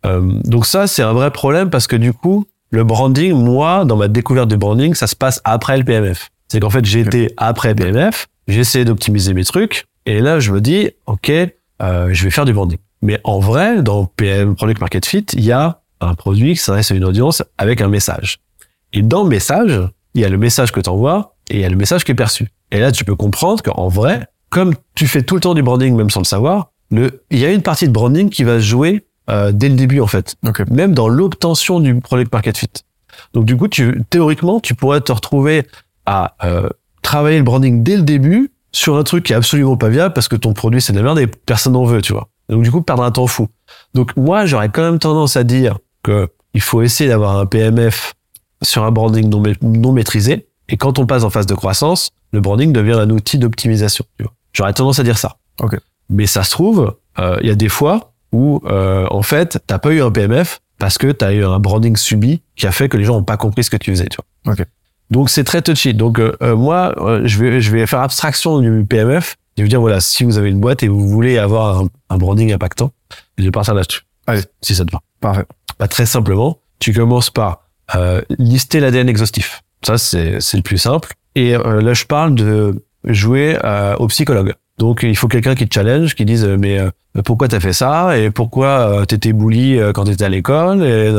[0.06, 3.96] Euh, donc ça, c'est un vrai problème parce que du coup, le branding, moi, dans
[3.96, 6.30] ma découverte du branding, ça se passe après le PMF.
[6.50, 10.52] C'est qu'en fait, j'ai été après PMF, j'ai essayé d'optimiser mes trucs, et là, je
[10.52, 12.78] me dis, OK, euh, je vais faire du branding.
[13.04, 16.90] Mais en vrai, dans PM, Product Market Fit, il y a un produit qui s'adresse
[16.90, 18.40] à une audience avec un message.
[18.94, 19.78] Et dans le message,
[20.14, 22.14] il y a le message que tu envoies et il y a le message qui
[22.14, 22.48] est perçu.
[22.72, 25.94] Et là, tu peux comprendre qu'en vrai, comme tu fais tout le temps du branding,
[25.98, 28.66] même sans le savoir, le, il y a une partie de branding qui va se
[28.66, 30.38] jouer euh, dès le début, en fait.
[30.48, 30.66] Ok.
[30.70, 32.70] Même dans l'obtention du product market fit.
[33.34, 35.68] Donc, du coup, tu, théoriquement, tu pourrais te retrouver
[36.06, 36.70] à euh,
[37.02, 40.30] travailler le branding dès le début sur un truc qui est absolument pas viable parce
[40.30, 42.30] que ton produit, c'est de la merde et personne n'en veut, tu vois.
[42.50, 43.48] Donc, du coup, perdre un temps fou.
[43.94, 48.14] Donc, moi, j'aurais quand même tendance à dire que il faut essayer d'avoir un PMF
[48.62, 50.48] sur un branding non, ma- non maîtrisé.
[50.70, 54.06] Et quand on passe en phase de croissance, le branding devient un outil d'optimisation.
[54.54, 55.38] J'aurais tendance à dire ça.
[55.62, 55.78] Ok.
[56.10, 59.80] Mais ça se trouve, euh, il y a des fois où, euh, en fait, t'as
[59.80, 62.98] pas eu un PMF parce que t'as eu un branding subi qui a fait que
[62.98, 64.08] les gens ont pas compris ce que tu faisais.
[64.08, 64.26] Tu vois.
[65.12, 65.94] Donc c'est très touchy.
[65.94, 66.94] Donc euh, moi,
[67.24, 69.36] je vais je vais faire abstraction du PMF.
[69.58, 72.18] Je vais dire voilà, si vous avez une boîte et vous voulez avoir un, un
[72.18, 72.92] branding impactant,
[73.38, 74.02] je vais partir là-dessus.
[74.26, 74.42] Allez.
[74.62, 75.02] si ça te va.
[75.20, 75.46] Parfait.
[75.80, 77.64] Bah, très simplement, tu commences par
[77.96, 79.64] euh, lister l'ADN exhaustif.
[79.86, 81.14] Ça, c'est c'est le plus simple.
[81.36, 84.54] Et euh, là, je parle de jouer euh, au psychologue.
[84.78, 86.90] Donc, il faut quelqu'un qui te challenge, qui dise euh, mais euh,
[87.24, 91.10] pourquoi t'as fait ça et pourquoi euh, t'étais bully quand t'étais à l'école et,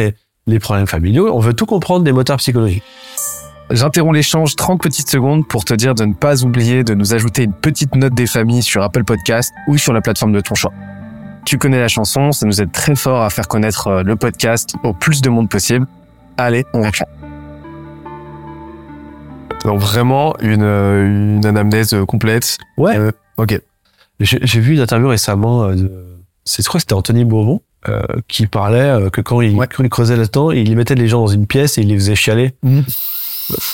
[0.00, 0.14] et
[0.46, 1.30] les problèmes familiaux.
[1.32, 2.84] On veut tout comprendre des moteurs psychologiques.
[3.70, 7.42] J'interromps l'échange 30 petites secondes pour te dire de ne pas oublier de nous ajouter
[7.44, 10.72] une petite note des familles sur Apple Podcast ou sur la plateforme de ton choix.
[11.44, 14.74] Tu connais la chanson, ça nous aide très fort à faire connaître euh, le podcast
[14.84, 15.86] au plus de monde possible.
[16.36, 16.90] Allez, on va
[19.64, 22.58] Donc vraiment une, euh, une anamnèse euh, complète.
[22.76, 22.96] Ouais.
[22.96, 23.60] Euh, ok.
[24.20, 25.90] J'ai j'ai vu une interview récemment, de,
[26.44, 29.66] c'est, je crois que c'était Anthony Bourbon, euh, qui parlait euh, que quand il, Ouais.
[29.66, 32.14] quand il creusait là-dedans, il mettait les gens dans une pièce et il les faisait
[32.14, 32.54] chialer.
[32.62, 32.84] Mhm.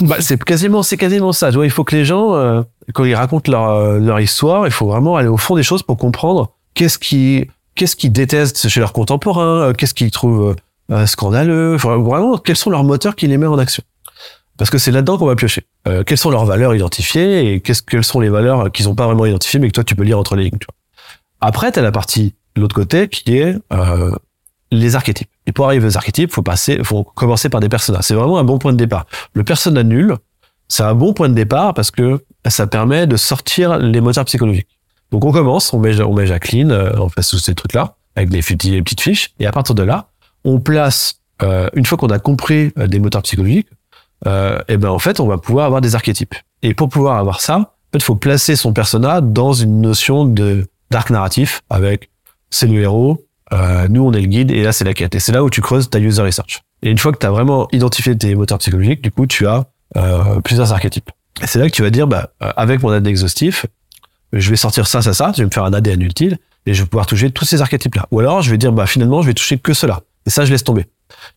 [0.01, 1.51] Bah, c'est quasiment, c'est quasiment ça.
[1.51, 2.63] Tu vois, il faut que les gens, euh,
[2.95, 5.83] quand ils racontent leur, euh, leur histoire, il faut vraiment aller au fond des choses
[5.83, 10.55] pour comprendre qu'est-ce qui, qu'est-ce qu'ils détestent chez leurs contemporains, euh, qu'est-ce qu'ils trouvent
[10.91, 13.83] euh, scandaleux, Enfin, vraiment, quels sont leurs moteurs qui les mettent en action.
[14.59, 15.63] Parce que c'est là-dedans qu'on va piocher.
[15.89, 19.07] Euh, quelles sont leurs valeurs identifiées et qu'est-ce, quelles sont les valeurs qu'ils n'ont pas
[19.07, 20.59] vraiment identifiées mais que toi tu peux lire entre les lignes.
[20.59, 20.75] Tu vois.
[21.41, 24.13] Après, tu as la partie de l'autre côté qui est euh,
[24.73, 25.31] les archétypes.
[25.47, 28.05] Et pour arriver aux archétypes, faut passer, faut commencer par des personnages.
[28.05, 29.07] C'est vraiment un bon point de départ.
[29.35, 30.17] Le persona nul,
[30.69, 34.79] c'est un bon point de départ parce que ça permet de sortir les moteurs psychologiques.
[35.11, 38.31] Donc on commence, on met, on met Jacqueline, euh, on fait tous ces trucs-là avec
[38.31, 40.09] des des petites fiches, et à partir de là,
[40.45, 43.69] on place, euh, une fois qu'on a compris euh, des moteurs psychologiques,
[44.27, 46.35] euh, et ben en fait, on va pouvoir avoir des archétypes.
[46.63, 50.67] Et pour pouvoir avoir ça, en fait, faut placer son persona dans une notion de
[50.91, 52.11] d'arc narratif avec
[52.51, 55.15] c'est le héros, euh, nous on est le guide et là c'est la quête.
[55.15, 56.63] Et c'est là où tu creuses ta user research.
[56.83, 59.65] Et une fois que tu as vraiment identifié tes moteurs psychologiques, du coup tu as
[59.97, 61.11] euh, plusieurs archétypes.
[61.43, 63.67] Et c'est là que tu vas dire, bah, euh, avec mon ADN exhaustif,
[64.33, 66.83] je vais sortir ça, ça, ça, je vais me faire un ADN utile et je
[66.83, 68.07] vais pouvoir toucher tous ces archétypes-là.
[68.11, 70.01] Ou alors je vais dire, bah finalement je vais toucher que cela.
[70.27, 70.87] Et ça je laisse tomber.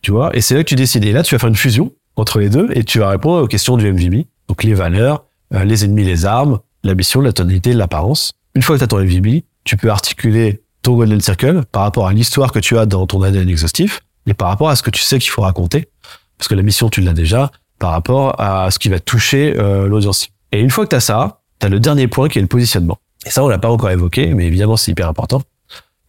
[0.01, 0.35] Tu vois?
[0.35, 1.03] Et c'est là que tu décides.
[1.05, 3.47] Et là tu vas faire une fusion entre les deux et tu vas répondre aux
[3.47, 4.25] questions du MVB.
[4.47, 8.33] Donc les valeurs, euh, les ennemis, les armes, la mission, la tonalité, l'apparence.
[8.53, 12.07] Une fois que tu as ton MVB, tu peux articuler ton Golden Circle par rapport
[12.07, 14.91] à l'histoire que tu as dans ton ADN exhaustif et par rapport à ce que
[14.91, 15.89] tu sais qu'il faut raconter.
[16.37, 19.87] Parce que la mission, tu l'as déjà par rapport à ce qui va toucher euh,
[19.87, 20.29] l'audience.
[20.51, 22.47] Et une fois que tu as ça, tu as le dernier point qui est le
[22.47, 22.99] positionnement.
[23.25, 25.41] Et ça, on l'a pas encore évoqué, mais évidemment, c'est hyper important.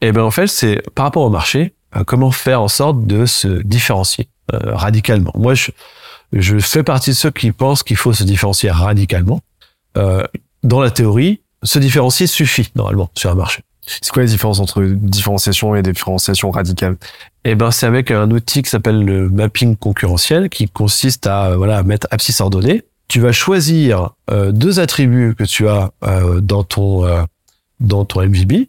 [0.02, 3.24] Et ben en fait, c'est par rapport au marché, euh, comment faire en sorte de
[3.24, 5.32] se différencier euh, radicalement.
[5.34, 5.70] Moi, je,
[6.32, 9.40] je fais partie de ceux qui pensent qu'il faut se différencier radicalement.
[9.96, 10.22] Euh,
[10.62, 13.62] dans la théorie, se différencier suffit normalement sur un marché.
[13.86, 16.96] C'est quoi la différence entre différenciation et différenciation radicale
[17.44, 21.56] Et ben c'est avec un outil qui s'appelle le mapping concurrentiel qui consiste à euh,
[21.56, 22.82] voilà mettre abscisse ordonnée.
[23.08, 27.22] Tu vas choisir euh, deux attributs que tu as euh, dans ton euh,
[27.78, 28.66] dans ton MVB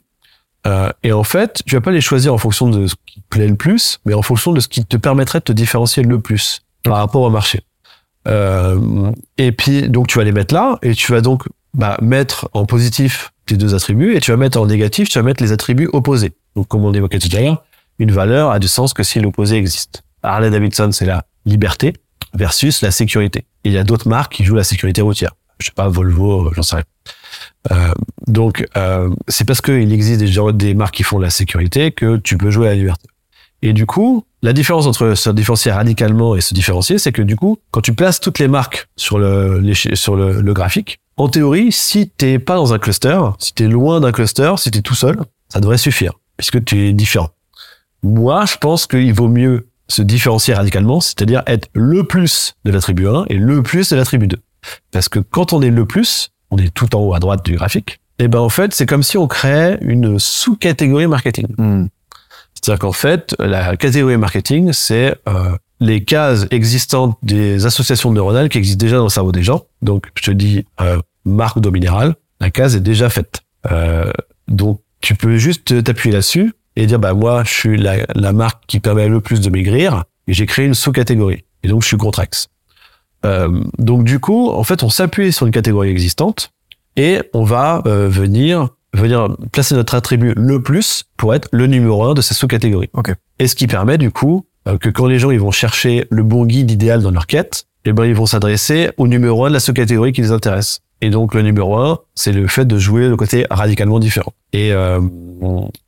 [0.68, 3.28] euh, et en fait tu vas pas les choisir en fonction de ce qui te
[3.30, 6.20] plaît le plus, mais en fonction de ce qui te permettrait de te différencier le
[6.20, 7.62] plus par rapport au marché.
[8.28, 12.50] Euh, et puis donc tu vas les mettre là et tu vas donc bah, mettre
[12.54, 15.52] en positif tes deux attributs et tu vas mettre en négatif, tu vas mettre les
[15.52, 16.34] attributs opposés.
[16.56, 17.64] Donc comme on évoquait tout à l'heure,
[18.00, 20.04] une valeur a du sens que si l'opposé existe.
[20.24, 21.94] Harley Davidson, c'est la liberté
[22.34, 23.40] versus la sécurité.
[23.64, 25.32] Et il y a d'autres marques qui jouent la sécurité routière.
[25.60, 26.86] Je sais pas, Volvo, euh, j'en sais rien.
[27.72, 27.94] Euh,
[28.28, 32.38] donc, euh, c'est parce qu'il existe des, des marques qui font la sécurité que tu
[32.38, 33.08] peux jouer à la liberté.
[33.62, 37.36] Et du coup, la différence entre se différencier radicalement et se différencier, c'est que du
[37.36, 41.72] coup, quand tu places toutes les marques sur le, sur le, le graphique, en théorie,
[41.72, 45.18] si t'es pas dans un cluster, si t'es loin d'un cluster, si t'es tout seul,
[45.50, 47.30] ça devrait suffire, puisque tu es différent.
[48.04, 53.08] Moi, je pense qu'il vaut mieux se différencier radicalement, c'est-à-dire être le plus de l'attribut
[53.08, 54.38] 1 et le plus de l'attribut 2.
[54.92, 57.56] Parce que quand on est le plus, on est tout en haut à droite du
[57.56, 61.48] graphique, et ben en fait, c'est comme si on créait une sous-catégorie marketing.
[62.68, 68.58] C'est-à-dire qu'en fait, la catégorie marketing, c'est euh, les cases existantes des associations neuronales qui
[68.58, 69.64] existent déjà dans le cerveau des gens.
[69.82, 73.44] Donc, je te dis euh, marque d'eau minérale, la case est déjà faite.
[73.72, 74.12] Euh,
[74.50, 78.62] donc, tu peux juste t'appuyer là-dessus et dire, bah moi, je suis la, la marque
[78.68, 81.46] qui permet le plus de maigrir et j'ai créé une sous-catégorie.
[81.64, 82.50] Et donc, je suis Contrax.
[83.26, 86.52] Euh, donc, du coup, en fait, on s'appuie sur une catégorie existante
[86.98, 88.10] et on va euh,
[88.98, 92.90] venir venir placer notre attribut le plus pour être le numéro un de sa sous-catégorie.
[92.94, 93.14] Ok.
[93.40, 96.24] Et ce qui permet du coup euh, que quand les gens ils vont chercher le
[96.24, 99.54] bon guide idéal dans leur quête, eh ben ils vont s'adresser au numéro un de
[99.54, 100.82] la sous-catégorie qui les intéresse.
[101.02, 104.34] Et donc le numéro un, c'est le fait de jouer le côté radicalement différent.
[104.52, 105.00] Et euh,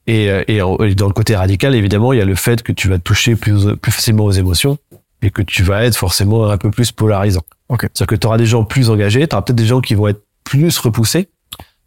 [0.06, 2.72] et, euh, et, et dans le côté radical, évidemment, il y a le fait que
[2.72, 4.78] tu vas toucher plus plus facilement aux émotions
[5.22, 7.42] et que tu vas être forcément un peu plus polarisant.
[7.70, 7.82] Ok.
[7.82, 10.08] C'est-à-dire que tu auras des gens plus engagés, tu auras peut-être des gens qui vont
[10.08, 11.30] être plus repoussés,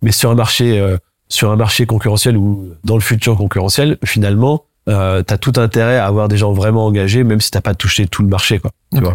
[0.02, 0.96] mais sur un marché euh,
[1.32, 6.06] sur un marché concurrentiel ou dans le futur concurrentiel, finalement, euh, t'as tout intérêt à
[6.06, 8.70] avoir des gens vraiment engagés, même si t'as pas touché tout le marché, quoi.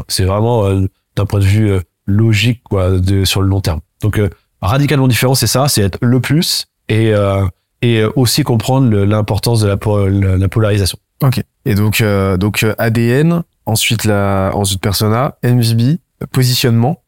[0.07, 3.81] C'est vraiment euh, d'un point de vue euh, logique, quoi, de, sur le long terme.
[4.01, 4.29] Donc, euh,
[4.61, 7.45] radicalement différent, c'est ça, c'est être le plus et euh,
[7.81, 10.97] et euh, aussi comprendre l'importance de la, po- la, la polarisation.
[11.23, 11.43] Ok.
[11.65, 15.97] Et donc, euh, donc ADN, ensuite la, ensuite persona, MVB,
[16.31, 17.01] positionnement,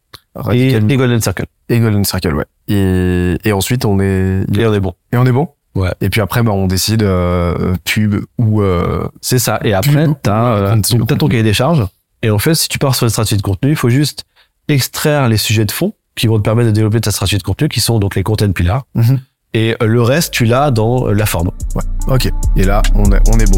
[0.52, 1.46] Et, et Golden Circle.
[1.70, 2.46] et Golden Circle, ouais.
[2.70, 4.94] Et, et ensuite on est Et on est bon.
[5.12, 5.50] et on est bon.
[5.76, 5.94] Ouais.
[6.02, 9.60] Et puis après, bah, on décide euh, pub ou euh, C'est ça.
[9.64, 11.86] Et après, t'as euh, ton cahier des charges.
[12.22, 14.26] Et en fait, si tu pars sur une stratégie de contenu, il faut juste
[14.68, 17.70] extraire les sujets de fond qui vont te permettre de développer ta stratégie de contenu,
[17.70, 18.84] qui sont donc les content pillars.
[18.96, 19.20] Mhm.
[19.54, 21.52] Et euh, le reste, tu l'as dans euh, la forme.
[22.08, 22.30] Ok.
[22.56, 23.58] Et là, on est, on est bon.